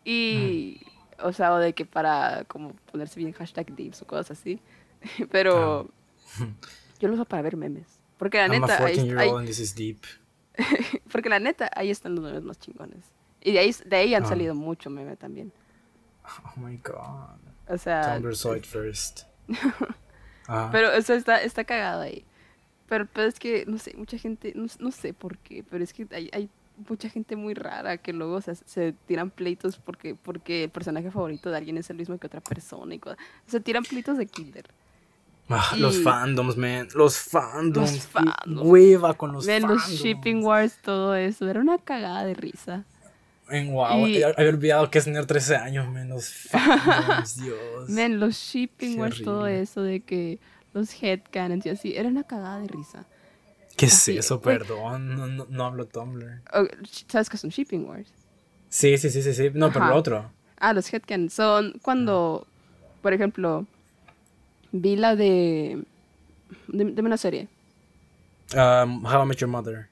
Y, 0.03 0.79
o 1.19 1.34
sea, 1.34 1.53
o 1.53 1.58
de 1.58 1.73
que 1.73 1.86
para 1.86 2.43
como 2.45 2.73
ponerse 2.91 3.19
bien 3.19 3.31
hashtag 3.34 3.75
dips 3.75 4.03
o 4.03 4.05
cosas 4.05 4.38
así. 4.38 4.60
Pero 5.31 5.89
yo 6.99 7.08
lo 7.08 7.15
uso 7.15 7.25
para 7.25 7.41
ver 7.41 7.58
memes. 7.58 7.88
Porque 8.17 8.38
la 8.38 8.45
I'm 8.45 8.51
a 8.51 8.60
neta, 8.67 8.77
14 8.77 9.01
ahí, 9.01 9.08
year 9.08 9.17
ahí- 9.19 9.29
old 9.29 9.39
and 9.39 9.47
this 9.47 9.60
is 9.60 9.73
deep. 9.73 10.03
porque 11.12 11.30
la 11.30 11.39
neta, 11.39 11.70
ahí 11.76 11.89
están 11.91 12.15
los 12.15 12.24
memes 12.24 12.44
más 12.44 12.60
chingones. 12.60 13.06
Y 13.41 13.52
de 13.52 13.60
ahí, 13.60 13.76
de 13.86 13.96
ahí 13.96 14.13
han 14.15 14.24
Ah. 14.24 14.28
salido 14.30 14.56
mucho 14.56 14.89
meme 14.89 15.15
también. 15.15 15.52
Oh 16.56 16.60
my 16.60 16.78
god. 16.78 17.38
O 17.68 17.78
sea, 17.78 18.15
Tumblr 18.15 18.36
saw 18.36 18.56
it 18.56 18.65
first. 18.65 19.24
Ajá. 20.48 20.70
Pero 20.72 20.91
eso 20.91 21.13
está, 21.13 21.41
está 21.41 21.63
cagado 21.63 22.02
ahí. 22.02 22.26
Pero, 22.88 23.08
pero 23.12 23.28
es 23.28 23.39
que, 23.39 23.65
no 23.65 23.80
sé, 23.80 23.96
mucha 23.98 24.18
gente, 24.20 24.54
no, 24.56 24.68
no 24.80 24.91
sé 24.91 25.12
por 25.12 25.39
qué, 25.39 25.63
pero 25.63 25.84
es 25.84 25.91
que 25.91 26.08
hay, 26.12 26.30
hay 26.32 26.52
mucha 26.88 27.10
gente 27.10 27.36
muy 27.36 27.56
rara 27.56 27.98
que 27.98 28.13
luego 28.13 28.41
se, 28.41 28.54
se 28.54 28.94
tiran 29.08 29.32
pleitos 29.32 29.78
porque, 29.78 30.13
porque 30.13 30.65
el 30.65 30.70
personaje 30.70 31.10
favorito 31.10 31.50
de 31.50 31.58
alguien 31.58 31.78
es 31.80 31.89
el 31.89 31.98
mismo 31.98 32.20
que 32.20 32.28
otra 32.28 32.41
persona 32.41 32.94
y 32.94 33.00
cosas. 33.00 33.18
Se 33.48 33.60
tiran 33.60 33.82
pleitos 33.84 34.20
de 34.20 34.28
Kinder. 34.28 34.65
Ah, 35.47 35.73
Los 35.77 36.01
fandoms, 36.01 36.58
man. 36.58 36.88
Los 36.95 37.17
fandoms. 37.19 37.91
Los 37.93 38.08
fandoms. 38.08 38.62
Hueva 38.67 39.13
con 39.13 39.31
los 39.31 39.45
Ven 39.45 39.62
los 39.67 39.81
fandoms. 39.84 40.01
shipping 40.01 40.43
wars, 40.43 40.77
todo 40.81 41.13
eso. 41.15 41.47
Era 41.47 41.60
una 41.60 41.77
cagada 41.77 42.25
de 42.25 42.34
risa. 42.34 42.84
En 43.49 43.71
wow. 43.73 44.08
Y- 44.08 44.23
Había 44.23 44.49
olvidado 44.49 44.89
que 44.89 44.97
es 44.97 45.03
tener 45.05 45.25
13 45.27 45.55
años, 45.55 45.88
man. 45.88 46.10
Los 46.10 46.29
fandoms, 46.29 47.38
Dios. 47.43 47.58
Ven 47.89 48.19
los 48.19 48.36
shipping 48.36 48.99
wars, 48.99 49.21
todo 49.23 49.45
eso 49.45 49.84
de 49.84 49.99
que 49.99 50.39
los 50.73 50.89
headcanons 51.01 51.63
y 51.65 51.69
así. 51.69 51.95
Era 51.95 52.10
una 52.10 52.23
cagada 52.23 52.60
de 52.60 52.67
risa. 52.67 53.05
¿Qué 53.77 53.86
es 53.86 53.93
así, 53.93 54.17
eso? 54.17 54.39
güey. 54.39 54.58
Perdón. 54.58 55.15
No, 55.15 55.27
no, 55.27 55.45
no 55.49 55.65
hablo 55.65 55.86
Tumblr. 55.86 56.41
Oh, 56.53 56.65
¿Sabes 57.08 57.29
qué 57.29 57.38
son 57.38 57.51
shipping 57.51 57.86
wars? 57.88 58.10
Sí, 58.69 58.97
sí, 58.97 59.10
sí, 59.12 59.21
sí. 59.21 59.34
sí. 59.34 59.51
No, 59.53 59.67
pero 59.71 59.86
Ajá. 59.86 59.93
lo 59.93 59.99
otro. 59.99 60.31
Ah, 60.58 60.73
los 60.73 60.91
headcanons 60.91 61.34
son 61.34 61.73
cuando, 61.84 62.47
por 63.03 63.13
ejemplo, 63.13 63.67
vi 64.82 64.96
la 64.96 65.16
de... 65.16 65.84
Dime 66.68 66.92
dime 66.92 67.08
una 67.08 67.18
serie. 67.18 67.48
Um, 68.54 69.04
How 69.06 69.24
I 69.24 69.26
Met 69.26 69.38
Your 69.40 69.50
Mother. 69.50 69.90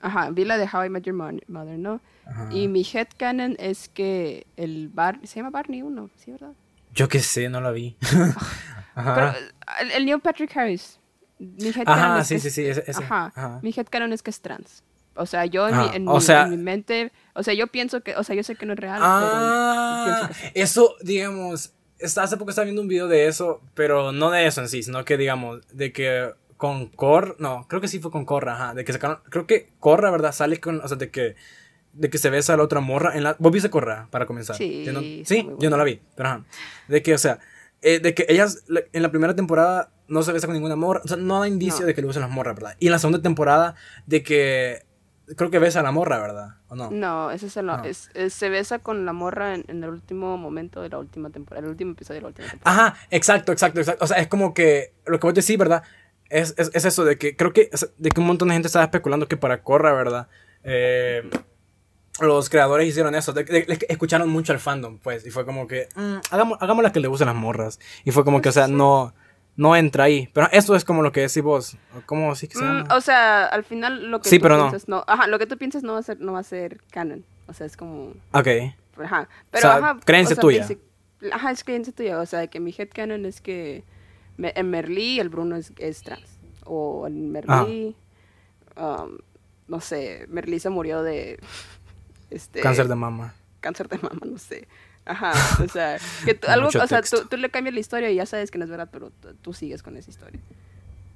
Ajá, 0.00 0.30
vi 0.30 0.44
la 0.44 0.58
de 0.58 0.66
How 0.70 0.84
I 0.84 0.88
Met 0.90 1.04
Your 1.04 1.14
Mother, 1.48 1.78
¿no? 1.78 2.00
Ajá. 2.26 2.48
Y 2.52 2.68
mi 2.68 2.82
headcanon 2.84 3.56
es 3.58 3.88
que 3.88 4.46
el 4.56 4.88
Bar... 4.88 5.18
Se 5.24 5.36
llama 5.36 5.50
Barney 5.50 5.82
1, 5.82 6.10
¿sí, 6.16 6.30
verdad? 6.32 6.52
Yo 6.94 7.08
qué 7.08 7.20
sé, 7.20 7.48
no 7.48 7.60
la 7.60 7.70
vi. 7.70 7.96
Ajá. 8.94 9.14
Pero 9.14 9.32
el, 9.80 9.90
el 9.92 10.04
Neil 10.06 10.20
Patrick 10.20 10.54
Harris. 10.56 10.98
Mi 11.38 11.70
Ajá, 11.86 12.20
es 12.20 12.28
sí, 12.28 12.34
que 12.34 12.40
sí, 12.40 12.50
sí, 12.50 12.66
ese- 12.66 12.84
ese. 12.86 13.02
Ajá, 13.02 13.32
Ajá. 13.34 13.58
mi 13.62 13.72
headcanon 13.76 14.12
es 14.12 14.22
que 14.22 14.30
es 14.30 14.40
trans. 14.40 14.82
O 15.16 15.26
sea, 15.26 15.46
yo 15.46 15.68
en, 15.68 15.74
Ah, 15.74 15.88
mi, 15.90 15.96
en, 15.96 16.08
o 16.08 16.14
mi- 16.16 16.20
sea- 16.20 16.44
en 16.44 16.50
mi 16.50 16.56
mente... 16.56 17.12
O 17.34 17.42
sea, 17.42 17.54
yo 17.54 17.66
pienso 17.66 18.02
que... 18.02 18.14
O 18.16 18.22
sea, 18.22 18.36
yo 18.36 18.42
sé 18.42 18.54
que 18.56 18.66
no 18.66 18.74
es 18.74 18.78
real, 18.78 19.00
Ah, 19.02 20.28
pero 20.28 20.50
eso, 20.54 20.94
digamos, 21.02 21.72
hace 22.04 22.36
poco 22.36 22.50
estaba 22.50 22.64
viendo 22.64 22.82
un 22.82 22.88
video 22.88 23.08
de 23.08 23.26
eso, 23.26 23.60
pero 23.74 24.12
no 24.12 24.30
de 24.30 24.46
eso 24.46 24.60
en 24.60 24.68
sí, 24.68 24.82
sino 24.82 25.04
que, 25.04 25.16
digamos, 25.16 25.60
de 25.72 25.92
que 25.92 26.32
con 26.56 26.86
Cor, 26.88 27.36
no, 27.38 27.66
creo 27.68 27.80
que 27.80 27.88
sí 27.88 27.98
fue 27.98 28.10
con 28.10 28.24
Corra, 28.24 28.54
ajá, 28.54 28.74
de 28.74 28.84
que 28.84 28.92
sacaron, 28.92 29.18
creo 29.28 29.46
que 29.46 29.68
Corra, 29.80 30.10
¿verdad? 30.10 30.32
Sale 30.32 30.60
con, 30.60 30.80
o 30.80 30.88
sea, 30.88 30.96
de 30.96 31.10
que, 31.10 31.34
de 31.92 32.10
que 32.10 32.18
se 32.18 32.30
besa 32.30 32.54
a 32.54 32.56
la 32.56 32.62
otra 32.62 32.80
morra 32.80 33.16
en 33.16 33.22
la, 33.24 33.36
¿vos 33.38 33.52
viste 33.52 33.70
Corra, 33.70 34.08
para 34.10 34.26
comenzar? 34.26 34.56
Sí, 34.56 34.82
Yo 34.84 34.92
no- 34.92 35.00
sí, 35.00 35.48
yo 35.58 35.70
no 35.70 35.76
la 35.76 35.84
vi, 35.84 36.00
pero 36.16 36.28
ajá, 36.28 36.44
de 36.88 37.02
que, 37.02 37.14
o 37.14 37.18
sea, 37.18 37.38
eh, 37.82 37.98
de 38.00 38.14
que 38.14 38.24
ellas 38.28 38.64
la- 38.68 38.82
en 38.92 39.02
la 39.02 39.10
primera 39.10 39.34
temporada 39.34 39.90
no 40.08 40.22
se 40.22 40.32
besa 40.32 40.46
con 40.46 40.54
ninguna 40.54 40.76
morra, 40.76 41.00
o 41.04 41.08
sea, 41.08 41.16
no 41.16 41.40
da 41.40 41.48
indicio 41.48 41.80
No. 41.80 41.86
de 41.86 41.94
que 41.94 42.00
le 42.02 42.08
usen 42.08 42.22
las 42.22 42.30
morras, 42.30 42.54
¿verdad? 42.54 42.76
Y 42.78 42.86
en 42.86 42.92
la 42.92 42.98
segunda 42.98 43.20
temporada, 43.22 43.74
de 44.06 44.22
que, 44.22 44.82
creo 45.36 45.50
que 45.50 45.58
besa 45.58 45.80
a 45.80 45.82
la 45.82 45.90
morra, 45.92 46.18
¿verdad? 46.18 46.56
¿O 46.68 46.76
no? 46.76 46.90
No, 46.90 47.30
ese 47.30 47.46
es 47.46 47.56
el, 47.56 47.66
No. 47.66 47.82
es- 47.84 48.10
es- 48.14 48.34
se 48.34 48.48
besa 48.50 48.78
con 48.78 49.06
la 49.06 49.12
morra 49.12 49.54
en, 49.54 49.64
en 49.68 49.82
el 49.84 49.90
último 49.90 50.36
momento 50.36 50.82
de 50.82 50.88
la 50.90 50.98
última 50.98 51.30
temporada, 51.30 51.64
el 51.64 51.70
último 51.70 51.92
episodio 51.92 52.16
de 52.18 52.22
la 52.22 52.28
última 52.28 52.48
temporada. 52.48 52.86
Ajá, 52.88 52.96
exacto, 53.10 53.52
exacto, 53.52 53.80
exacto. 53.80 54.04
O 54.04 54.08
sea, 54.08 54.18
es 54.18 54.28
como 54.28 54.54
que 54.54 54.92
lo 55.06 55.18
que 55.18 55.26
vos 55.26 55.34
decís, 55.34 55.56
¿verdad? 55.58 55.82
Es, 56.30 56.54
es, 56.58 56.70
es 56.74 56.84
eso 56.84 57.04
de 57.04 57.16
que 57.18 57.36
creo 57.36 57.52
que, 57.52 57.70
de 57.98 58.08
que 58.10 58.20
un 58.20 58.26
montón 58.26 58.48
de 58.48 58.54
gente 58.54 58.66
estaba 58.66 58.84
especulando 58.86 59.28
que 59.28 59.36
para 59.36 59.62
Corra, 59.62 59.92
¿verdad? 59.92 60.28
Eh, 60.62 61.22
los 62.20 62.48
creadores 62.48 62.88
hicieron 62.88 63.14
eso, 63.14 63.32
de, 63.32 63.44
de- 63.44 63.64
de 63.64 63.86
escucharon 63.88 64.28
mucho 64.28 64.52
al 64.52 64.60
fandom, 64.60 64.98
pues, 64.98 65.26
y 65.26 65.30
fue 65.30 65.44
como 65.44 65.66
que, 65.66 65.88
mm, 65.96 66.16
hagamos, 66.30 66.58
hagamos 66.60 66.84
la 66.84 66.92
que 66.92 67.00
le 67.00 67.08
gusten 67.08 67.26
las 67.26 67.34
morras. 67.36 67.80
Y 68.04 68.12
fue 68.12 68.24
como 68.24 68.40
que, 68.40 68.50
o 68.50 68.52
sea, 68.52 68.68
no, 68.68 69.14
no 69.56 69.76
entra 69.76 70.04
ahí. 70.04 70.28
Pero 70.32 70.48
eso 70.52 70.74
es 70.74 70.84
como 70.84 71.02
lo 71.02 71.12
que 71.12 71.20
decís 71.20 71.42
vos. 71.42 71.76
¿Cómo 72.06 72.34
sí 72.34 72.48
que 72.48 72.54
se 72.58 72.64
Mm, 72.64 72.66
llama? 72.82 72.94
o 72.96 73.00
sea, 73.00 73.46
al 73.46 73.64
final 73.64 74.10
lo 74.10 74.20
que 74.20 74.28
Sí, 74.28 74.38
tú 74.38 74.42
pero 74.42 74.58
piensas 74.58 74.88
no. 74.88 75.04
Ajá, 75.06 75.26
lo 75.26 75.38
que 75.38 75.46
tú 75.46 75.56
piensas 75.58 75.82
no 75.82 75.92
va 75.94 75.98
a 76.00 76.02
ser, 76.02 76.20
no 76.20 76.32
va 76.32 76.40
a 76.40 76.44
ser 76.44 76.80
canon. 76.90 77.24
O 77.46 77.52
sea, 77.52 77.66
es 77.66 77.76
como. 77.76 78.12
Ok. 78.32 78.48
Ajá. 79.02 79.28
Pero 79.50 79.60
sea, 79.62 79.76
ajá. 79.76 79.96
creencia 80.04 80.32
o 80.34 80.36
sea, 80.36 80.40
tuya. 80.42 80.66
basic- 80.66 81.32
ajá, 81.32 81.50
es 81.50 81.64
creencia 81.64 81.92
tuya. 81.92 82.20
O 82.20 82.26
sea, 82.26 82.40
de 82.40 82.48
que 82.48 82.60
mi 82.60 82.74
headcanon 82.76 83.24
es 83.26 83.40
que 83.40 83.84
me- 84.36 84.52
en 84.56 84.70
Merlí 84.70 85.20
el 85.20 85.28
Bruno 85.28 85.56
es, 85.56 85.72
es 85.78 86.02
trans. 86.02 86.38
O 86.64 87.06
en 87.06 87.30
Merlí. 87.32 87.94
um, 88.76 89.18
no 89.68 89.80
sé, 89.80 90.26
Merlí 90.28 90.58
se 90.60 90.70
murió 90.70 91.02
de. 91.02 91.38
Este, 92.30 92.60
Cáncer 92.60 92.88
de 92.88 92.94
mama. 92.96 93.34
cáncer 93.60 93.88
de 93.88 93.98
mama, 93.98 94.20
no 94.26 94.38
sé. 94.38 94.66
Ajá, 95.06 95.32
o 95.62 95.68
sea, 95.68 95.98
que 96.24 96.34
tú- 96.34 96.46
algo, 96.50 96.68
o 96.68 96.86
sea, 96.86 97.02
tú, 97.02 97.26
tú 97.28 97.36
le 97.36 97.50
cambias 97.50 97.74
la 97.74 97.80
historia 97.80 98.10
y 98.10 98.14
ya 98.16 98.26
sabes 98.26 98.50
que 98.50 98.58
no 98.58 98.64
es 98.64 98.70
verdad, 98.70 98.88
pero 98.90 99.10
tú, 99.42 99.52
sigues 99.52 99.82
con 99.82 99.96
esa 99.96 100.10
historia. 100.10 100.40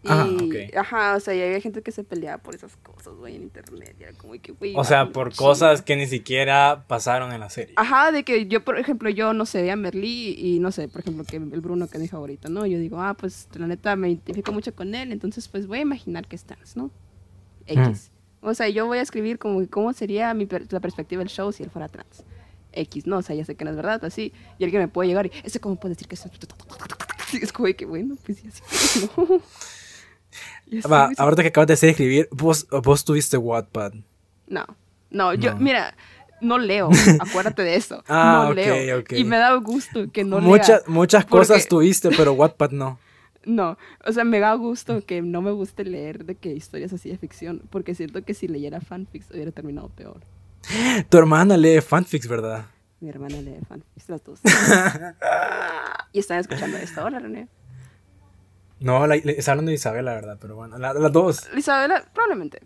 Y, 0.04 0.08
Ajá, 0.08 0.24
ok. 0.26 0.54
ajá, 0.76 1.16
o 1.16 1.20
sea, 1.20 1.34
y 1.34 1.42
había 1.42 1.60
gente 1.60 1.82
que 1.82 1.90
se 1.90 2.04
peleaba 2.04 2.40
por 2.40 2.54
esas 2.54 2.76
cosas, 2.76 3.14
güey, 3.14 3.34
en 3.34 3.42
internet. 3.42 3.96
Y 3.98 4.04
era 4.04 4.12
como 4.12 4.34
que, 4.40 4.52
güey. 4.52 4.72
O 4.76 4.84
sea, 4.84 5.06
por 5.10 5.34
cosas 5.34 5.82
que 5.82 5.96
ni 5.96 6.06
siquiera 6.06 6.84
pasaron 6.86 7.32
en 7.32 7.40
la 7.40 7.50
serie. 7.50 7.74
Ajá, 7.76 8.12
de 8.12 8.22
que 8.22 8.46
yo, 8.46 8.62
por 8.64 8.78
ejemplo, 8.78 9.10
yo, 9.10 9.32
no 9.32 9.44
sé, 9.44 9.60
veía 9.62 9.72
a 9.72 9.76
Merlí 9.76 10.34
y 10.38 10.60
no 10.60 10.70
sé, 10.70 10.86
por 10.86 11.00
ejemplo, 11.00 11.24
que 11.24 11.36
el 11.38 11.60
Bruno 11.60 11.88
que 11.88 11.96
es 11.96 12.00
mi 12.02 12.08
favorito, 12.08 12.48
¿no? 12.48 12.64
Yo 12.64 12.78
digo, 12.78 13.02
ah, 13.02 13.14
pues 13.14 13.48
la 13.54 13.66
neta 13.66 13.96
me 13.96 14.08
identifico 14.10 14.52
mucho 14.52 14.72
con 14.72 14.94
él, 14.94 15.10
entonces 15.10 15.48
pues 15.48 15.66
voy 15.66 15.78
a 15.78 15.82
imaginar 15.82 16.28
que 16.28 16.36
es 16.36 16.44
trans, 16.44 16.76
¿no? 16.76 16.90
X. 17.66 18.12
O 18.40 18.54
sea, 18.54 18.68
yo 18.68 18.86
voy 18.86 18.98
a 18.98 19.02
escribir 19.02 19.38
como 19.40 19.58
que 19.58 19.66
cómo 19.66 19.92
sería 19.92 20.32
mi 20.32 20.46
per- 20.46 20.72
la 20.72 20.78
perspectiva 20.78 21.18
del 21.20 21.28
show 21.28 21.50
si 21.50 21.64
él 21.64 21.70
fuera 21.70 21.88
trans. 21.88 22.22
X, 22.72 23.06
¿no? 23.06 23.18
O 23.18 23.22
sea, 23.22 23.34
ya 23.36 23.44
sé 23.44 23.54
que 23.54 23.64
no 23.64 23.70
es 23.70 23.76
verdad, 23.76 24.04
así. 24.04 24.32
Y 24.58 24.64
alguien 24.64 24.82
me 24.82 24.88
puede 24.88 25.08
llegar 25.08 25.26
y, 25.26 25.32
¿ese 25.44 25.60
cómo 25.60 25.76
puede 25.76 25.94
decir 25.94 26.06
que 26.08 26.14
es 26.14 26.26
es 27.42 27.52
como 27.52 27.68
que, 27.76 27.84
bueno, 27.86 28.16
pues 28.24 28.42
ya 28.42 28.50
sí, 28.52 29.08
no. 29.16 29.40
Va, 30.90 31.10
ahorita 31.16 31.42
que 31.42 31.48
acabas 31.48 31.66
de 31.68 31.72
decir 31.72 31.88
escribir, 31.88 32.28
vos, 32.30 32.66
vos 32.82 33.04
tuviste 33.04 33.36
Wattpad. 33.36 33.92
No, 34.46 34.64
no, 35.10 35.34
yo, 35.34 35.54
No. 35.54 35.60
mira, 35.60 35.94
no 36.40 36.58
leo, 36.58 36.90
acuérdate 37.20 37.62
de 37.62 37.76
eso. 37.76 38.02
Ah, 38.08 38.44
no 38.48 38.54
leo. 38.54 39.02
Y 39.10 39.24
me 39.24 39.38
da 39.38 39.54
gusto 39.56 40.10
que 40.12 40.24
no 40.24 40.40
muchas, 40.40 40.68
lea. 40.68 40.80
muchas 40.88 41.24
porque- 41.24 41.46
cosas 41.48 41.66
tuviste, 41.68 42.10
pero 42.16 42.32
Wattpad 42.34 42.70
no. 42.72 42.98
No, 43.44 43.78
o 44.04 44.12
sea, 44.12 44.24
me 44.24 44.40
da 44.40 44.52
gusto 44.54 45.00
que 45.06 45.22
no 45.22 45.40
me 45.40 45.52
guste 45.52 45.82
leer 45.84 46.26
de 46.26 46.34
que 46.34 46.50
historias 46.52 46.92
así 46.92 47.08
de 47.08 47.16
ficción, 47.16 47.62
porque 47.70 47.94
siento 47.94 48.22
que 48.22 48.34
si 48.34 48.46
leyera 48.46 48.82
fanfics 48.82 49.30
hubiera 49.30 49.52
terminado 49.52 49.88
peor. 49.88 50.20
Tu 51.08 51.18
hermana 51.18 51.56
lee 51.56 51.80
fanfics, 51.80 52.26
¿verdad? 52.28 52.66
Mi 53.00 53.08
hermana 53.08 53.36
lee 53.40 53.58
fanfics, 53.68 54.08
las 54.08 54.24
dos. 54.24 54.40
y 56.12 56.18
están 56.18 56.38
escuchando 56.40 56.76
esto 56.78 57.00
ahora, 57.00 57.18
René. 57.18 57.48
No, 58.80 59.06
la, 59.06 59.16
la- 59.16 59.32
está 59.32 59.52
hablando 59.52 59.70
de 59.70 59.74
Isabela, 59.76 60.14
¿verdad? 60.14 60.38
Pero 60.40 60.56
bueno, 60.56 60.78
la- 60.78 60.92
las 60.94 61.12
dos. 61.12 61.48
Isabela, 61.56 62.04
probablemente. 62.12 62.60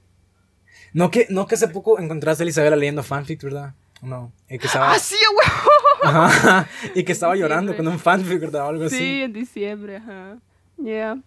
No 0.93 1.11
que, 1.11 1.27
no 1.31 1.47
que 1.47 1.55
hace 1.55 1.69
poco 1.69 1.99
encontraste 1.99 2.45
a 2.45 2.47
Isabela 2.47 2.77
leyendo 2.77 3.03
fanfics, 3.03 3.45
¿verdad? 3.45 3.75
No. 4.03 4.33
Y 4.49 4.59
que 4.59 4.67
estaba, 4.67 4.93
¡Ah, 4.93 4.99
sí, 4.99 5.17
huevo! 5.31 6.19
Ajá, 6.19 6.67
y 6.95 7.05
que 7.05 7.13
estaba 7.13 7.37
llorando 7.37 7.77
con 7.77 7.87
un 7.89 7.99
fanfic, 7.99 8.41
¿verdad? 8.41 8.67
O 8.67 8.69
algo 8.71 8.89
Sí, 8.89 8.97
así. 8.97 9.23
en 9.23 9.33
diciembre, 9.33 9.97
ajá. 9.97 10.39
Yeah. 10.83 11.19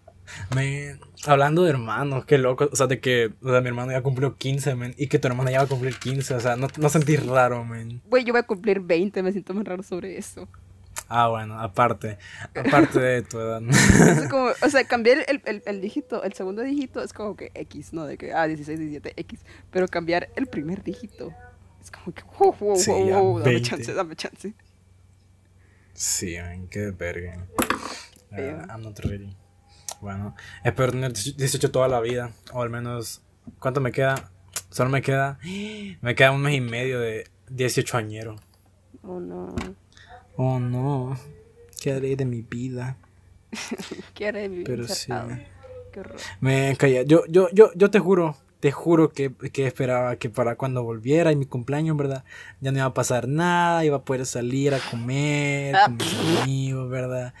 Man, 0.54 1.00
hablando 1.26 1.62
de 1.62 1.70
hermanos, 1.70 2.24
qué 2.24 2.38
loco. 2.38 2.68
O 2.72 2.76
sea, 2.76 2.86
de 2.86 3.00
que 3.00 3.32
o 3.42 3.50
sea, 3.50 3.60
mi 3.60 3.68
hermano 3.68 3.92
ya 3.92 4.02
cumplió 4.02 4.36
15, 4.36 4.74
man. 4.74 4.94
Y 4.96 5.06
que 5.08 5.18
tu 5.18 5.28
hermana 5.28 5.50
ya 5.50 5.58
va 5.58 5.64
a 5.64 5.68
cumplir 5.68 5.96
15. 5.98 6.34
O 6.34 6.40
sea, 6.40 6.56
no, 6.56 6.68
no 6.78 6.88
sentís 6.88 7.24
raro, 7.24 7.64
man. 7.64 8.00
Güey, 8.06 8.24
yo 8.24 8.32
voy 8.32 8.40
a 8.40 8.44
cumplir 8.44 8.80
20, 8.80 9.22
me 9.22 9.32
siento 9.32 9.54
más 9.54 9.64
raro 9.64 9.82
sobre 9.82 10.18
eso. 10.18 10.48
Ah, 11.08 11.28
bueno, 11.28 11.60
aparte. 11.60 12.18
Aparte 12.54 12.98
de 12.98 13.22
tu 13.22 13.38
edad. 13.38 13.60
Es 14.22 14.28
como, 14.28 14.48
o 14.60 14.68
sea, 14.70 14.82
cambiar 14.84 15.18
el, 15.28 15.40
el, 15.44 15.62
el 15.64 15.80
dígito, 15.80 16.22
el 16.24 16.32
segundo 16.32 16.62
dígito 16.62 17.02
es 17.02 17.12
como 17.12 17.36
que 17.36 17.52
X, 17.54 17.92
¿no? 17.92 18.06
De 18.06 18.16
que, 18.18 18.32
ah, 18.32 18.46
16, 18.46 18.78
17, 18.78 19.12
X. 19.20 19.40
Pero 19.70 19.86
cambiar 19.86 20.30
el 20.36 20.46
primer 20.46 20.82
dígito 20.82 21.32
es 21.80 21.90
como 21.92 22.12
que, 22.12 22.22
wow, 22.38 22.54
wow, 22.58 22.76
Sí, 22.76 22.90
wow, 22.90 23.22
wow, 23.22 23.38
dame 23.38 23.50
20. 23.52 23.68
chance, 23.68 23.92
dame 23.94 24.16
chance. 24.16 24.54
Sí, 25.94 26.36
man, 26.38 26.66
qué 26.68 26.90
verga. 26.90 27.46
Verdad, 28.30 28.66
I'm 28.68 28.82
not 28.82 28.98
ready. 29.00 29.36
Bueno, 30.06 30.36
espero 30.62 30.92
tener 30.92 31.12
18 31.12 31.72
toda 31.72 31.88
la 31.88 31.98
vida. 32.00 32.30
O 32.52 32.62
al 32.62 32.70
menos, 32.70 33.22
¿cuánto 33.58 33.80
me 33.80 33.90
queda? 33.90 34.30
Solo 34.70 34.88
me 34.88 35.02
queda. 35.02 35.40
Me 36.00 36.14
queda 36.14 36.30
un 36.30 36.42
mes 36.42 36.54
y 36.54 36.60
medio 36.60 37.00
de 37.00 37.28
18 37.50 37.96
añero. 37.96 38.36
Oh, 39.02 39.18
no. 39.18 39.52
Oh 40.36 40.60
no. 40.60 41.18
¿Qué 41.82 41.90
haré 41.92 42.14
de 42.14 42.24
mi 42.24 42.42
vida? 42.42 42.98
Quiere 44.14 44.46
vivir 44.46 44.64
Pero 44.64 44.82
encerrado. 44.82 45.30
sí. 45.30 45.42
Qué 45.92 45.98
horror. 45.98 46.16
Me 46.38 46.76
calla. 46.78 47.02
Yo, 47.02 47.24
yo, 47.26 47.48
yo, 47.52 47.72
yo 47.74 47.90
te 47.90 47.98
juro, 47.98 48.36
te 48.60 48.70
juro 48.70 49.10
que, 49.10 49.32
que 49.52 49.66
esperaba 49.66 50.14
que 50.14 50.30
para 50.30 50.54
cuando 50.54 50.84
volviera 50.84 51.32
y 51.32 51.36
mi 51.36 51.46
cumpleaños, 51.46 51.96
¿verdad? 51.96 52.22
Ya 52.60 52.70
no 52.70 52.78
iba 52.78 52.86
a 52.86 52.94
pasar 52.94 53.26
nada, 53.26 53.84
iba 53.84 53.96
a 53.96 54.04
poder 54.04 54.24
salir 54.24 54.72
a 54.72 54.78
comer 54.88 55.74
Ah. 55.74 55.86
con 55.86 55.96
mis 55.96 56.14
amigos, 56.42 56.88
¿verdad? 56.90 57.34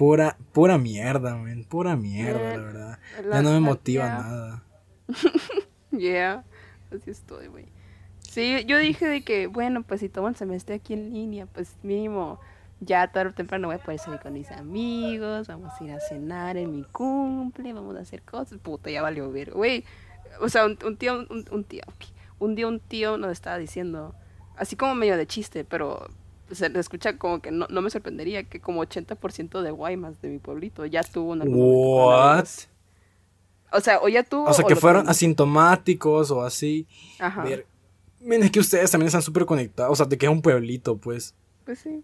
Pura, 0.00 0.38
pura 0.52 0.78
mierda, 0.78 1.36
man. 1.36 1.62
Pura 1.68 1.94
mierda, 1.94 2.38
la 2.40 2.56
Man, 2.56 2.64
verdad. 2.72 2.98
la- 3.22 3.36
Ya 3.36 3.42
no 3.42 3.48
me 3.50 3.54
la- 3.56 3.60
motiva 3.60 4.08
nada. 4.08 4.62
Yeah, 5.92 6.44
así 6.90 7.10
estoy, 7.10 7.48
güey. 7.48 7.66
Sí, 8.20 8.64
yo 8.66 8.78
dije 8.78 9.06
de 9.06 9.20
que, 9.22 9.46
bueno, 9.46 9.82
pues 9.82 10.00
si 10.00 10.08
tomo 10.08 10.28
el 10.28 10.36
semestre 10.36 10.76
aquí 10.76 10.94
en 10.94 11.12
línea, 11.12 11.44
pues 11.44 11.76
mínimo 11.82 12.40
ya 12.80 13.08
tarde 13.12 13.32
o 13.32 13.34
temprano 13.34 13.68
voy 13.68 13.76
a 13.76 13.82
poder 13.82 13.98
salir 14.00 14.20
con 14.20 14.32
mis 14.32 14.50
amigos, 14.52 15.48
vamos 15.48 15.72
a 15.78 15.84
ir 15.84 15.90
a 15.92 16.00
cenar 16.00 16.56
en 16.56 16.74
mi 16.74 16.84
cumple, 16.84 17.72
vamos 17.74 17.94
a 17.96 18.00
hacer 18.00 18.22
cosas. 18.22 18.58
Puta, 18.58 18.88
ya 18.88 19.02
valió 19.02 19.30
ver, 19.30 19.50
güey. 19.52 19.84
O 20.40 20.48
sea, 20.48 20.64
un, 20.64 20.78
un 20.82 20.96
tío, 20.96 21.26
un, 21.28 21.44
un 21.50 21.64
tío, 21.64 21.82
un 22.38 22.54
día 22.54 22.68
un 22.68 22.80
tío 22.80 23.18
nos 23.18 23.32
estaba 23.32 23.58
diciendo, 23.58 24.14
así 24.56 24.76
como 24.76 24.94
medio 24.94 25.18
de 25.18 25.26
chiste, 25.26 25.64
pero 25.66 26.08
se 26.52 26.66
escucha 26.78 27.16
como 27.18 27.40
que 27.40 27.50
no, 27.50 27.66
no 27.70 27.82
me 27.82 27.90
sorprendería 27.90 28.44
que 28.44 28.60
como 28.60 28.82
80% 28.84 29.62
de 29.62 29.70
Guaymas 29.70 30.20
de 30.22 30.28
mi 30.28 30.38
pueblito 30.38 30.84
ya 30.86 31.02
tuvo 31.02 31.32
un 31.32 31.42
algún 31.42 31.58
momento 31.58 32.06
What? 32.08 32.46
O 33.72 33.80
sea, 33.80 34.00
o 34.00 34.08
ya 34.08 34.22
tuvo. 34.24 34.46
O 34.46 34.52
sea, 34.52 34.64
que 34.64 34.74
fueron 34.76 35.08
asintomáticos 35.08 36.30
o 36.30 36.42
así. 36.42 36.86
Ajá. 37.18 37.44
Ver- 37.44 37.66
Miren, 38.20 38.42
es 38.44 38.50
que 38.50 38.60
ustedes 38.60 38.90
también 38.90 39.06
están 39.06 39.22
súper 39.22 39.46
conectados. 39.46 39.92
O 39.92 39.96
sea, 39.96 40.06
de 40.06 40.18
que 40.18 40.26
es 40.26 40.32
un 40.32 40.42
pueblito, 40.42 40.96
pues. 40.98 41.34
Pues 41.64 41.78
sí. 41.78 42.02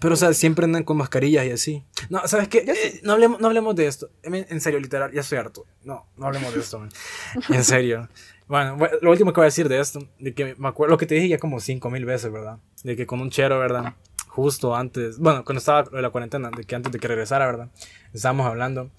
Pero, 0.00 0.14
o 0.14 0.16
sea, 0.16 0.32
siempre 0.32 0.64
andan 0.64 0.84
con 0.84 0.96
mascarillas 0.96 1.44
y 1.46 1.50
así. 1.50 1.84
No, 2.08 2.26
¿sabes 2.28 2.48
qué? 2.48 2.58
Eh, 2.58 3.00
no, 3.02 3.12
hablemos, 3.12 3.40
no 3.40 3.48
hablemos 3.48 3.74
de 3.74 3.86
esto. 3.88 4.08
En 4.22 4.34
en 4.36 4.60
serio, 4.60 4.78
literal, 4.78 5.10
ya 5.12 5.20
estoy 5.20 5.38
harto. 5.38 5.66
No, 5.84 6.06
no 6.16 6.26
hablemos 6.26 6.54
de 6.54 6.60
esto, 6.60 6.78
man. 6.78 6.90
En 7.50 7.64
serio. 7.64 8.08
Bueno, 8.50 8.76
bueno, 8.76 8.96
lo 9.00 9.10
último 9.12 9.32
que 9.32 9.36
voy 9.38 9.44
a 9.44 9.46
decir 9.46 9.68
de 9.68 9.78
esto, 9.78 10.00
de 10.18 10.34
que 10.34 10.56
me 10.58 10.66
acuerdo 10.66 10.90
lo 10.90 10.98
que 10.98 11.06
te 11.06 11.14
dije 11.14 11.28
ya 11.28 11.38
como 11.38 11.60
cinco 11.60 11.88
mil 11.88 12.04
veces, 12.04 12.32
¿verdad? 12.32 12.58
De 12.82 12.96
que 12.96 13.06
con 13.06 13.20
un 13.20 13.30
chero, 13.30 13.60
¿verdad? 13.60 13.94
Justo 14.26 14.74
antes, 14.74 15.18
bueno, 15.20 15.44
cuando 15.44 15.58
estaba 15.60 15.84
de 15.84 16.02
la 16.02 16.10
cuarentena, 16.10 16.50
de 16.50 16.64
que 16.64 16.74
antes 16.74 16.90
de 16.90 16.98
que 16.98 17.06
regresara, 17.06 17.46
¿verdad? 17.46 17.68
Estábamos 18.12 18.46
hablando. 18.46 18.90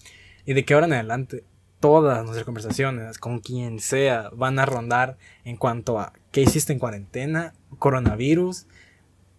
Y 0.46 0.54
de 0.54 0.64
que 0.64 0.74
ahora 0.74 0.86
en 0.88 0.94
adelante, 0.94 1.44
todas 1.82 2.20
nuestras 2.24 2.46
conversaciones, 2.46 3.18
con 3.18 3.40
quien 3.42 3.80
sea, 3.82 4.30
van 4.34 4.58
a 4.58 4.66
rondar 4.66 5.18
en 5.44 5.58
cuanto 5.58 6.00
a 6.00 6.14
qué 6.32 6.42
hiciste 6.42 6.72
en 6.72 6.80
cuarentena, 6.80 7.54
coronavirus, 7.78 8.68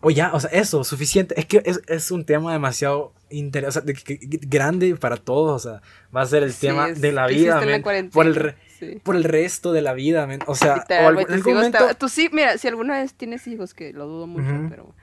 o 0.03 0.11
ya, 0.11 0.33
o 0.35 0.41
sea, 0.41 0.51
eso, 0.51 0.85
suficiente. 0.85 1.39
Es 1.41 1.47
que 1.47 1.63
es, 1.65 1.81
es 1.87 2.11
un 2.11 2.27
tema 2.27 2.53
demasiado 2.53 3.15
interesante, 3.31 3.95
grande 4.43 4.95
para 4.97 5.17
todos. 5.17 5.65
O 5.65 5.71
sea, 5.71 5.83
va 6.15 6.21
a 6.23 6.27
ser 6.27 6.43
el 6.43 6.53
Sí, 6.53 6.67
tema 6.67 6.89
es- 6.91 7.01
de 7.01 7.13
la 7.13 7.29
¿qué 7.29 7.35
vida, 7.35 7.63
en 7.63 7.71
la 7.71 7.83
por, 8.11 8.27
el 8.27 8.55
Sí. 8.91 9.01
por 9.03 9.17
el 9.17 9.25
resto 9.25 9.73
de 9.73 9.83
la 9.83 9.93
vida, 9.93 10.27
men. 10.27 10.41
O 10.47 10.55
sea, 10.55 10.75
o 10.75 10.77
Literal, 10.79 11.15
güey, 11.15 11.25
en 11.25 11.27
tus 11.29 11.37
algún 11.37 11.55
momento. 11.55 11.87
te- 11.87 11.95
Tú 11.95 12.09
sí, 12.09 12.29
mira, 12.33 12.59
si 12.59 12.69
alguna 12.69 12.99
vez 13.01 13.15
tienes 13.15 13.47
hijos, 13.47 13.75
que 13.75 13.93
lo 13.93 14.07
dudo 14.07 14.27
mucho, 14.27 14.51
Ujú. 14.53 14.67
pero 14.71 14.95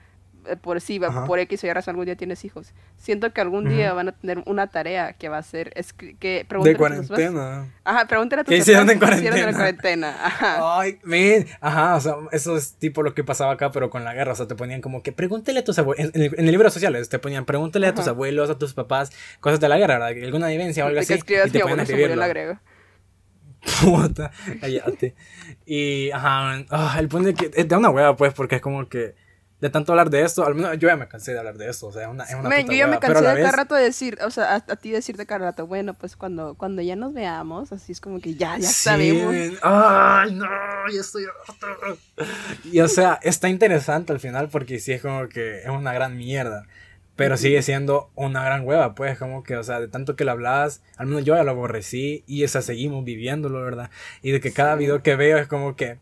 eh, 0.46 0.56
por 0.56 0.80
sí, 0.80 0.98
va- 0.98 1.08
Ajá. 1.08 1.26
por 1.26 1.38
X 1.38 1.62
o 1.62 1.66
Y 1.66 1.72
razón 1.72 1.92
algún 1.92 2.06
día 2.06 2.16
tienes 2.16 2.46
hijos. 2.46 2.72
Siento 2.96 3.30
que 3.34 3.42
algún 3.42 3.68
día 3.68 3.92
van 3.92 4.08
a 4.08 4.12
tener 4.12 4.42
una 4.46 4.68
tarea 4.68 5.12
que 5.12 5.28
va 5.28 5.36
a 5.36 5.42
ser 5.42 5.70
que 6.18 6.38
De 6.38 6.44
pregúntale 6.46 6.74
a 6.74 6.78
cuarentena. 6.78 7.66
Ajá, 7.84 8.06
pregúntale 8.08 8.40
a 8.40 8.44
tus 8.44 8.54
¿Qué 8.54 8.56
hicieron 8.58 8.88
en 8.88 8.98
qué 8.98 9.04
hicieron 9.04 9.38
en 9.38 9.54
cuarentena? 9.54 9.56
cuarentena. 10.12 10.26
Ajá. 10.26 10.80
Ay, 10.80 10.98
men, 11.04 11.46
ajá, 11.60 11.94
o 11.96 12.00
sea, 12.00 12.14
eso 12.32 12.56
es 12.56 12.72
tipo 12.72 13.02
lo 13.02 13.12
que 13.14 13.22
pasaba 13.22 13.52
acá, 13.52 13.70
pero 13.70 13.90
con 13.90 14.02
la 14.02 14.14
guerra, 14.14 14.32
o 14.32 14.34
sea, 14.34 14.46
te 14.48 14.54
ponían 14.54 14.80
como 14.80 15.02
que 15.02 15.12
pregúntale 15.12 15.60
a 15.60 15.64
tus 15.64 15.78
abuelos, 15.78 16.10
en, 16.14 16.22
el- 16.22 16.34
en 16.34 16.44
el 16.46 16.50
libro 16.50 16.64
de 16.68 16.70
sociales, 16.72 17.10
te 17.10 17.18
ponían 17.18 17.44
pregúntale 17.44 17.86
a 17.88 17.92
tus 17.92 18.02
Ajá. 18.04 18.10
abuelos, 18.12 18.48
a 18.48 18.56
tus 18.58 18.72
papás, 18.72 19.12
cosas 19.40 19.60
de 19.60 19.68
la 19.68 19.76
guerra, 19.76 19.98
¿verdad? 19.98 20.24
Alguna 20.24 20.48
vivencia 20.48 20.84
o 20.84 20.88
algo 20.88 21.00
así, 21.00 21.12
y 21.14 21.18
te 21.50 21.60
ponían 21.60 21.68
a 21.68 21.72
en 21.72 21.80
escribirlo. 21.80 22.60
Puta, 23.82 24.30
cállate. 24.60 25.14
Y, 25.66 26.10
ajá, 26.10 26.40
man, 26.42 26.66
ah, 26.70 26.96
el 26.98 27.08
punto 27.08 27.28
es 27.28 27.34
que 27.34 27.50
es 27.54 27.68
de 27.68 27.76
una 27.76 27.90
hueva, 27.90 28.16
pues, 28.16 28.32
porque 28.34 28.56
es 28.56 28.62
como 28.62 28.88
que 28.88 29.14
de 29.60 29.68
tanto 29.68 29.92
hablar 29.92 30.08
de 30.08 30.22
esto, 30.22 30.46
al 30.46 30.54
menos 30.54 30.78
yo 30.78 30.88
ya 30.88 30.96
me 30.96 31.06
cansé 31.06 31.32
de 31.34 31.38
hablar 31.38 31.58
de 31.58 31.68
esto, 31.68 31.88
o 31.88 31.92
sea, 31.92 32.04
es 32.04 32.08
una, 32.08 32.24
es 32.24 32.32
una 32.34 32.48
Men, 32.48 32.62
puta 32.62 32.72
yo 32.72 32.78
ya 32.78 32.86
me 32.86 32.92
hueva, 32.92 33.00
pero 33.00 33.12
cansé 33.12 33.28
de 33.28 33.34
cada 33.34 33.44
vez- 33.46 33.56
rato 33.56 33.74
de 33.74 33.82
decir, 33.82 34.18
o 34.24 34.30
sea, 34.30 34.52
a, 34.52 34.54
a 34.56 34.76
ti 34.76 34.90
decirte 34.90 35.26
cada 35.26 35.44
rato, 35.50 35.66
bueno, 35.66 35.92
pues 35.92 36.16
cuando, 36.16 36.54
cuando 36.54 36.80
ya 36.80 36.96
nos 36.96 37.12
veamos, 37.12 37.70
así 37.70 37.92
es 37.92 38.00
como 38.00 38.20
que 38.20 38.34
ya, 38.36 38.56
ya 38.56 38.66
Sí, 38.68 38.72
sabemos. 38.84 39.58
Ay, 39.62 40.32
no, 40.32 40.46
ya 40.90 41.00
estoy. 41.02 41.26
Y 42.72 42.80
o 42.80 42.88
sea, 42.88 43.18
está 43.22 43.50
interesante 43.50 44.12
al 44.14 44.20
final 44.20 44.48
porque 44.48 44.78
sí 44.78 44.92
es 44.92 45.02
como 45.02 45.28
que 45.28 45.58
es 45.60 45.68
una 45.68 45.92
gran 45.92 46.16
mierda. 46.16 46.66
Pero 47.20 47.36
sigue 47.36 47.60
siendo 47.62 48.10
una 48.14 48.42
gran 48.44 48.66
hueva, 48.66 48.94
pues, 48.94 49.18
como 49.18 49.42
que, 49.42 49.56
o 49.56 49.62
sea, 49.62 49.78
de 49.78 49.88
tanto 49.88 50.16
que 50.16 50.24
lo 50.24 50.32
hablabas, 50.32 50.82
al 50.96 51.06
menos 51.06 51.24
yo 51.24 51.34
ya 51.36 51.44
lo 51.44 51.50
aborrecí 51.50 52.24
y, 52.26 52.42
o 52.44 52.48
sea, 52.48 52.62
seguimos 52.62 53.04
viviéndolo, 53.04 53.62
¿verdad? 53.62 53.90
Y 54.22 54.30
de 54.30 54.40
que 54.40 54.52
cada 54.52 54.74
video 54.74 55.02
que 55.02 55.16
veo 55.16 55.36
es 55.36 55.46
como 55.46 55.76
que, 55.76 55.98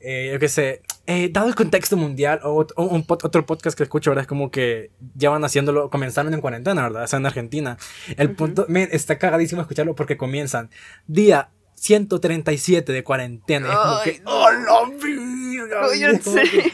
eh, 0.00 0.30
yo 0.32 0.38
qué 0.38 0.48
sé, 0.48 0.82
eh, 1.06 1.28
dado 1.30 1.48
el 1.48 1.54
contexto 1.54 1.96
mundial 1.96 2.40
o, 2.42 2.66
o 2.76 2.84
un 2.84 3.04
otro 3.06 3.44
podcast 3.44 3.76
que 3.76 3.82
escucho, 3.82 4.10
¿verdad? 4.10 4.22
Es 4.22 4.28
como 4.28 4.50
que 4.50 4.90
llevan 5.16 5.44
haciéndolo, 5.44 5.90
comenzaron 5.90 6.32
en 6.32 6.40
cuarentena, 6.40 6.82
¿verdad? 6.84 7.04
O 7.04 7.06
sea, 7.06 7.18
en 7.18 7.26
Argentina. 7.26 7.76
El 8.16 8.28
Ujú. 8.28 8.36
punto, 8.36 8.66
men, 8.68 8.88
está 8.92 9.18
cagadísimo 9.18 9.60
escucharlo 9.60 9.94
porque 9.94 10.16
comienzan 10.16 10.70
día 11.06 11.50
137 11.74 12.92
de 12.92 13.04
cuarentena. 13.04 13.66
y 13.68 13.70
es 13.70 13.76
como 13.76 13.94
Ay, 13.96 14.12
que, 14.12 14.20
no. 14.20 14.30
¡oh, 14.30 14.50
la 14.50 14.88
verga! 14.98 15.80
No, 15.82 15.94
yo 15.94 16.18
como 16.24 16.36
sé. 16.36 16.42
que- 16.50 16.72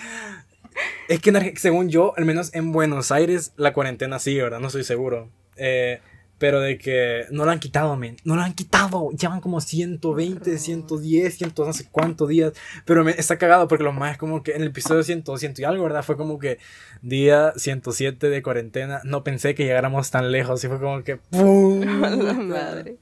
es 1.09 1.21
que 1.21 1.55
según 1.57 1.89
yo, 1.89 2.15
al 2.17 2.25
menos 2.25 2.55
en 2.55 2.73
Buenos 2.73 3.11
Aires, 3.13 3.53
la 3.57 3.73
cuarentena 3.73 4.19
sigue, 4.19 4.43
¿verdad? 4.43 4.61
No 4.61 4.67
estoy 4.69 4.85
seguro. 4.85 5.31
Eh, 5.57 6.01
pero 6.39 6.61
de 6.61 6.79
que 6.79 7.25
no 7.33 7.45
lo 7.45 7.51
han 7.51 7.59
quitado, 7.59 7.97
men. 7.97 8.17
No 8.23 8.37
lo 8.37 8.43
han 8.43 8.55
quitado. 8.55 9.11
Llevan 9.11 9.41
como 9.41 9.61
120, 9.61 10.57
110, 10.59 11.37
100, 11.37 11.53
no 11.57 11.73
sé 11.73 11.89
cuántos 11.91 12.29
días. 12.29 12.53
Pero 12.85 13.03
men, 13.03 13.17
está 13.19 13.39
cagado 13.39 13.67
porque 13.67 13.83
lo 13.83 13.93
más 13.93 14.13
es 14.13 14.19
como 14.19 14.45
que 14.45 14.53
en 14.53 14.63
el 14.63 14.69
episodio 14.69 15.03
100, 15.03 15.25
100 15.37 15.55
y 15.59 15.65
algo, 15.65 15.83
¿verdad? 15.83 16.05
Fue 16.05 16.17
como 16.17 16.39
que 16.39 16.59
día 17.03 17.53
107 17.57 18.31
de 18.31 18.43
cuarentena. 18.45 19.01
No 19.03 19.25
pensé 19.25 19.57
que 19.57 19.65
llegáramos 19.65 20.13
tan 20.13 20.31
lejos. 20.31 20.63
Y 20.63 20.69
fue 20.69 20.79
como 20.79 21.03
que 21.03 21.17
¡pum! 21.31 21.81
La 21.81 22.35
madre. 22.35 22.99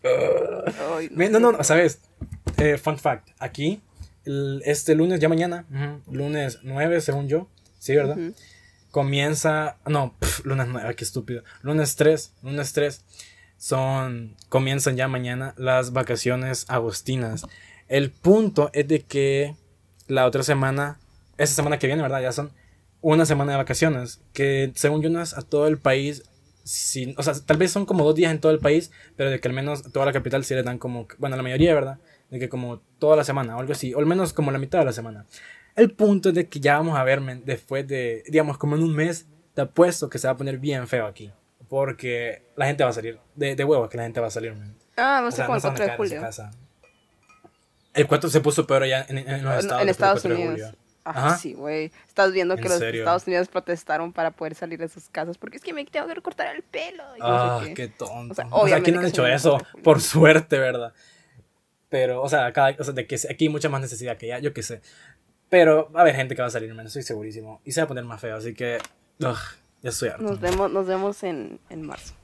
Ay, 0.97 1.11
Men, 1.13 1.33
No, 1.33 1.39
no, 1.39 1.53
no, 1.53 1.63
¿sabes? 1.63 2.01
Eh, 2.57 2.79
fun 2.79 2.97
fact. 2.97 3.29
Aquí, 3.39 3.83
el- 4.25 4.63
este 4.65 4.95
lunes, 4.95 5.21
ya 5.21 5.29
mañana, 5.29 5.67
ujú, 5.71 6.17
lunes 6.17 6.61
9, 6.63 7.03
según 7.03 7.29
yo. 7.29 7.49
Sí, 7.79 7.95
¿verdad? 7.95 8.17
Comienza, 8.91 9.77
no, 9.87 10.15
lunes 10.45 10.69
9, 10.69 10.95
qué 10.97 11.05
estúpido. 11.05 11.43
Lunes 11.63 11.97
3, 11.97 12.33
lunes 12.43 12.73
3 12.73 13.05
son, 13.59 14.37
comienzan 14.49 14.97
ya 14.97 15.09
mañana 15.09 15.55
las 15.57 15.93
vacaciones 15.93 16.67
agostinas. 16.69 17.47
El 17.89 18.11
punto 18.11 18.71
es 18.73 18.89
de 18.89 19.01
que 19.01 19.55
la 20.09 20.27
otra 20.27 20.43
semana, 20.43 20.99
esa 21.39 21.55
semana 21.55 21.79
que 21.79 21.87
viene, 21.87 22.03
¿verdad? 22.03 22.23
Ya 22.23 22.33
son 22.33 22.53
una 23.01 23.27
semana 23.27 23.53
de 23.53 23.59
vacaciones, 23.59 24.21
que 24.33 24.73
según 24.75 25.03
yo 25.03 25.11
no 25.11 25.23
es 25.23 25.37
a 25.37 25.43
todo 25.43 25.69
el 25.69 25.79
país, 25.79 26.25
sin, 26.65 27.15
o 27.17 27.23
sea, 27.23 27.35
tal 27.35 27.57
vez 27.57 27.71
son 27.71 27.87
como 27.87 28.05
dos 28.05 28.15
días 28.15 28.33
en 28.33 28.41
todo 28.41 28.51
el 28.51 28.59
país, 28.59 28.91
pero 29.15 29.31
de 29.31 29.39
que 29.39 29.49
al 29.49 29.55
menos 29.55 29.85
toda 29.93 30.07
la 30.07 30.13
capital 30.13 30.45
sí 30.45 30.55
le 30.55 30.63
dan 30.63 30.79
como, 30.79 31.07
bueno, 31.19 31.37
la 31.37 31.43
mayoría, 31.43 31.75
¿verdad? 31.75 31.99
De 32.31 32.41
que 32.41 32.49
como 32.49 32.81
toda 32.99 33.17
la 33.17 33.23
semana 33.23 33.57
o 33.57 33.61
algo 33.61 33.73
así, 33.73 33.95
o 33.95 34.01
al 34.01 34.07
menos 34.07 34.33
como 34.33 34.51
la 34.51 34.59
mitad 34.59 34.81
de 34.81 34.87
la 34.87 34.93
semana. 34.93 35.27
El 35.77 35.93
punto 35.93 36.31
es 36.31 36.35
de 36.35 36.49
que 36.49 36.59
ya 36.59 36.79
vamos 36.79 36.99
a 36.99 37.05
ver, 37.05 37.21
men, 37.21 37.43
después 37.45 37.87
de, 37.87 38.25
digamos, 38.29 38.57
como 38.59 38.77
en 38.77 38.83
un 38.83 38.95
mes, 38.95 39.27
te 39.55 39.61
apuesto 39.63 40.09
que 40.09 40.19
se 40.19 40.27
va 40.27 40.33
a 40.33 40.37
poner 40.37 40.59
bien 40.59 40.89
feo 40.89 41.07
aquí. 41.07 41.31
Porque 41.69 42.45
la 42.57 42.67
gente 42.67 42.83
va 42.85 42.91
a 42.91 42.93
salir, 42.93 43.19
de, 43.35 43.55
de 43.57 43.65
huevo 43.65 43.89
que 43.89 43.97
la 43.97 44.05
gente 44.05 44.21
va 44.21 44.29
a 44.29 44.31
salir, 44.31 44.55
men. 44.55 44.75
Ah, 44.97 45.21
no 45.23 45.31
sé 45.31 45.43
no 45.47 45.55
el 45.55 45.61
se 45.61 45.67
van 45.69 45.75
a 45.75 45.79
4 45.79 45.85
de 45.85 45.97
julio. 45.97 46.29
El 47.95 48.07
4 48.07 48.31
se 48.31 48.41
puso 48.41 48.67
peor 48.67 48.83
allá 48.83 49.05
en, 49.09 49.19
en 49.19 49.45
los 49.45 49.59
estados. 49.59 49.83
en 49.83 49.89
Estados 49.89 50.23
4 50.23 50.29
de 50.31 50.35
Unidos. 50.49 50.61
julio. 50.71 50.79
Ah, 51.05 51.11
Ajá. 51.29 51.37
sí, 51.39 51.55
güey. 51.55 51.93
Estás 52.09 52.33
viendo 52.33 52.55
¿En 52.55 52.61
que 52.63 52.69
los 52.69 52.79
serio? 52.79 53.03
Estados 53.03 53.27
Unidos 53.27 53.49
protestaron 53.49 54.13
para 54.13 54.33
poder 54.33 54.55
salir 54.57 54.79
de 54.79 54.89
sus 54.89 55.09
casas 55.09 55.39
porque 55.39 55.57
es 55.57 55.63
que 55.63 55.73
me 55.73 55.85
tengo 55.85 56.07
que 56.09 56.15
recortar 56.15 56.55
el 56.55 56.63
pelo. 56.63 57.05
y 57.17 57.21
no 57.21 57.27
Ah, 57.27 57.61
sé 57.63 57.69
qué. 57.69 57.75
qué 57.75 57.89
tonto. 57.89 58.33
O 58.33 58.35
sea, 58.35 58.47
O 58.51 58.67
sea, 58.69 58.77
aquí 58.79 58.91
no 58.93 59.01
han 59.01 59.07
hecho 59.07 59.27
eso, 59.27 59.59
por 59.85 60.01
suerte, 60.01 60.59
¿verdad? 60.59 60.93
Pero, 61.89 62.21
o 62.23 62.29
sea, 62.29 62.47
acá, 62.47 62.75
o 62.79 62.83
sea, 62.85 62.93
de 62.93 63.07
que 63.07 63.15
aquí 63.31 63.45
hay 63.45 63.49
mucha 63.49 63.69
más 63.69 63.81
necesidad 63.81 64.17
que 64.19 64.27
ya, 64.27 64.41
yo 64.41 64.53
qué 64.53 64.63
sé. 64.63 64.81
Pero 65.49 65.91
va 65.93 66.01
a 66.01 66.03
haber 66.03 66.17
gente 66.17 66.35
que 66.35 66.43
va 66.43 66.49
a 66.49 66.51
salir, 66.51 66.69
menos 66.71 66.87
estoy 66.87 67.03
segurísimo. 67.03 67.61
Y 67.65 67.73
se 67.73 67.81
va 67.81 67.85
a 67.85 67.89
poner 67.89 68.05
más 68.05 68.21
feo, 68.21 68.37
así 68.37 68.55
que. 68.55 68.79
ugh, 69.21 69.37
ya 69.83 69.91
estoy 69.91 70.09
harto. 70.09 70.23
Nos 70.23 70.41
vemos, 70.41 70.71
nos 70.73 70.87
vemos 70.87 71.23
en, 71.23 71.61
en 71.71 71.83
marzo. 71.83 72.15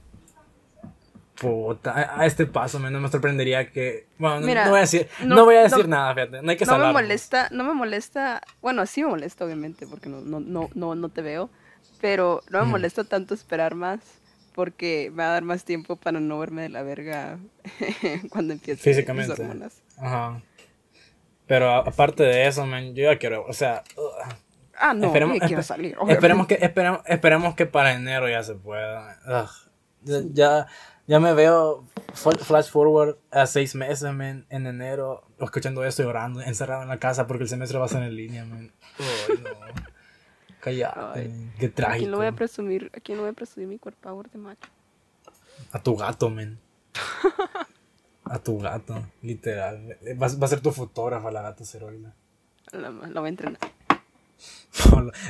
Puta, 1.37 2.21
a, 2.21 2.27
este 2.27 2.47
paso, 2.47 2.79
me, 2.79 2.91
no 2.91 3.01
me 3.01 3.09
sorprendería 3.09 3.71
que. 3.73 4.07
Bueno, 4.19 4.41
no- 4.41 4.47
Mira, 4.47 4.65
no 4.65 4.71
voy 4.71 4.79
a 4.79 4.83
decir, 4.83 5.09
no, 5.25 5.35
no- 5.37 5.45
voy 5.45 5.57
a 5.57 5.63
decir 5.63 5.89
no- 5.89 5.97
nada, 5.97 6.15
fíjate. 6.15 6.43
No 6.43 6.51
hay 6.51 6.57
que 6.57 6.65
No 6.67 6.79
me 6.79 6.93
molesta, 6.93 7.49
no 7.51 7.65
me 7.65 7.75
molesta, 7.75 8.43
bueno, 8.61 8.87
sí 8.87 9.03
me 9.03 9.09
molesta 9.09 9.45
obviamente 9.45 9.87
porque 9.89 10.09
no, 10.09 10.21
no, 10.21 10.39
no, 10.39 10.71
no, 10.75 10.95
no 10.95 11.09
te 11.09 11.21
veo, 11.23 11.51
pero 12.01 12.43
no 12.51 12.65
me 12.65 12.71
molesta 12.71 13.03
tanto 13.03 13.35
esperar 13.35 13.75
más 13.75 13.99
porque 14.55 15.11
me 15.11 15.23
va 15.23 15.31
a 15.31 15.33
dar 15.33 15.43
más 15.43 15.65
tiempo 15.65 15.97
para 15.97 16.21
no 16.21 16.39
verme 16.39 16.63
de 16.63 16.69
la 16.69 16.83
verga 16.83 17.39
cuando 18.31 18.53
empiece 18.53 18.89
mis 18.89 18.97
Físicamente. 18.97 19.33
hormonas. 19.33 19.83
Ajá. 19.97 20.41
Pero 21.53 21.69
a- 21.69 21.79
aparte 21.81 22.23
de 22.23 22.47
eso, 22.47 22.65
man, 22.65 22.95
yo 22.95 23.05
ya 23.13 23.19
quiero, 23.19 23.45
o 23.47 23.53
sea. 23.53 23.85
ugh. 23.95 24.35
Ah, 24.79 24.95
no, 24.95 25.09
Esperemos- 25.09 25.37
espe- 25.37 25.63
salir. 25.63 25.97
Esperemos 26.09 26.47
que, 26.47 26.55
esperemos, 26.63 27.01
esperemos 27.05 27.55
que 27.55 27.67
para 27.67 27.93
enero 27.93 28.27
ya 28.27 28.43
se 28.43 28.55
pueda. 28.55 29.19
Ugh. 29.29 29.51
Ya, 30.33 30.67
ya, 31.07 31.21
me 31.21 31.35
veo 31.35 31.85
fl- 32.15 32.39
flash 32.39 32.71
forward 32.71 33.19
a 33.31 33.45
seis 33.47 33.75
meses, 33.75 34.11
man, 34.15 34.47
en 34.49 34.67
enero, 34.67 35.25
escuchando 35.41 35.85
esto 35.85 36.01
y 36.03 36.07
llorando, 36.07 36.41
encerrado 36.41 36.85
en 36.85 36.89
la 36.89 36.99
casa 36.99 37.27
porque 37.27 37.43
el 37.43 37.51
semestre 37.51 37.79
va 37.79 37.85
a 37.85 37.89
ser 37.89 38.03
en 38.03 38.17
línea, 38.17 38.47
man. 38.47 38.73
Ay, 38.99 39.35
no. 39.45 39.61
Man. 39.61 39.75
Qué 40.63 40.85
¿A 40.87 41.19
quién 41.59 41.73
trágico. 41.75 42.11
lo 42.13 42.17
voy 42.17 42.27
a 42.29 42.33
presumir? 42.33 42.91
¿A 42.97 43.01
quién 43.01 43.19
lo 43.19 43.25
voy 43.25 43.33
a 43.33 43.35
presumir 43.35 43.69
mi 43.69 43.79
cuerpo 43.79 44.23
de 44.33 44.39
macho? 44.39 44.71
A 45.71 45.83
tu 45.83 45.97
gato, 45.97 46.31
man. 46.31 46.59
A 48.25 48.39
tu 48.39 48.59
gato, 48.59 49.05
literal. 49.23 49.97
Va, 50.21 50.29
va 50.29 50.47
a 50.47 50.49
ser 50.49 50.61
tu 50.61 50.71
fotógrafa 50.71 51.31
la 51.31 51.43
gata 51.43 51.65
Ceroila. 51.65 52.15
La, 52.73 52.91
la 52.91 53.21
voy 53.21 53.27
a 53.27 53.31
entrenar. 53.31 53.59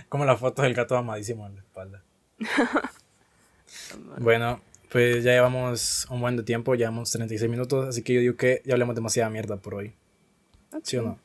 Como 0.09 0.25
la 0.25 0.37
foto 0.37 0.63
del 0.63 0.75
gato 0.75 0.97
amadísimo 0.97 1.47
en 1.47 1.57
la 1.57 1.61
espalda. 1.61 2.03
Bueno, 4.19 4.61
pues 4.91 5.25
ya 5.25 5.33
llevamos 5.33 6.07
un 6.11 6.21
buen 6.21 6.37
de 6.37 6.43
tiempo, 6.43 6.75
llevamos 6.75 7.11
36 7.11 7.51
minutos, 7.51 7.89
así 7.89 8.03
que 8.03 8.13
yo 8.15 8.21
digo 8.21 8.37
que 8.37 8.63
ya 8.65 8.75
hablemos 8.75 8.95
demasiada 8.95 9.31
mierda 9.31 9.57
por 9.57 9.75
hoy. 9.75 9.95
¿Sí 10.83 10.97
o 10.99 11.03
no? 11.03 11.19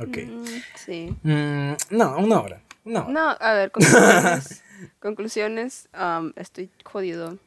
Ok. 0.00 0.18
Mm, 0.18 0.44
sí. 0.76 1.16
Mm, 1.22 1.72
no, 1.90 2.16
una 2.18 2.40
hora. 2.40 2.62
Hora. 2.84 3.06
No, 3.08 3.36
a 3.40 3.52
ver, 3.54 3.70
conclusiones. 3.70 4.62
conclusiones, 5.00 5.88
am, 5.92 6.32
estoy 6.36 6.70
jodido 6.84 7.38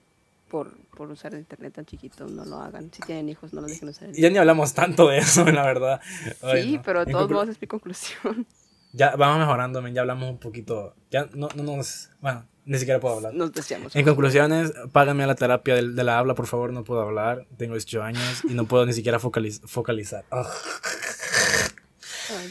por, 0.51 0.75
por 0.97 1.09
usar 1.09 1.33
el 1.33 1.39
internet 1.39 1.73
tan 1.73 1.85
chiquito. 1.85 2.27
No 2.27 2.43
lo 2.45 2.57
hagan. 2.57 2.91
Si 2.93 3.01
tienen 3.01 3.29
hijos, 3.29 3.53
no 3.53 3.61
los 3.61 3.71
dejen 3.71 3.87
usar 3.89 4.09
el 4.09 4.15
Ya 4.15 4.29
ni 4.29 4.37
hablamos 4.37 4.73
tanto 4.73 5.07
de 5.07 5.17
eso, 5.19 5.45
la 5.51 5.63
verdad. 5.65 6.01
Ay, 6.41 6.63
Sí, 6.63 6.75
no. 6.75 6.81
pero 6.83 7.05
de 7.05 7.11
todos 7.13 7.31
modos 7.31 7.47
es 7.49 7.59
mi 7.61 7.67
conclusión. 7.67 8.45
Ya 8.93 9.15
vamos 9.15 9.39
mejorando, 9.39 9.87
ya 9.87 10.01
hablamos 10.01 10.29
un 10.29 10.37
poquito. 10.37 10.93
Ya 11.09 11.29
no, 11.33 11.47
no 11.55 11.63
nos. 11.63 12.09
Bueno, 12.19 12.45
ni 12.65 12.77
siquiera 12.77 12.99
puedo 12.99 13.15
hablar. 13.15 13.33
Nos 13.33 13.53
deseamos. 13.53 13.95
En 13.95 14.03
conclusiones, 14.03 14.73
págame 14.91 15.25
la 15.25 15.35
terapia 15.35 15.75
del- 15.75 15.95
de, 15.95 16.03
la 16.03 16.19
habla, 16.19 16.35
por 16.35 16.45
favor. 16.45 16.73
No 16.73 16.83
puedo 16.83 16.99
hablar. 16.99 17.47
Tengo 17.57 17.75
18 17.75 18.03
años 18.03 18.43
y 18.43 18.53
no 18.53 18.65
puedo 18.65 18.85
ni 18.85 18.91
siquiera 18.91 19.17
focaliz- 19.17 19.61
focalizar. 19.65 20.25
Ay, 20.31 20.43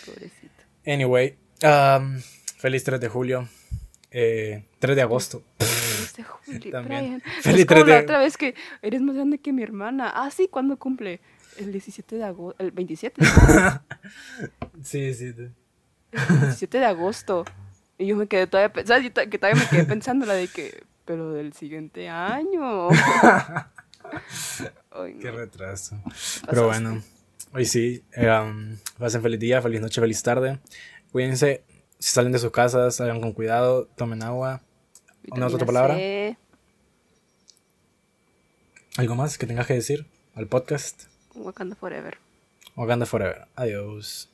pobrecito. 0.06 0.62
Anyway, 0.86 1.36
um, 1.62 2.18
feliz 2.56 2.84
3 2.84 2.98
de 3.00 3.08
julio. 3.10 3.46
Eh, 4.10 4.64
3 4.78 4.96
de 4.96 5.02
agosto. 5.02 5.42
También. 6.70 6.84
Brian. 6.84 7.20
Feliz 7.42 7.60
es 7.60 7.66
como 7.66 7.80
3 7.82 7.86
de- 7.86 7.92
la 7.92 8.00
otra 8.00 8.18
vez 8.18 8.36
que 8.36 8.54
eres 8.82 9.00
más 9.02 9.14
grande 9.16 9.38
que 9.38 9.52
mi 9.52 9.62
hermana. 9.62 10.10
Ah, 10.14 10.30
sí, 10.30 10.48
¿cuándo 10.48 10.78
cumple? 10.78 11.20
El 11.58 11.72
17 11.72 12.16
de 12.16 12.24
agosto. 12.24 12.62
El 12.62 12.70
27. 12.70 13.22
Sí, 14.82 15.12
sí. 15.14 15.34
El 16.12 16.40
17 16.40 16.78
de 16.78 16.84
agosto. 16.86 17.44
Y 17.98 18.06
yo 18.06 18.16
me 18.16 18.26
quedé 18.26 18.46
todavía, 18.46 18.86
¿sabes? 18.86 19.10
Que 19.12 19.38
todavía 19.38 19.62
me 19.62 19.68
quedé 19.68 19.84
pensando 19.84 20.24
la 20.26 20.32
de 20.34 20.48
que, 20.48 20.84
pero 21.04 21.32
del 21.32 21.52
siguiente 21.52 22.08
año. 22.08 22.88
Ay, 24.90 25.14
no. 25.14 25.20
Qué 25.20 25.30
retraso. 25.30 26.00
Pero 26.48 26.66
bueno, 26.66 27.02
hoy 27.52 27.64
sí. 27.66 28.02
eh, 28.16 28.28
um, 28.30 28.76
pasen 28.98 29.22
feliz 29.22 29.38
día, 29.38 29.60
feliz 29.62 29.80
noche, 29.80 30.00
feliz 30.00 30.22
tarde. 30.22 30.58
Cuídense. 31.12 31.62
Si 31.98 32.14
salen 32.14 32.32
de 32.32 32.38
sus 32.38 32.50
casas, 32.50 32.96
salgan 32.96 33.20
con 33.20 33.32
cuidado, 33.32 33.86
tomen 33.96 34.22
agua. 34.22 34.62
¿Una 35.28 35.46
otra 35.46 35.66
palabra? 35.66 35.94
C, 35.94 36.36
¿Algo 38.96 39.14
más 39.14 39.38
que 39.38 39.46
tengas 39.46 39.66
que 39.66 39.74
decir 39.74 40.06
al 40.34 40.46
podcast? 40.46 41.04
Wakanda 41.34 41.76
Forever. 41.76 42.18
Wakanda 42.76 43.06
Forever. 43.06 43.46
Adiós. 43.56 44.28